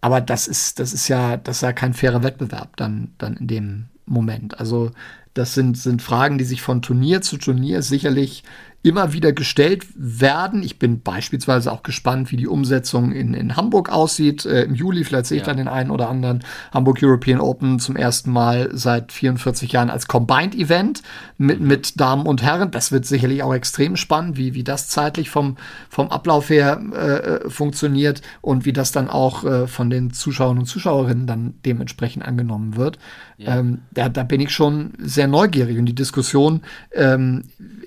Aber 0.00 0.20
das 0.20 0.48
ist, 0.48 0.80
das 0.80 0.92
ist 0.92 1.08
ja, 1.08 1.36
das 1.36 1.56
ist 1.56 1.62
ja 1.62 1.72
kein 1.72 1.94
fairer 1.94 2.22
Wettbewerb 2.22 2.76
dann, 2.76 3.12
dann 3.18 3.36
in 3.36 3.46
dem 3.46 3.84
Moment. 4.06 4.58
Also 4.58 4.90
das 5.34 5.54
sind, 5.54 5.76
sind 5.76 6.00
Fragen, 6.00 6.38
die 6.38 6.44
sich 6.44 6.62
von 6.62 6.80
Turnier 6.80 7.20
zu 7.20 7.36
Turnier 7.36 7.82
sicherlich 7.82 8.44
immer 8.84 9.14
wieder 9.14 9.32
gestellt 9.32 9.86
werden. 9.94 10.62
Ich 10.62 10.78
bin 10.78 11.00
beispielsweise 11.00 11.72
auch 11.72 11.82
gespannt, 11.82 12.30
wie 12.30 12.36
die 12.36 12.46
Umsetzung 12.46 13.12
in, 13.12 13.32
in 13.32 13.56
Hamburg 13.56 13.88
aussieht. 13.90 14.44
Äh, 14.44 14.64
Im 14.64 14.74
Juli, 14.74 15.04
vielleicht 15.04 15.24
sehe 15.24 15.38
ich 15.38 15.46
ja. 15.46 15.46
dann 15.46 15.56
den 15.56 15.68
einen 15.68 15.90
oder 15.90 16.10
anderen 16.10 16.44
Hamburg 16.70 16.98
European 17.02 17.40
Open 17.40 17.78
zum 17.78 17.96
ersten 17.96 18.30
Mal 18.30 18.68
seit 18.74 19.10
44 19.10 19.72
Jahren 19.72 19.88
als 19.88 20.06
Combined 20.06 20.54
Event 20.54 21.02
mit, 21.38 21.60
mit 21.60 21.98
Damen 21.98 22.26
und 22.26 22.42
Herren. 22.42 22.72
Das 22.72 22.92
wird 22.92 23.06
sicherlich 23.06 23.42
auch 23.42 23.54
extrem 23.54 23.96
spannend, 23.96 24.36
wie, 24.36 24.52
wie 24.52 24.64
das 24.64 24.88
zeitlich 24.88 25.30
vom, 25.30 25.56
vom 25.88 26.10
Ablauf 26.10 26.50
her 26.50 26.78
äh, 26.92 27.48
funktioniert 27.48 28.20
und 28.42 28.66
wie 28.66 28.74
das 28.74 28.92
dann 28.92 29.08
auch 29.08 29.44
äh, 29.44 29.66
von 29.66 29.88
den 29.88 30.12
Zuschauern 30.12 30.58
und 30.58 30.66
Zuschauerinnen 30.66 31.26
dann 31.26 31.54
dementsprechend 31.64 32.22
angenommen 32.22 32.76
wird. 32.76 32.98
Ja. 33.38 33.56
Ähm, 33.56 33.80
da, 33.92 34.10
da 34.10 34.24
bin 34.24 34.42
ich 34.42 34.50
schon 34.50 34.92
sehr 34.98 35.26
neugierig 35.26 35.78
und 35.78 35.86
die 35.86 35.94
Diskussion 35.94 36.60
ähm, 36.92 37.44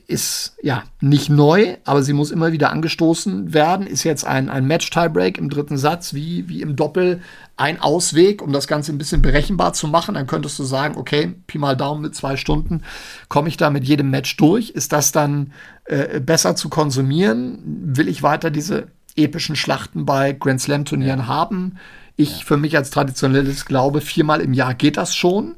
ist 0.08 0.56
ja 0.64 0.84
nicht 1.00 1.30
neu, 1.30 1.78
aber 1.86 2.02
sie 2.02 2.14
muss 2.14 2.32
immer 2.32 2.52
wieder 2.52 2.72
angestoßen 2.72 3.54
werden. 3.54 3.86
Ist 3.86 4.04
jetzt 4.04 4.26
ein, 4.26 4.50
ein 4.50 4.66
Match-Tiebreak 4.66 5.38
im 5.38 5.50
dritten 5.50 5.78
Satz, 5.78 6.14
wie, 6.14 6.50
wie 6.50 6.62
im 6.62 6.76
Doppel, 6.76 7.22
ein 7.56 7.80
Ausweg, 7.80 8.42
um 8.42 8.52
das 8.52 8.68
Ganze 8.68 8.92
ein 8.92 8.98
bisschen 8.98 9.22
berechenbar 9.22 9.74
zu 9.74 9.88
machen. 9.88 10.16
Dann 10.16 10.28
könntest 10.28 10.58
du 10.58 10.64
sagen, 10.64 10.96
okay, 10.98 11.36
Pi 11.46 11.60
mal 11.60 11.78
Daumen 11.78 12.02
mit 12.02 12.16
zwei 12.16 12.36
Stunden, 12.36 12.82
komme 13.30 13.50
ich 13.50 13.58
da 13.58 13.70
mit 13.70 13.84
jedem 13.84 14.10
Match 14.10 14.38
durch? 14.38 14.72
Ist 14.72 14.92
das 14.92 15.12
dann 15.12 15.54
äh, 15.86 16.20
besser 16.20 16.56
zu 16.56 16.70
konsumieren? 16.70 17.60
Will 17.66 18.08
ich 18.08 18.24
weiter 18.24 18.50
diese 18.50 18.88
epischen 19.16 19.56
Schlachten 19.56 20.06
bei 20.06 20.34
Grand 20.34 20.62
Slam-Turnieren 20.62 21.22
ja. 21.22 21.28
haben? 21.28 21.78
Ich 22.16 22.40
ja. 22.40 22.46
für 22.46 22.58
mich 22.58 22.76
als 22.76 22.90
traditionelles 22.90 23.66
glaube, 23.66 24.02
viermal 24.02 24.42
im 24.42 24.54
Jahr 24.54 24.74
geht 24.74 24.98
das 24.98 25.16
schon. 25.16 25.56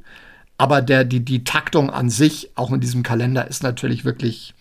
Aber 0.58 0.82
der, 0.82 1.06
die, 1.06 1.22
die 1.22 1.46
Taktung 1.46 1.90
an 1.90 2.10
sich, 2.10 2.52
auch 2.56 2.74
in 2.74 2.82
diesem 2.82 3.02
Kalender, 3.02 3.48
ist 3.48 3.64
natürlich 3.64 4.04
wirklich, 4.04 4.54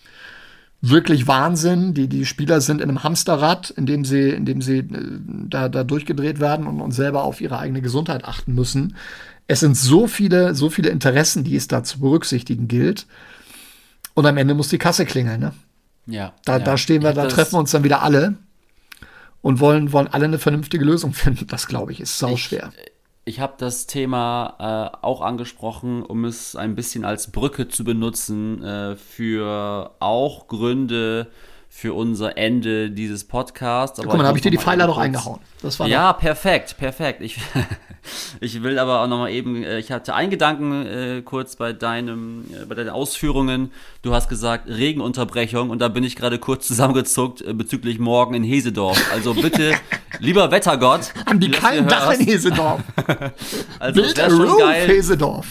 wirklich 0.81 1.27
Wahnsinn. 1.27 1.95
Die, 1.95 2.09
die 2.09 2.27
Spieler 2.27 2.61
sind 2.61 2.81
in 2.81 2.88
einem 2.88 3.03
Hamsterrad, 3.03 3.71
in 3.71 3.87
dem 3.87 4.05
sie, 4.05 4.31
in 4.31 4.45
dem 4.45 4.62
sie 4.62 4.79
äh, 4.79 5.19
da, 5.49 5.69
da 5.69 5.85
durchgedreht 5.85 6.41
werden 6.41 6.67
und, 6.67 6.81
und 6.81 6.93
selber 6.93 7.25
auf 7.25 7.41
ihre 7.41 7.59
eigene 7.59 7.83
Gesundheit 7.83 8.25
achten 8.25 8.55
müssen. 8.55 8.97
Es 9.47 9.61
sind 9.61 9.77
so 9.77 10.07
viele, 10.07 10.55
so 10.55 10.71
viele 10.71 10.91
Interessen, 10.91 11.43
die 11.43 11.57
es 11.57 11.69
da 11.69 11.83
zu 11.83 12.01
berücksichtigen 12.01 12.69
gilt. 12.69 13.07
Und 14.14 14.27
am 14.27 14.37
Ende 14.37 14.55
muss 14.55 14.69
die 14.69 14.79
Kasse 14.79 15.07
klingeln, 15.07 15.41
ne? 15.41 15.53
Ja. 16.07 16.33
Da, 16.45 16.59
ja. 16.59 16.64
da 16.64 16.77
stehen 16.77 17.03
wir, 17.03 17.12
da 17.12 17.27
treffen 17.27 17.55
wir 17.55 17.59
uns 17.59 17.71
dann 17.71 17.85
wieder 17.85 18.03
alle 18.03 18.35
und 19.43 19.61
wollen, 19.61 19.93
wollen 19.93 20.09
alle 20.09 20.25
eine 20.25 20.38
vernünftige 20.38 20.85
Lösung 20.85 21.12
finden. 21.12 21.47
Das, 21.47 21.67
glaube 21.67 21.93
ich, 21.93 22.01
ist 22.01 22.19
sauschwer. 22.19 22.73
Ich, 22.75 22.93
ich 23.29 23.41
habe 23.41 23.55
das 23.59 23.87
Thema 23.87 24.93
äh, 25.03 25.05
auch 25.05 25.21
angesprochen, 25.21 26.03
um 26.03 26.25
es 26.25 26.57
ein 26.57 26.75
bisschen 26.75 27.05
als 27.05 27.31
Brücke 27.31 27.69
zu 27.69 27.85
benutzen 27.85 28.64
äh, 28.64 28.97
für 28.97 29.91
auch 30.01 30.49
Gründe 30.49 31.29
für 31.69 31.93
unser 31.93 32.38
Ende 32.38 32.91
dieses 32.91 33.25
Podcasts. 33.25 34.01
Aber 34.01 34.09
Guck 34.09 34.17
mal, 34.17 34.23
da 34.23 34.29
habe 34.29 34.38
ich 34.38 34.43
dir 34.43 34.51
die 34.51 34.57
Pfeiler 34.57 34.87
doch 34.87 34.97
eingehauen. 34.97 35.41
Das 35.62 35.81
war 35.81 35.88
ja, 35.88 36.12
perfekt, 36.12 36.77
perfekt. 36.79 37.21
Ich, 37.21 37.37
ich 38.40 38.62
will 38.62 38.79
aber 38.79 39.03
auch 39.03 39.09
nochmal 39.09 39.33
eben, 39.33 39.64
äh, 39.64 39.81
ich 39.81 39.90
hatte 39.90 40.14
einen 40.14 40.31
Gedanken 40.31 40.87
äh, 40.87 41.23
kurz 41.25 41.57
bei 41.57 41.73
deinem, 41.73 42.44
äh, 42.53 42.64
bei 42.64 42.77
deinen 42.77 42.90
Ausführungen. 42.90 43.73
Du 44.03 44.14
hast 44.14 44.29
gesagt 44.29 44.68
Regenunterbrechung 44.68 45.71
und 45.71 45.81
da 45.81 45.88
bin 45.88 46.05
ich 46.05 46.14
gerade 46.14 46.38
kurz 46.38 46.68
zusammengezuckt 46.68 47.42
äh, 47.42 47.53
bezüglich 47.55 47.99
morgen 47.99 48.35
in 48.35 48.44
Hesedorf. 48.44 49.01
Also 49.12 49.35
bitte, 49.35 49.75
lieber 50.21 50.53
Wettergott. 50.53 51.12
An 51.27 51.40
die 51.40 51.51
kalten 51.51 51.88
Dach 51.88 52.12
in 52.12 52.25
Hesedorf. 52.25 52.81
also 53.81 54.01
Build 54.01 54.16
wäre 54.16 54.31
schon 54.31 54.59
geil. 54.59 54.88
Hesedorf. 54.88 55.47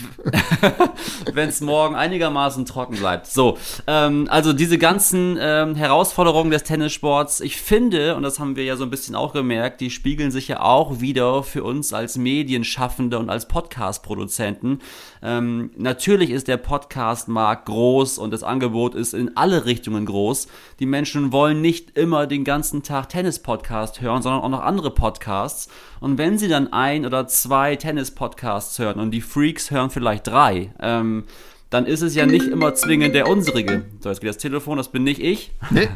Wenn 1.33 1.49
es 1.49 1.59
morgen 1.59 1.95
einigermaßen 1.95 2.65
trocken 2.65 2.95
bleibt. 2.95 3.27
So, 3.27 3.57
ähm, 3.87 4.27
also 4.29 4.53
diese 4.53 4.77
ganzen 4.77 5.37
ähm, 5.39 5.75
Herausforderungen 5.75 6.49
des 6.49 6.63
Tennissports, 6.63 7.41
ich 7.41 7.57
finde, 7.57 8.15
und 8.15 8.23
das 8.23 8.39
haben 8.39 8.55
wir 8.55 8.63
ja 8.63 8.77
so 8.77 8.85
ein 8.85 8.89
bisschen 8.89 9.13
auch 9.13 9.33
gemerkt, 9.33 9.81
die 9.81 9.96
spiegeln 9.97 10.29
sich 10.29 10.47
ja 10.47 10.61
auch 10.61 11.01
wieder 11.01 11.41
für 11.41 11.63
uns 11.63 11.91
als 11.91 12.19
Medienschaffende 12.19 13.17
und 13.17 13.31
als 13.31 13.47
Podcast-Produzenten. 13.47 14.77
Ähm, 15.23 15.71
natürlich 15.75 16.29
ist 16.29 16.47
der 16.47 16.57
Podcast-Markt 16.57 17.65
groß 17.65 18.19
und 18.19 18.29
das 18.29 18.43
Angebot 18.43 18.93
ist 18.93 19.15
in 19.15 19.35
alle 19.35 19.65
Richtungen 19.65 20.05
groß. 20.05 20.49
Die 20.79 20.85
Menschen 20.85 21.31
wollen 21.31 21.61
nicht 21.61 21.97
immer 21.97 22.27
den 22.27 22.43
ganzen 22.43 22.83
Tag 22.83 23.09
Tennis-Podcast 23.09 23.99
hören, 24.01 24.21
sondern 24.21 24.41
auch 24.43 24.49
noch 24.49 24.61
andere 24.61 24.91
Podcasts. 24.91 25.67
Und 25.99 26.19
wenn 26.19 26.37
sie 26.37 26.47
dann 26.47 26.71
ein 26.71 27.03
oder 27.03 27.27
zwei 27.27 27.75
Tennis-Podcasts 27.75 28.77
hören 28.77 28.99
und 28.99 29.09
die 29.09 29.21
Freaks 29.21 29.71
hören 29.71 29.89
vielleicht 29.89 30.27
drei, 30.27 30.71
ähm, 30.79 31.23
dann 31.69 31.85
ist 31.85 32.01
es 32.01 32.15
ja 32.15 32.25
nicht 32.25 32.47
immer 32.47 32.73
zwingend 32.75 33.13
der 33.13 33.27
unsrige. 33.27 33.83
So, 33.99 34.09
jetzt 34.09 34.21
geht 34.21 34.29
das 34.29 34.37
Telefon, 34.37 34.77
das 34.77 34.89
bin 34.89 35.03
nicht 35.03 35.21
ich. 35.21 35.51
Nee, 35.69 35.89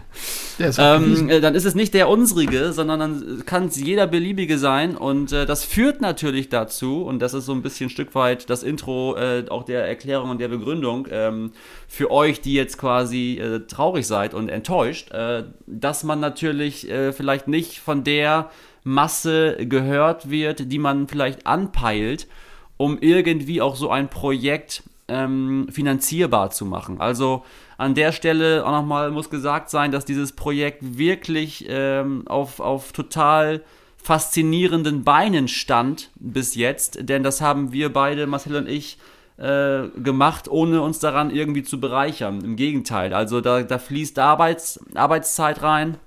der 0.59 0.69
ist 0.69 0.79
ähm, 0.79 1.29
äh, 1.29 1.39
dann 1.39 1.55
ist 1.55 1.63
es 1.63 1.75
nicht 1.75 1.93
der 1.93 2.09
unsrige, 2.09 2.73
sondern 2.73 2.99
dann 2.99 3.43
kann 3.45 3.67
es 3.67 3.77
jeder 3.77 4.05
beliebige 4.05 4.57
sein. 4.57 4.97
Und 4.97 5.31
äh, 5.31 5.45
das 5.45 5.63
führt 5.63 6.01
natürlich 6.01 6.49
dazu, 6.49 7.03
und 7.03 7.19
das 7.19 7.33
ist 7.33 7.45
so 7.45 7.53
ein 7.53 7.61
bisschen 7.61 7.87
ein 7.87 7.89
Stück 7.89 8.15
weit 8.15 8.49
das 8.49 8.63
Intro 8.63 9.15
äh, 9.15 9.45
auch 9.49 9.63
der 9.63 9.87
Erklärung 9.87 10.29
und 10.29 10.41
der 10.41 10.49
Begründung 10.49 11.07
ähm, 11.09 11.51
für 11.87 12.11
euch, 12.11 12.41
die 12.41 12.53
jetzt 12.53 12.77
quasi 12.77 13.37
äh, 13.37 13.61
traurig 13.61 14.05
seid 14.05 14.33
und 14.33 14.49
enttäuscht, 14.49 15.11
äh, 15.11 15.45
dass 15.67 16.03
man 16.03 16.19
natürlich 16.19 16.89
äh, 16.89 17.13
vielleicht 17.13 17.47
nicht 17.47 17.79
von 17.79 18.03
der 18.03 18.49
Masse 18.83 19.57
gehört 19.61 20.29
wird, 20.29 20.71
die 20.71 20.79
man 20.79 21.07
vielleicht 21.07 21.47
anpeilt, 21.47 22.27
um 22.75 22.97
irgendwie 22.99 23.61
auch 23.61 23.75
so 23.75 23.89
ein 23.89 24.09
Projekt 24.09 24.83
ähm, 25.11 25.67
finanzierbar 25.69 26.51
zu 26.51 26.65
machen. 26.65 27.01
Also 27.01 27.43
an 27.77 27.93
der 27.95 28.11
Stelle 28.11 28.65
auch 28.65 28.71
nochmal 28.71 29.11
muss 29.11 29.29
gesagt 29.29 29.69
sein, 29.69 29.91
dass 29.91 30.05
dieses 30.05 30.31
Projekt 30.31 30.97
wirklich 30.97 31.65
ähm, 31.67 32.23
auf, 32.27 32.59
auf 32.59 32.93
total 32.93 33.61
faszinierenden 33.97 35.03
Beinen 35.03 35.47
stand 35.47 36.09
bis 36.15 36.55
jetzt, 36.55 37.09
denn 37.09 37.23
das 37.23 37.41
haben 37.41 37.71
wir 37.71 37.93
beide, 37.93 38.25
Marcel 38.25 38.55
und 38.55 38.67
ich, 38.67 38.97
äh, 39.37 39.89
gemacht, 40.01 40.47
ohne 40.49 40.81
uns 40.81 40.99
daran 40.99 41.29
irgendwie 41.29 41.63
zu 41.63 41.79
bereichern. 41.79 42.41
Im 42.43 42.55
Gegenteil, 42.55 43.13
also 43.13 43.41
da, 43.41 43.63
da 43.63 43.77
fließt 43.77 44.17
Arbeits, 44.19 44.79
Arbeitszeit 44.95 45.61
rein 45.61 45.97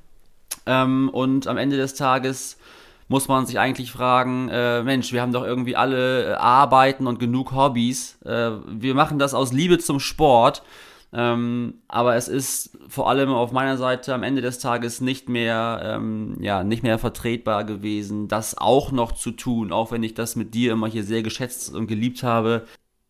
ähm, 0.67 1.09
und 1.11 1.47
am 1.47 1.57
Ende 1.57 1.77
des 1.77 1.95
Tages 1.95 2.57
muss 3.09 3.29
man 3.29 3.47
sich 3.47 3.59
eigentlich 3.59 3.93
fragen, 3.93 4.49
äh, 4.49 4.83
Mensch, 4.83 5.13
wir 5.13 5.23
haben 5.23 5.33
doch 5.33 5.45
irgendwie 5.45 5.77
alle 5.77 6.33
äh, 6.33 6.35
Arbeiten 6.35 7.07
und 7.07 7.19
genug 7.19 7.53
Hobbys. 7.53 8.19
Äh, 8.25 8.53
wir 8.67 8.95
machen 8.95 9.19
das 9.19 9.35
aus 9.35 9.53
Liebe 9.53 9.79
zum 9.79 10.01
Sport. 10.01 10.63
Ähm, 11.17 11.75
aber 11.87 12.17
es 12.17 12.27
ist 12.27 12.77
vor 12.89 13.09
allem 13.09 13.31
auf 13.31 13.53
meiner 13.53 13.77
Seite 13.77 14.13
am 14.15 14.25
Ende 14.25 14.43
des 14.43 14.59
Tages 14.59 15.01
nicht 15.01 15.29
mehr, 15.29 15.81
ähm, 15.85 16.37
ja, 16.41 16.65
nicht 16.65 16.83
mehr 16.83 16.99
vertretbar 16.99 17.63
gewesen, 17.63 18.27
das 18.27 18.59
auch 18.59 18.91
noch 18.91 19.13
zu 19.13 19.31
tun, 19.31 19.71
auch 19.71 19.93
wenn 19.93 20.03
ich 20.03 20.15
das 20.15 20.35
mit 20.35 20.55
dir 20.55 20.73
immer 20.73 20.89
hier 20.89 21.05
sehr 21.05 21.23
geschätzt 21.23 21.73
und 21.73 21.87
geliebt 21.87 22.25
habe 22.25 22.67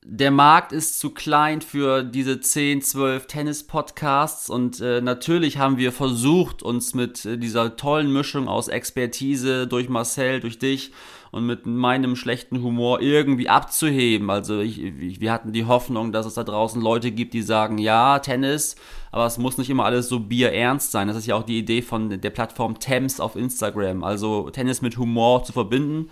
der 0.07 0.31
Markt 0.31 0.73
ist 0.73 1.01
zu 1.01 1.11
klein 1.11 1.63
für 1.63 2.03
diese 2.03 2.39
10, 2.39 2.83
12 2.83 3.27
Tennis-Podcasts 3.27 4.51
und 4.51 4.79
äh, 4.81 5.01
natürlich 5.01 5.57
haben 5.57 5.79
wir 5.79 5.93
versucht, 5.93 6.63
uns 6.63 6.93
mit 6.93 7.25
äh, 7.25 7.39
dieser 7.39 7.77
tollen 7.77 8.13
Mischung 8.13 8.47
aus 8.47 8.69
Expertise 8.69 9.67
durch 9.67 9.89
Marcel, 9.89 10.41
durch 10.41 10.59
dich 10.59 10.93
und 11.31 11.47
mit 11.47 11.65
meinem 11.65 12.17
schlechten 12.17 12.63
Humor 12.63 13.01
irgendwie 13.01 13.49
abzuheben. 13.49 14.29
Also 14.29 14.61
ich, 14.61 14.79
ich, 14.79 15.23
wir 15.23 15.33
hatten 15.33 15.53
die 15.53 15.65
Hoffnung, 15.65 16.13
dass 16.13 16.27
es 16.27 16.35
da 16.35 16.45
draußen 16.45 16.83
Leute 16.83 17.11
gibt, 17.11 17.33
die 17.33 17.43
sagen, 17.43 17.79
ja, 17.79 18.19
Tennis, 18.19 18.77
aber 19.11 19.25
es 19.25 19.39
muss 19.39 19.57
nicht 19.57 19.71
immer 19.71 19.87
alles 19.87 20.11
so 20.11 20.21
bierernst 20.21 20.93
sein. 20.93 21.09
Das 21.09 21.17
ist 21.17 21.27
ja 21.27 21.35
auch 21.35 21.45
die 21.45 21.59
Idee 21.59 21.81
von 21.81 22.21
der 22.21 22.31
Plattform 22.31 22.79
Thames 22.79 23.21
auf 23.21 23.37
Instagram, 23.37 24.05
also 24.05 24.51
Tennis 24.51 24.83
mit 24.83 24.99
Humor 24.99 25.45
zu 25.45 25.55
verbinden. 25.55 26.11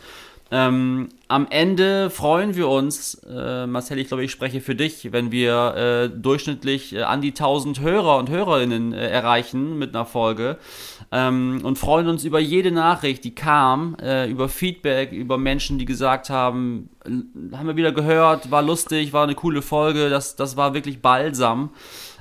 Ähm, 0.55 1.09
am 1.29 1.47
Ende 1.49 2.11
freuen 2.11 2.55
wir 2.57 2.69
uns, 2.69 3.15
äh, 3.27 3.67
Marcel, 3.67 3.99
ich 3.99 4.09
glaube, 4.09 4.23
ich 4.23 4.31
spreche 4.31 4.61
für 4.61 4.75
dich, 4.75 5.11
wenn 5.11 5.33
wir 5.33 5.75
äh, 5.75 6.09
durchschnittlich 6.11 6.95
äh, 6.95 7.05
an 7.05 7.23
die 7.23 7.31
1000 7.31 7.81
Hörer 7.81 8.19
und 8.19 8.29
Hörerinnen 8.29 8.93
äh, 8.93 9.09
erreichen 9.09 9.79
mit 9.79 9.95
einer 9.95 10.05
Folge 10.05 10.59
ähm, 11.11 11.63
und 11.65 11.79
freuen 11.79 12.07
uns 12.07 12.25
über 12.25 12.39
jede 12.39 12.71
Nachricht, 12.71 13.25
die 13.25 13.35
kam, 13.35 13.97
äh, 13.99 14.31
über 14.31 14.51
Feedback, 14.51 15.13
über 15.13 15.39
Menschen, 15.39 15.79
die 15.79 15.87
gesagt 15.87 16.29
haben, 16.29 16.91
haben 17.07 17.67
wir 17.67 17.77
wieder 17.77 17.93
gehört, 17.93 18.51
war 18.51 18.61
lustig, 18.61 19.15
war 19.15 19.23
eine 19.23 19.35
coole 19.35 19.63
Folge, 19.63 20.11
das, 20.11 20.37
das 20.37 20.59
war 20.59 20.75
wirklich 20.75 21.01
balsam. 21.01 21.71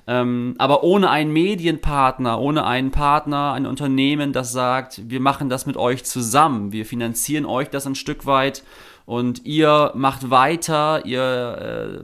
Ähm, 0.08 0.56
aber 0.58 0.84
ohne 0.84 1.10
einen 1.10 1.32
Medienpartner, 1.32 2.40
ohne 2.40 2.66
einen 2.66 2.92
Partner, 2.92 3.54
ein 3.54 3.66
Unternehmen, 3.66 4.34
das 4.34 4.52
sagt, 4.52 5.10
wir 5.10 5.20
machen 5.20 5.50
das 5.50 5.66
mit 5.66 5.78
euch 5.78 6.04
zusammen, 6.04 6.72
wir 6.72 6.86
finanzieren 6.86 7.46
euch 7.46 7.70
das 7.70 7.86
ein 7.86 7.96
Stück 7.96 8.26
weit 8.26 8.64
und 9.06 9.46
ihr 9.46 9.92
macht 9.96 10.30
weiter, 10.30 11.06
ihr 11.06 12.02
äh, 12.02 12.04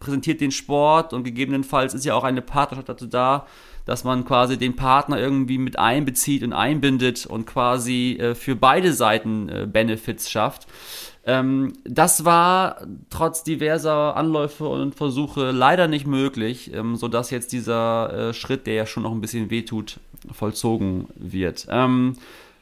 präsentiert 0.00 0.40
den 0.40 0.50
Sport 0.50 1.12
und 1.12 1.24
gegebenenfalls 1.24 1.94
ist 1.94 2.04
ja 2.04 2.14
auch 2.14 2.24
eine 2.24 2.42
Partnerschaft 2.42 2.88
dazu 2.88 3.06
da, 3.06 3.46
dass 3.84 4.04
man 4.04 4.24
quasi 4.24 4.58
den 4.58 4.76
Partner 4.76 5.18
irgendwie 5.18 5.56
mit 5.56 5.78
einbezieht 5.78 6.42
und 6.42 6.52
einbindet 6.52 7.26
und 7.26 7.46
quasi 7.46 8.18
äh, 8.20 8.34
für 8.34 8.54
beide 8.54 8.92
Seiten 8.92 9.48
äh, 9.48 9.66
Benefits 9.66 10.30
schafft 10.30 10.66
Ähm, 11.28 11.74
das 11.84 12.24
war 12.24 12.86
trotz 13.10 13.44
diverser 13.44 14.16
Anläufe 14.16 14.66
und 14.66 14.94
Versuche 14.94 15.50
leider 15.50 15.86
nicht 15.86 16.06
möglich, 16.06 16.72
ähm, 16.72 16.96
sodass 16.96 17.30
jetzt 17.30 17.52
dieser 17.52 18.30
äh, 18.30 18.32
Schritt, 18.32 18.66
der 18.66 18.74
ja 18.74 18.86
schon 18.86 19.02
noch 19.02 19.12
ein 19.12 19.20
bisschen 19.20 19.50
wehtut, 19.50 20.00
vollzogen 20.32 21.08
wird. 21.16 21.66
Ähm, 21.70 22.16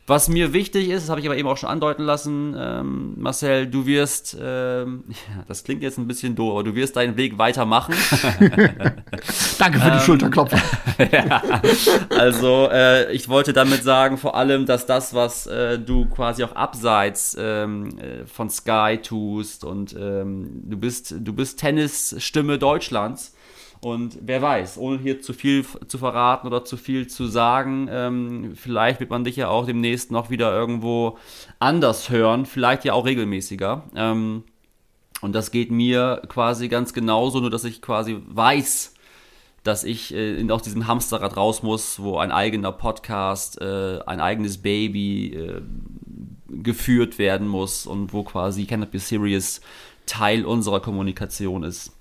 was 0.08 0.28
mir 0.28 0.52
wichtig 0.52 0.88
ist, 0.88 1.04
das 1.04 1.10
habe 1.10 1.20
ich 1.20 1.26
aber 1.26 1.36
eben 1.36 1.48
auch 1.48 1.56
schon 1.56 1.68
andeuten 1.68 2.04
lassen, 2.04 2.54
ähm, 2.56 3.14
Marcel, 3.16 3.66
du 3.66 3.86
wirst, 3.86 4.36
ähm, 4.40 5.04
ja, 5.08 5.44
das 5.48 5.64
klingt 5.64 5.82
jetzt 5.82 5.98
ein 5.98 6.06
bisschen 6.06 6.36
doof, 6.36 6.52
aber 6.52 6.64
du 6.64 6.74
wirst 6.76 6.96
deinen 6.96 7.16
Weg 7.16 7.38
weitermachen. 7.38 7.94
Danke 9.58 9.80
für 9.80 9.90
die 9.90 9.96
ähm, 9.96 10.00
Schulterklopfer. 10.00 10.62
ja, 11.12 11.42
also 12.10 12.68
äh, 12.70 13.12
ich 13.12 13.28
wollte 13.28 13.52
damit 13.52 13.82
sagen, 13.82 14.16
vor 14.16 14.36
allem, 14.36 14.64
dass 14.64 14.86
das, 14.86 15.12
was 15.12 15.48
äh, 15.48 15.78
du 15.78 16.06
quasi 16.06 16.44
auch 16.44 16.54
abseits 16.54 17.36
ähm, 17.38 17.98
äh, 17.98 18.26
von 18.26 18.48
Sky 18.48 19.00
tust 19.02 19.64
und 19.64 19.96
ähm, 19.98 20.62
du 20.64 20.76
bist, 20.76 21.14
du 21.18 21.32
bist 21.32 21.58
Tennisstimme 21.58 22.58
Deutschlands 22.58 23.32
und 23.80 24.18
wer 24.22 24.42
weiß, 24.42 24.78
ohne 24.78 24.98
hier 24.98 25.20
zu 25.20 25.32
viel 25.32 25.64
zu 25.86 25.98
verraten 25.98 26.46
oder 26.46 26.64
zu 26.64 26.76
viel 26.76 27.06
zu 27.06 27.26
sagen, 27.26 27.88
ähm, 27.90 28.52
vielleicht 28.54 29.00
wird 29.00 29.10
man 29.10 29.24
dich 29.24 29.36
ja 29.36 29.48
auch 29.48 29.66
demnächst 29.66 30.10
noch 30.10 30.30
wieder 30.30 30.52
irgendwo 30.52 31.18
anders 31.58 32.10
hören, 32.10 32.46
vielleicht 32.46 32.84
ja 32.84 32.94
auch 32.94 33.04
regelmäßiger. 33.04 33.84
Ähm, 33.94 34.44
und 35.20 35.34
das 35.34 35.50
geht 35.50 35.70
mir 35.70 36.22
quasi 36.28 36.68
ganz 36.68 36.92
genauso, 36.92 37.40
nur 37.40 37.50
dass 37.50 37.64
ich 37.64 37.80
quasi 37.80 38.20
weiß, 38.26 38.94
dass 39.62 39.84
ich 39.84 40.14
äh, 40.14 40.48
aus 40.50 40.62
diesem 40.62 40.86
Hamsterrad 40.86 41.36
raus 41.36 41.62
muss, 41.62 42.00
wo 42.00 42.18
ein 42.18 42.30
eigener 42.30 42.72
Podcast, 42.72 43.60
äh, 43.60 44.00
ein 44.06 44.20
eigenes 44.20 44.58
Baby 44.58 45.34
äh, 45.34 45.62
geführt 46.48 47.18
werden 47.18 47.48
muss 47.48 47.86
und 47.86 48.12
wo 48.12 48.22
quasi 48.22 48.66
Cannabis 48.66 49.08
Serious 49.08 49.60
Teil 50.06 50.44
unserer 50.44 50.80
Kommunikation 50.80 51.64
ist. 51.64 51.95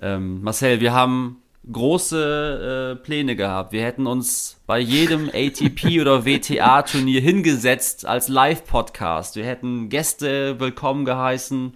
Ähm, 0.00 0.42
Marcel, 0.42 0.80
wir 0.80 0.92
haben 0.92 1.42
große 1.70 2.96
äh, 3.00 3.02
Pläne 3.02 3.36
gehabt. 3.36 3.72
Wir 3.72 3.82
hätten 3.84 4.06
uns 4.06 4.60
bei 4.66 4.78
jedem 4.78 5.28
ATP 5.34 6.00
oder 6.00 6.24
WTA-Turnier 6.24 7.20
hingesetzt 7.20 8.06
als 8.06 8.28
Live-Podcast. 8.28 9.36
Wir 9.36 9.44
hätten 9.44 9.88
Gäste 9.88 10.60
willkommen 10.60 11.04
geheißen. 11.04 11.74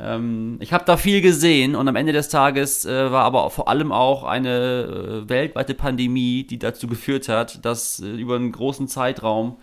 Ähm, 0.00 0.56
ich 0.60 0.72
habe 0.72 0.84
da 0.84 0.96
viel 0.96 1.20
gesehen 1.20 1.76
und 1.76 1.86
am 1.86 1.96
Ende 1.96 2.12
des 2.12 2.28
Tages 2.28 2.84
äh, 2.86 3.12
war 3.12 3.24
aber 3.24 3.50
vor 3.50 3.68
allem 3.68 3.92
auch 3.92 4.24
eine 4.24 5.24
äh, 5.26 5.28
weltweite 5.28 5.74
Pandemie, 5.74 6.44
die 6.44 6.58
dazu 6.58 6.86
geführt 6.86 7.28
hat, 7.28 7.64
dass 7.64 8.00
äh, 8.00 8.06
über 8.06 8.36
einen 8.36 8.52
großen 8.52 8.88
Zeitraum 8.88 9.58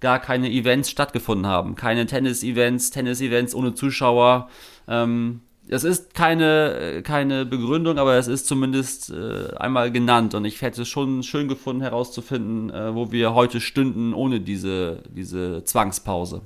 gar 0.00 0.18
keine 0.18 0.50
Events 0.50 0.90
stattgefunden 0.90 1.46
haben. 1.46 1.76
Keine 1.76 2.06
Tennis-Events, 2.06 2.90
Tennis-Events 2.90 3.54
ohne 3.54 3.74
Zuschauer. 3.74 4.48
Ähm, 4.88 5.40
es 5.68 5.84
ist 5.84 6.14
keine, 6.14 7.02
keine 7.04 7.46
Begründung, 7.46 7.98
aber 7.98 8.16
es 8.16 8.28
ist 8.28 8.46
zumindest 8.46 9.10
äh, 9.10 9.54
einmal 9.56 9.90
genannt 9.90 10.34
und 10.34 10.44
ich 10.44 10.60
hätte 10.60 10.82
es 10.82 10.88
schon 10.88 11.22
schön 11.22 11.48
gefunden 11.48 11.82
herauszufinden, 11.82 12.70
äh, 12.70 12.94
wo 12.94 13.12
wir 13.12 13.34
heute 13.34 13.60
stünden 13.60 14.12
ohne 14.12 14.40
diese, 14.40 15.02
diese 15.08 15.64
Zwangspause. 15.64 16.42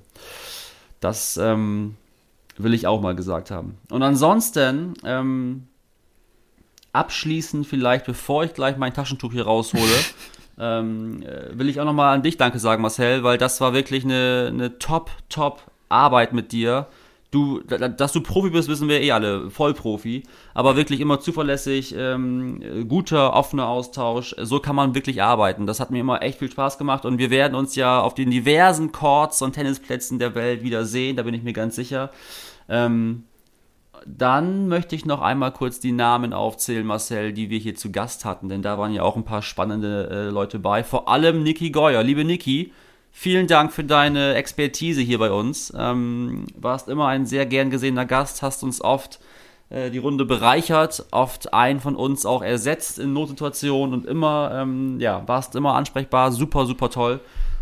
Das 1.00 1.36
ähm, 1.36 1.96
will 2.56 2.74
ich 2.74 2.86
auch 2.86 3.00
mal 3.00 3.16
gesagt 3.16 3.50
haben. 3.50 3.78
Und 3.90 4.02
ansonsten, 4.02 4.94
ähm, 5.04 5.66
abschließend 6.92 7.66
vielleicht, 7.66 8.06
bevor 8.06 8.44
ich 8.44 8.54
gleich 8.54 8.76
mein 8.76 8.94
Taschentuch 8.94 9.32
hier 9.32 9.44
raushole, 9.44 9.82
ähm, 10.60 11.22
äh, 11.22 11.58
will 11.58 11.68
ich 11.68 11.80
auch 11.80 11.84
nochmal 11.84 12.14
an 12.14 12.22
dich 12.22 12.36
Danke 12.36 12.60
sagen, 12.60 12.82
Marcel, 12.82 13.24
weil 13.24 13.38
das 13.38 13.60
war 13.60 13.72
wirklich 13.72 14.04
eine, 14.04 14.46
eine 14.48 14.78
top, 14.78 15.10
top 15.28 15.62
Arbeit 15.88 16.32
mit 16.32 16.52
dir 16.52 16.86
du, 17.30 17.60
dass 17.60 18.12
du 18.12 18.22
Profi 18.22 18.50
bist, 18.50 18.68
wissen 18.68 18.88
wir 18.88 19.00
eh 19.00 19.12
alle, 19.12 19.50
Vollprofi, 19.50 20.22
aber 20.54 20.76
wirklich 20.76 21.00
immer 21.00 21.20
zuverlässig, 21.20 21.94
ähm, 21.96 22.88
guter, 22.88 23.34
offener 23.34 23.68
Austausch, 23.68 24.34
so 24.38 24.60
kann 24.60 24.76
man 24.76 24.94
wirklich 24.94 25.22
arbeiten. 25.22 25.66
Das 25.66 25.80
hat 25.80 25.90
mir 25.90 26.00
immer 26.00 26.22
echt 26.22 26.38
viel 26.38 26.50
Spaß 26.50 26.78
gemacht. 26.78 27.04
Und 27.04 27.18
wir 27.18 27.30
werden 27.30 27.54
uns 27.54 27.74
ja 27.74 28.00
auf 28.00 28.14
den 28.14 28.30
diversen 28.30 28.92
Courts 28.92 29.42
und 29.42 29.52
Tennisplätzen 29.52 30.18
der 30.18 30.34
Welt 30.34 30.62
wieder 30.62 30.84
sehen, 30.84 31.16
da 31.16 31.22
bin 31.22 31.34
ich 31.34 31.42
mir 31.42 31.52
ganz 31.52 31.76
sicher. 31.76 32.10
Ähm, 32.68 33.24
dann 34.06 34.68
möchte 34.68 34.94
ich 34.96 35.04
noch 35.04 35.20
einmal 35.20 35.52
kurz 35.52 35.80
die 35.80 35.92
Namen 35.92 36.32
aufzählen, 36.32 36.86
Marcel, 36.86 37.32
die 37.32 37.50
wir 37.50 37.58
hier 37.58 37.74
zu 37.74 37.90
Gast 37.92 38.24
hatten, 38.24 38.48
denn 38.48 38.62
da 38.62 38.78
waren 38.78 38.92
ja 38.92 39.02
auch 39.02 39.16
ein 39.16 39.24
paar 39.24 39.42
spannende 39.42 40.08
äh, 40.10 40.30
Leute 40.30 40.58
bei, 40.58 40.84
vor 40.84 41.08
allem 41.08 41.42
Niki 41.42 41.70
Geuer. 41.70 42.02
Liebe 42.02 42.24
Niki, 42.24 42.72
Vielen 43.20 43.48
Dank 43.48 43.72
für 43.72 43.82
deine 43.82 44.34
Expertise 44.34 45.00
hier 45.00 45.18
bei 45.18 45.32
uns. 45.32 45.72
Ähm, 45.76 46.46
warst 46.54 46.86
immer 46.86 47.08
ein 47.08 47.26
sehr 47.26 47.46
gern 47.46 47.68
gesehener 47.68 48.06
Gast, 48.06 48.42
hast 48.42 48.62
uns 48.62 48.80
oft 48.80 49.18
äh, 49.70 49.90
die 49.90 49.98
Runde 49.98 50.24
bereichert, 50.24 51.04
oft 51.10 51.52
einen 51.52 51.80
von 51.80 51.96
uns 51.96 52.24
auch 52.24 52.42
ersetzt 52.42 53.00
in 53.00 53.12
Notsituationen 53.12 53.92
und 53.92 54.06
immer, 54.06 54.52
ähm, 54.54 55.00
ja, 55.00 55.26
warst 55.26 55.56
immer 55.56 55.74
ansprechbar, 55.74 56.30
super, 56.30 56.64
super 56.64 56.90
toll. 56.90 57.18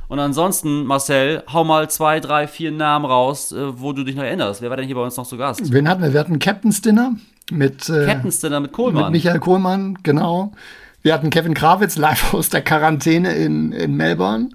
Und 0.08 0.18
ansonsten, 0.18 0.84
Marcel, 0.84 1.42
hau 1.50 1.64
mal 1.64 1.88
zwei, 1.88 2.20
drei, 2.20 2.48
vier 2.48 2.70
Namen 2.70 3.06
raus, 3.06 3.50
äh, 3.52 3.80
wo 3.80 3.94
du 3.94 4.04
dich 4.04 4.14
noch 4.14 4.24
erinnerst. 4.24 4.60
Wer 4.60 4.68
war 4.68 4.76
denn 4.76 4.84
hier 4.84 4.96
bei 4.96 5.04
uns 5.04 5.16
noch 5.16 5.26
zu 5.26 5.38
Gast? 5.38 5.72
Wen 5.72 5.88
hatten 5.88 6.02
wir? 6.02 6.12
Wir 6.12 6.20
hatten 6.20 6.38
Captain's 6.38 6.82
Dinner 6.82 7.16
mit, 7.50 7.88
äh, 7.88 8.04
Captain's 8.04 8.40
Dinner 8.40 8.60
mit 8.60 8.72
Kohlmann. 8.72 9.04
Mit 9.04 9.24
Michael 9.24 9.40
Kohlmann, 9.40 9.96
genau. 10.02 10.52
Wir 11.00 11.14
hatten 11.14 11.30
Kevin 11.30 11.54
Krawitz 11.54 11.96
live 11.96 12.34
aus 12.34 12.50
der 12.50 12.60
Quarantäne 12.60 13.34
in, 13.36 13.72
in 13.72 13.94
Melbourne 13.94 14.50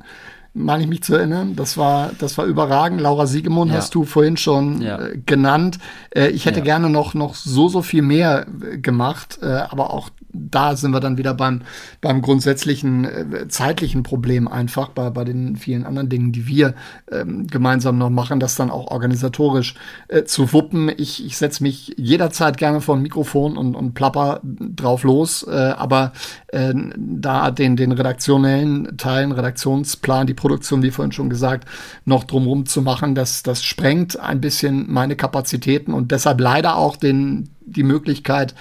meine 0.54 0.84
ich 0.84 0.90
mich 0.90 1.04
zu 1.04 1.16
erinnern. 1.16 1.56
Das 1.56 1.78
war, 1.78 2.12
das 2.20 2.38
war 2.38 2.46
überragend. 2.46 3.00
Laura 3.00 3.26
Siegemund 3.26 3.72
ja. 3.72 3.78
hast 3.78 3.96
du 3.96 4.04
vorhin 4.04 4.36
schon 4.36 4.82
ja. 4.82 5.00
äh, 5.00 5.18
genannt. 5.26 5.80
Äh, 6.14 6.28
ich 6.28 6.46
hätte 6.46 6.60
ja. 6.60 6.66
gerne 6.66 6.90
noch, 6.90 7.14
noch 7.14 7.36
so, 7.36 7.70
so 7.70 7.82
viel 7.82 8.02
mehr 8.02 8.46
äh, 8.62 8.78
gemacht, 8.78 9.40
äh, 9.42 9.46
aber 9.46 9.94
auch 9.94 10.10
da 10.34 10.76
sind 10.76 10.92
wir 10.92 11.00
dann 11.00 11.18
wieder 11.18 11.34
beim, 11.34 11.62
beim 12.00 12.22
grundsätzlichen 12.22 13.06
äh, 13.06 13.48
zeitlichen 13.48 14.04
Problem 14.04 14.48
einfach, 14.48 14.90
bei, 14.90 15.10
bei 15.10 15.24
den 15.24 15.56
vielen 15.56 15.86
anderen 15.86 16.10
Dingen, 16.10 16.32
die 16.32 16.48
wir 16.48 16.74
ähm, 17.12 17.48
gemeinsam 17.48 17.98
noch 17.98 18.10
machen, 18.10 18.40
das 18.40 18.56
dann 18.56 18.72
auch 18.72 18.88
organisatorisch 18.92 19.76
äh, 20.10 20.24
zu 20.24 20.52
wuppen. 20.52 20.92
Ich, 20.98 21.26
ich 21.26 21.38
setze 21.38 21.64
mich 21.64 21.94
jederzeit 21.98 22.58
gerne 22.58 22.82
vor 22.82 22.96
ein 22.96 23.02
Mikrofon 23.02 23.58
und, 23.58 23.76
und 23.76 23.94
plapper 23.94 24.42
drauf 24.44 25.04
los, 25.04 25.48
aber 25.48 26.12
da 26.52 27.52
den, 27.52 27.76
den 27.76 27.92
redaktionellen 27.92 28.98
Teilen, 28.98 29.32
Redaktionsplan, 29.32 30.28
die 30.28 30.34
Produktion, 30.42 30.84
wie 30.84 30.92
vorhin 30.92 31.12
schon 31.12 31.30
gesagt, 31.30 31.68
noch 32.04 32.24
drumherum 32.24 32.66
zu 32.66 32.82
machen, 32.82 33.16
das, 33.16 33.44
das 33.44 33.64
sprengt 33.64 34.20
ein 34.20 34.42
bisschen 34.42 34.92
meine 34.92 35.16
Kapazitäten 35.16 35.94
und 35.94 36.12
deshalb 36.12 36.42
leider 36.42 36.76
auch 36.76 36.96
den, 36.96 37.50
die 37.62 37.84
Möglichkeit, 37.84 38.56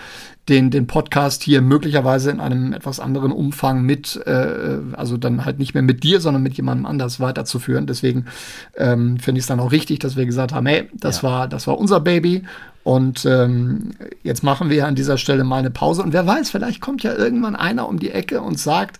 den, 0.49 0.71
den 0.71 0.87
Podcast 0.87 1.43
hier 1.43 1.63
möglicherweise 1.63 2.31
in 2.31 2.41
einem 2.41 2.73
etwas 2.73 2.99
anderen 2.99 3.31
Umfang 3.31 3.83
mit, 3.83 4.21
äh, 4.27 4.79
also 4.93 5.17
dann 5.17 5.45
halt 5.45 5.59
nicht 5.59 5.75
mehr 5.75 5.83
mit 5.83 6.03
dir, 6.03 6.21
sondern 6.21 6.43
mit 6.43 6.55
jemandem 6.55 6.87
anders 6.87 7.21
weiterzuführen. 7.21 7.87
Deswegen 7.87 8.27
ähm, 8.77 9.19
finde 9.19 9.39
ich 9.39 9.45
es 9.45 9.49
dann 9.49 9.61
auch 9.61 9.71
richtig, 9.71 10.01
dass 10.01 10.17
wir 10.17 10.27
gesagt 10.27 10.53
haben, 10.53 10.67
hey, 10.67 10.91
das 10.93 11.23
ja. 11.23 11.29
war, 11.29 11.49
das 11.49 11.67
war 11.67 11.79
unser 11.79 12.01
Baby 12.01 12.43
und 12.83 13.27
ähm, 13.27 13.91
jetzt 14.23 14.43
machen 14.43 14.71
wir 14.71 14.87
an 14.87 14.95
dieser 14.95 15.19
Stelle 15.19 15.45
mal 15.45 15.59
eine 15.59 15.71
Pause. 15.71 16.03
Und 16.03 16.13
wer 16.15 16.27
weiß, 16.27 16.51
vielleicht 16.51 16.81
kommt 16.81 17.03
ja 17.03 17.15
irgendwann 17.15 17.55
einer 17.55 17.87
um 17.87 17.99
die 17.99 18.11
Ecke 18.11 18.41
und 18.41 18.59
sagt, 18.59 18.99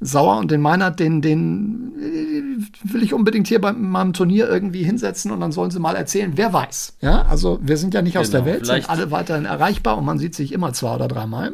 Sauer 0.00 0.38
und 0.38 0.50
den 0.50 0.62
Meinert, 0.62 0.98
den, 0.98 1.20
den 1.20 1.92
äh, 2.00 2.92
will 2.92 3.02
ich 3.02 3.12
unbedingt 3.12 3.46
hier 3.46 3.60
bei 3.60 3.72
meinem 3.72 4.14
Turnier 4.14 4.48
irgendwie 4.48 4.82
hinsetzen 4.82 5.30
und 5.30 5.40
dann 5.40 5.52
sollen 5.52 5.70
sie 5.70 5.78
mal 5.78 5.94
erzählen. 5.94 6.32
Wer 6.36 6.52
weiß. 6.52 6.94
Ja, 7.00 7.22
also 7.22 7.58
wir 7.60 7.76
sind 7.76 7.92
ja 7.92 8.00
nicht 8.00 8.14
genau, 8.14 8.22
aus 8.22 8.30
der 8.30 8.40
genau, 8.40 8.54
Welt, 8.54 8.66
sind 8.66 8.88
alle 8.88 9.10
weiterhin 9.10 9.44
erreichbar 9.44 9.98
und 9.98 10.06
man 10.06 10.18
sieht 10.18 10.34
sich 10.34 10.52
immer 10.52 10.72
zwei 10.72 10.94
oder 10.94 11.08
dreimal. 11.08 11.52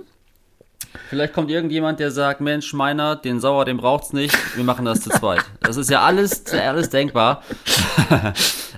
Vielleicht 1.09 1.33
kommt 1.33 1.51
irgendjemand, 1.51 2.01
der 2.01 2.11
sagt, 2.11 2.41
Mensch, 2.41 2.73
meiner, 2.73 3.17
den 3.17 3.41
Sauer, 3.41 3.65
den 3.65 3.77
braucht's 3.77 4.13
nicht, 4.13 4.35
wir 4.57 4.65
machen 4.65 4.85
das 4.85 5.01
zu 5.01 5.11
zweit. 5.11 5.45
Das 5.61 5.77
ist 5.77 5.91
ja 5.91 6.03
alles, 6.03 6.45
alles 6.53 6.91
denkbar. 6.91 7.43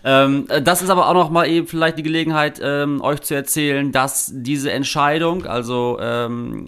ähm, 0.05 0.47
das 0.63 0.83
ist 0.83 0.91
aber 0.91 1.09
auch 1.09 1.15
noch 1.15 1.31
mal 1.31 1.49
eben 1.49 1.67
vielleicht 1.67 1.99
die 1.99 2.03
Gelegenheit, 2.03 2.61
ähm, 2.63 3.01
euch 3.01 3.21
zu 3.23 3.35
erzählen, 3.35 3.93
dass 3.93 4.31
diese 4.35 4.73
Entscheidung, 4.73 5.47
also 5.47 5.99
ähm, 6.01 6.67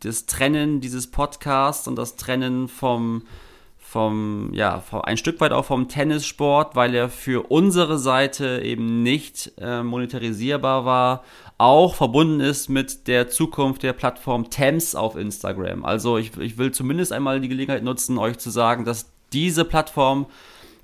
das 0.00 0.26
Trennen 0.26 0.80
dieses 0.80 1.10
Podcasts 1.10 1.86
und 1.86 1.96
das 1.96 2.16
Trennen 2.16 2.68
vom 2.68 3.22
vom, 3.92 4.54
ja, 4.54 4.82
ein 5.02 5.18
Stück 5.18 5.38
weit 5.42 5.52
auch 5.52 5.66
vom 5.66 5.86
Tennissport, 5.86 6.74
weil 6.74 6.94
er 6.94 7.10
für 7.10 7.50
unsere 7.50 7.98
Seite 7.98 8.62
eben 8.64 9.02
nicht 9.02 9.52
äh, 9.58 9.82
monetarisierbar 9.82 10.86
war, 10.86 11.24
auch 11.58 11.94
verbunden 11.94 12.40
ist 12.40 12.68
mit 12.68 13.06
der 13.06 13.28
Zukunft 13.28 13.82
der 13.82 13.92
Plattform 13.92 14.50
Thames 14.50 14.94
auf 14.94 15.16
Instagram. 15.16 15.84
Also 15.84 16.18
ich, 16.18 16.36
ich 16.38 16.58
will 16.58 16.72
zumindest 16.72 17.12
einmal 17.12 17.40
die 17.40 17.48
Gelegenheit 17.48 17.84
nutzen, 17.84 18.18
euch 18.18 18.38
zu 18.38 18.50
sagen, 18.50 18.84
dass 18.84 19.12
diese 19.32 19.64
Plattform 19.64 20.26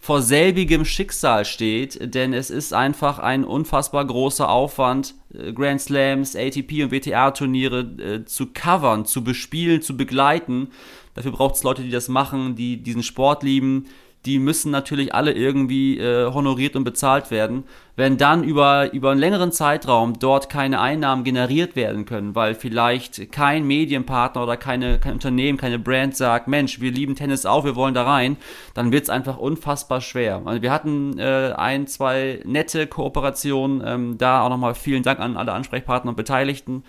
vor 0.00 0.22
selbigem 0.22 0.84
Schicksal 0.84 1.44
steht, 1.44 2.14
denn 2.14 2.32
es 2.32 2.50
ist 2.50 2.72
einfach 2.72 3.18
ein 3.18 3.44
unfassbar 3.44 4.06
großer 4.06 4.48
Aufwand, 4.48 5.14
äh, 5.34 5.52
Grand 5.52 5.80
Slams, 5.80 6.36
ATP 6.36 6.84
und 6.84 6.92
WTA-Turniere 6.92 7.80
äh, 7.80 8.24
zu 8.24 8.46
covern, 8.46 9.04
zu 9.04 9.24
bespielen, 9.24 9.82
zu 9.82 9.96
begleiten. 9.96 10.68
Dafür 11.14 11.32
braucht 11.32 11.56
es 11.56 11.64
Leute, 11.64 11.82
die 11.82 11.90
das 11.90 12.08
machen, 12.08 12.54
die 12.54 12.76
diesen 12.82 13.02
Sport 13.02 13.42
lieben, 13.42 13.86
die 14.26 14.38
müssen 14.38 14.70
natürlich 14.70 15.14
alle 15.14 15.32
irgendwie 15.32 15.98
äh, 15.98 16.30
honoriert 16.32 16.76
und 16.76 16.84
bezahlt 16.84 17.30
werden. 17.30 17.64
Wenn 17.94 18.16
dann 18.16 18.44
über, 18.44 18.92
über 18.92 19.10
einen 19.10 19.20
längeren 19.20 19.52
Zeitraum 19.52 20.18
dort 20.18 20.50
keine 20.50 20.80
Einnahmen 20.80 21.24
generiert 21.24 21.76
werden 21.76 22.04
können, 22.04 22.34
weil 22.34 22.54
vielleicht 22.54 23.32
kein 23.32 23.66
Medienpartner 23.66 24.42
oder 24.42 24.56
keine, 24.56 24.98
kein 24.98 25.14
Unternehmen, 25.14 25.58
keine 25.58 25.78
Brand 25.78 26.16
sagt, 26.16 26.46
Mensch, 26.46 26.80
wir 26.80 26.92
lieben 26.92 27.16
Tennis 27.16 27.46
auch, 27.46 27.64
wir 27.64 27.74
wollen 27.74 27.94
da 27.94 28.04
rein, 28.04 28.36
dann 28.74 28.92
wird 28.92 29.04
es 29.04 29.10
einfach 29.10 29.36
unfassbar 29.36 30.00
schwer. 30.00 30.42
Also 30.44 30.62
wir 30.62 30.72
hatten 30.72 31.18
äh, 31.18 31.54
ein, 31.56 31.86
zwei 31.86 32.40
nette 32.44 32.86
Kooperationen, 32.86 33.82
ähm, 33.84 34.18
da 34.18 34.42
auch 34.42 34.50
nochmal 34.50 34.74
vielen 34.74 35.02
Dank 35.02 35.20
an 35.20 35.36
alle 35.36 35.52
Ansprechpartner 35.52 36.10
und 36.10 36.16
Beteiligten. 36.16 36.84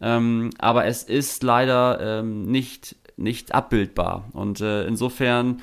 Ähm, 0.00 0.50
aber 0.58 0.84
es 0.84 1.04
ist 1.04 1.42
leider 1.42 2.20
ähm, 2.20 2.42
nicht, 2.42 2.96
nicht 3.16 3.54
abbildbar. 3.54 4.28
Und 4.32 4.60
äh, 4.60 4.84
insofern 4.84 5.60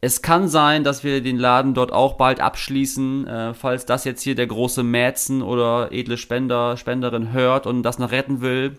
es 0.00 0.22
kann 0.22 0.48
sein, 0.48 0.84
dass 0.84 1.04
wir 1.04 1.22
den 1.22 1.38
Laden 1.38 1.74
dort 1.74 1.92
auch 1.92 2.14
bald 2.14 2.40
abschließen, 2.40 3.26
äh, 3.26 3.54
falls 3.54 3.86
das 3.86 4.04
jetzt 4.04 4.22
hier 4.22 4.34
der 4.34 4.46
große 4.46 4.82
Mäzen 4.82 5.42
oder 5.42 5.90
edle 5.90 6.18
Spender, 6.18 6.76
Spenderin 6.76 7.32
hört 7.32 7.66
und 7.66 7.82
das 7.82 7.98
noch 7.98 8.12
retten 8.12 8.40
will. 8.40 8.78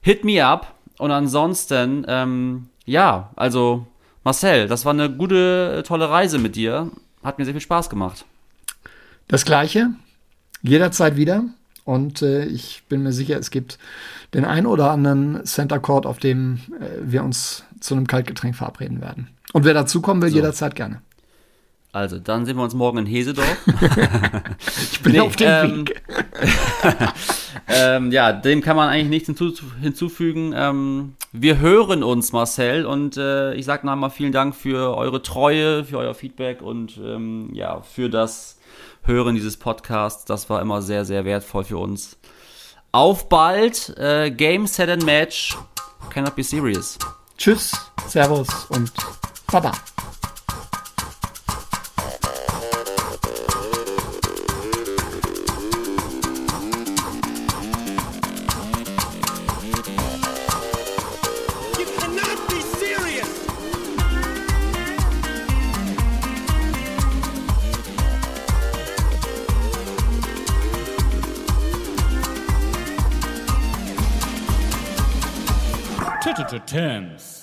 Hit 0.00 0.24
me 0.24 0.44
up. 0.44 0.74
Und 0.98 1.10
ansonsten, 1.10 2.04
ähm, 2.08 2.68
ja, 2.86 3.30
also 3.36 3.86
Marcel, 4.22 4.68
das 4.68 4.84
war 4.84 4.92
eine 4.92 5.10
gute, 5.10 5.82
tolle 5.86 6.08
Reise 6.08 6.38
mit 6.38 6.56
dir. 6.56 6.90
Hat 7.22 7.38
mir 7.38 7.44
sehr 7.44 7.54
viel 7.54 7.60
Spaß 7.60 7.90
gemacht. 7.90 8.24
Das 9.28 9.44
gleiche, 9.44 9.90
jederzeit 10.62 11.16
wieder. 11.16 11.44
Und 11.84 12.22
äh, 12.22 12.46
ich 12.46 12.84
bin 12.88 13.02
mir 13.02 13.12
sicher, 13.12 13.38
es 13.38 13.50
gibt 13.50 13.78
den 14.32 14.44
einen 14.44 14.66
oder 14.66 14.90
anderen 14.90 15.44
Center 15.44 15.78
Court, 15.78 16.06
auf 16.06 16.18
dem 16.18 16.60
äh, 16.80 17.00
wir 17.02 17.22
uns 17.22 17.64
zu 17.80 17.94
einem 17.94 18.06
Kaltgetränk 18.06 18.56
verabreden 18.56 19.00
werden. 19.00 19.28
Und 19.52 19.64
wer 19.64 19.74
dazukommen 19.74 20.22
will, 20.22 20.30
so. 20.30 20.36
jederzeit 20.36 20.74
gerne. 20.74 21.02
Also, 21.92 22.18
dann 22.18 22.44
sehen 22.44 22.56
wir 22.56 22.64
uns 22.64 22.74
morgen 22.74 22.98
in 22.98 23.06
Hesedorf. 23.06 23.56
ich 24.92 25.00
bin 25.00 25.12
nee, 25.12 25.20
auf 25.20 25.36
dem 25.36 25.48
ähm, 25.48 25.86
Weg. 25.86 26.02
ähm, 27.68 28.10
ja, 28.10 28.32
dem 28.32 28.62
kann 28.62 28.74
man 28.74 28.88
eigentlich 28.88 29.10
nichts 29.10 29.26
hinzu, 29.26 29.52
hinzufügen. 29.80 30.52
Ähm, 30.56 31.14
wir 31.30 31.60
hören 31.60 32.02
uns, 32.02 32.32
Marcel, 32.32 32.84
und 32.84 33.16
äh, 33.16 33.54
ich 33.54 33.64
sage 33.64 33.86
nochmal 33.86 34.10
vielen 34.10 34.32
Dank 34.32 34.56
für 34.56 34.96
eure 34.96 35.22
Treue, 35.22 35.84
für 35.84 35.98
euer 35.98 36.14
Feedback 36.14 36.62
und 36.62 36.98
ähm, 36.98 37.50
ja, 37.52 37.82
für 37.82 38.10
das 38.10 38.53
Hören 39.04 39.34
dieses 39.34 39.56
Podcasts. 39.56 40.24
Das 40.24 40.48
war 40.50 40.60
immer 40.60 40.82
sehr, 40.82 41.04
sehr 41.04 41.24
wertvoll 41.24 41.64
für 41.64 41.78
uns. 41.78 42.16
Auf 42.92 43.28
bald. 43.28 43.96
Äh, 43.98 44.30
Game, 44.30 44.66
Set 44.66 44.88
and 44.88 45.04
Match. 45.04 45.56
Cannot 46.10 46.34
be 46.36 46.42
serious. 46.42 46.98
Tschüss, 47.36 47.72
Servus 48.06 48.48
und 48.70 48.92
Baba. 49.50 49.72
terms. 76.74 77.33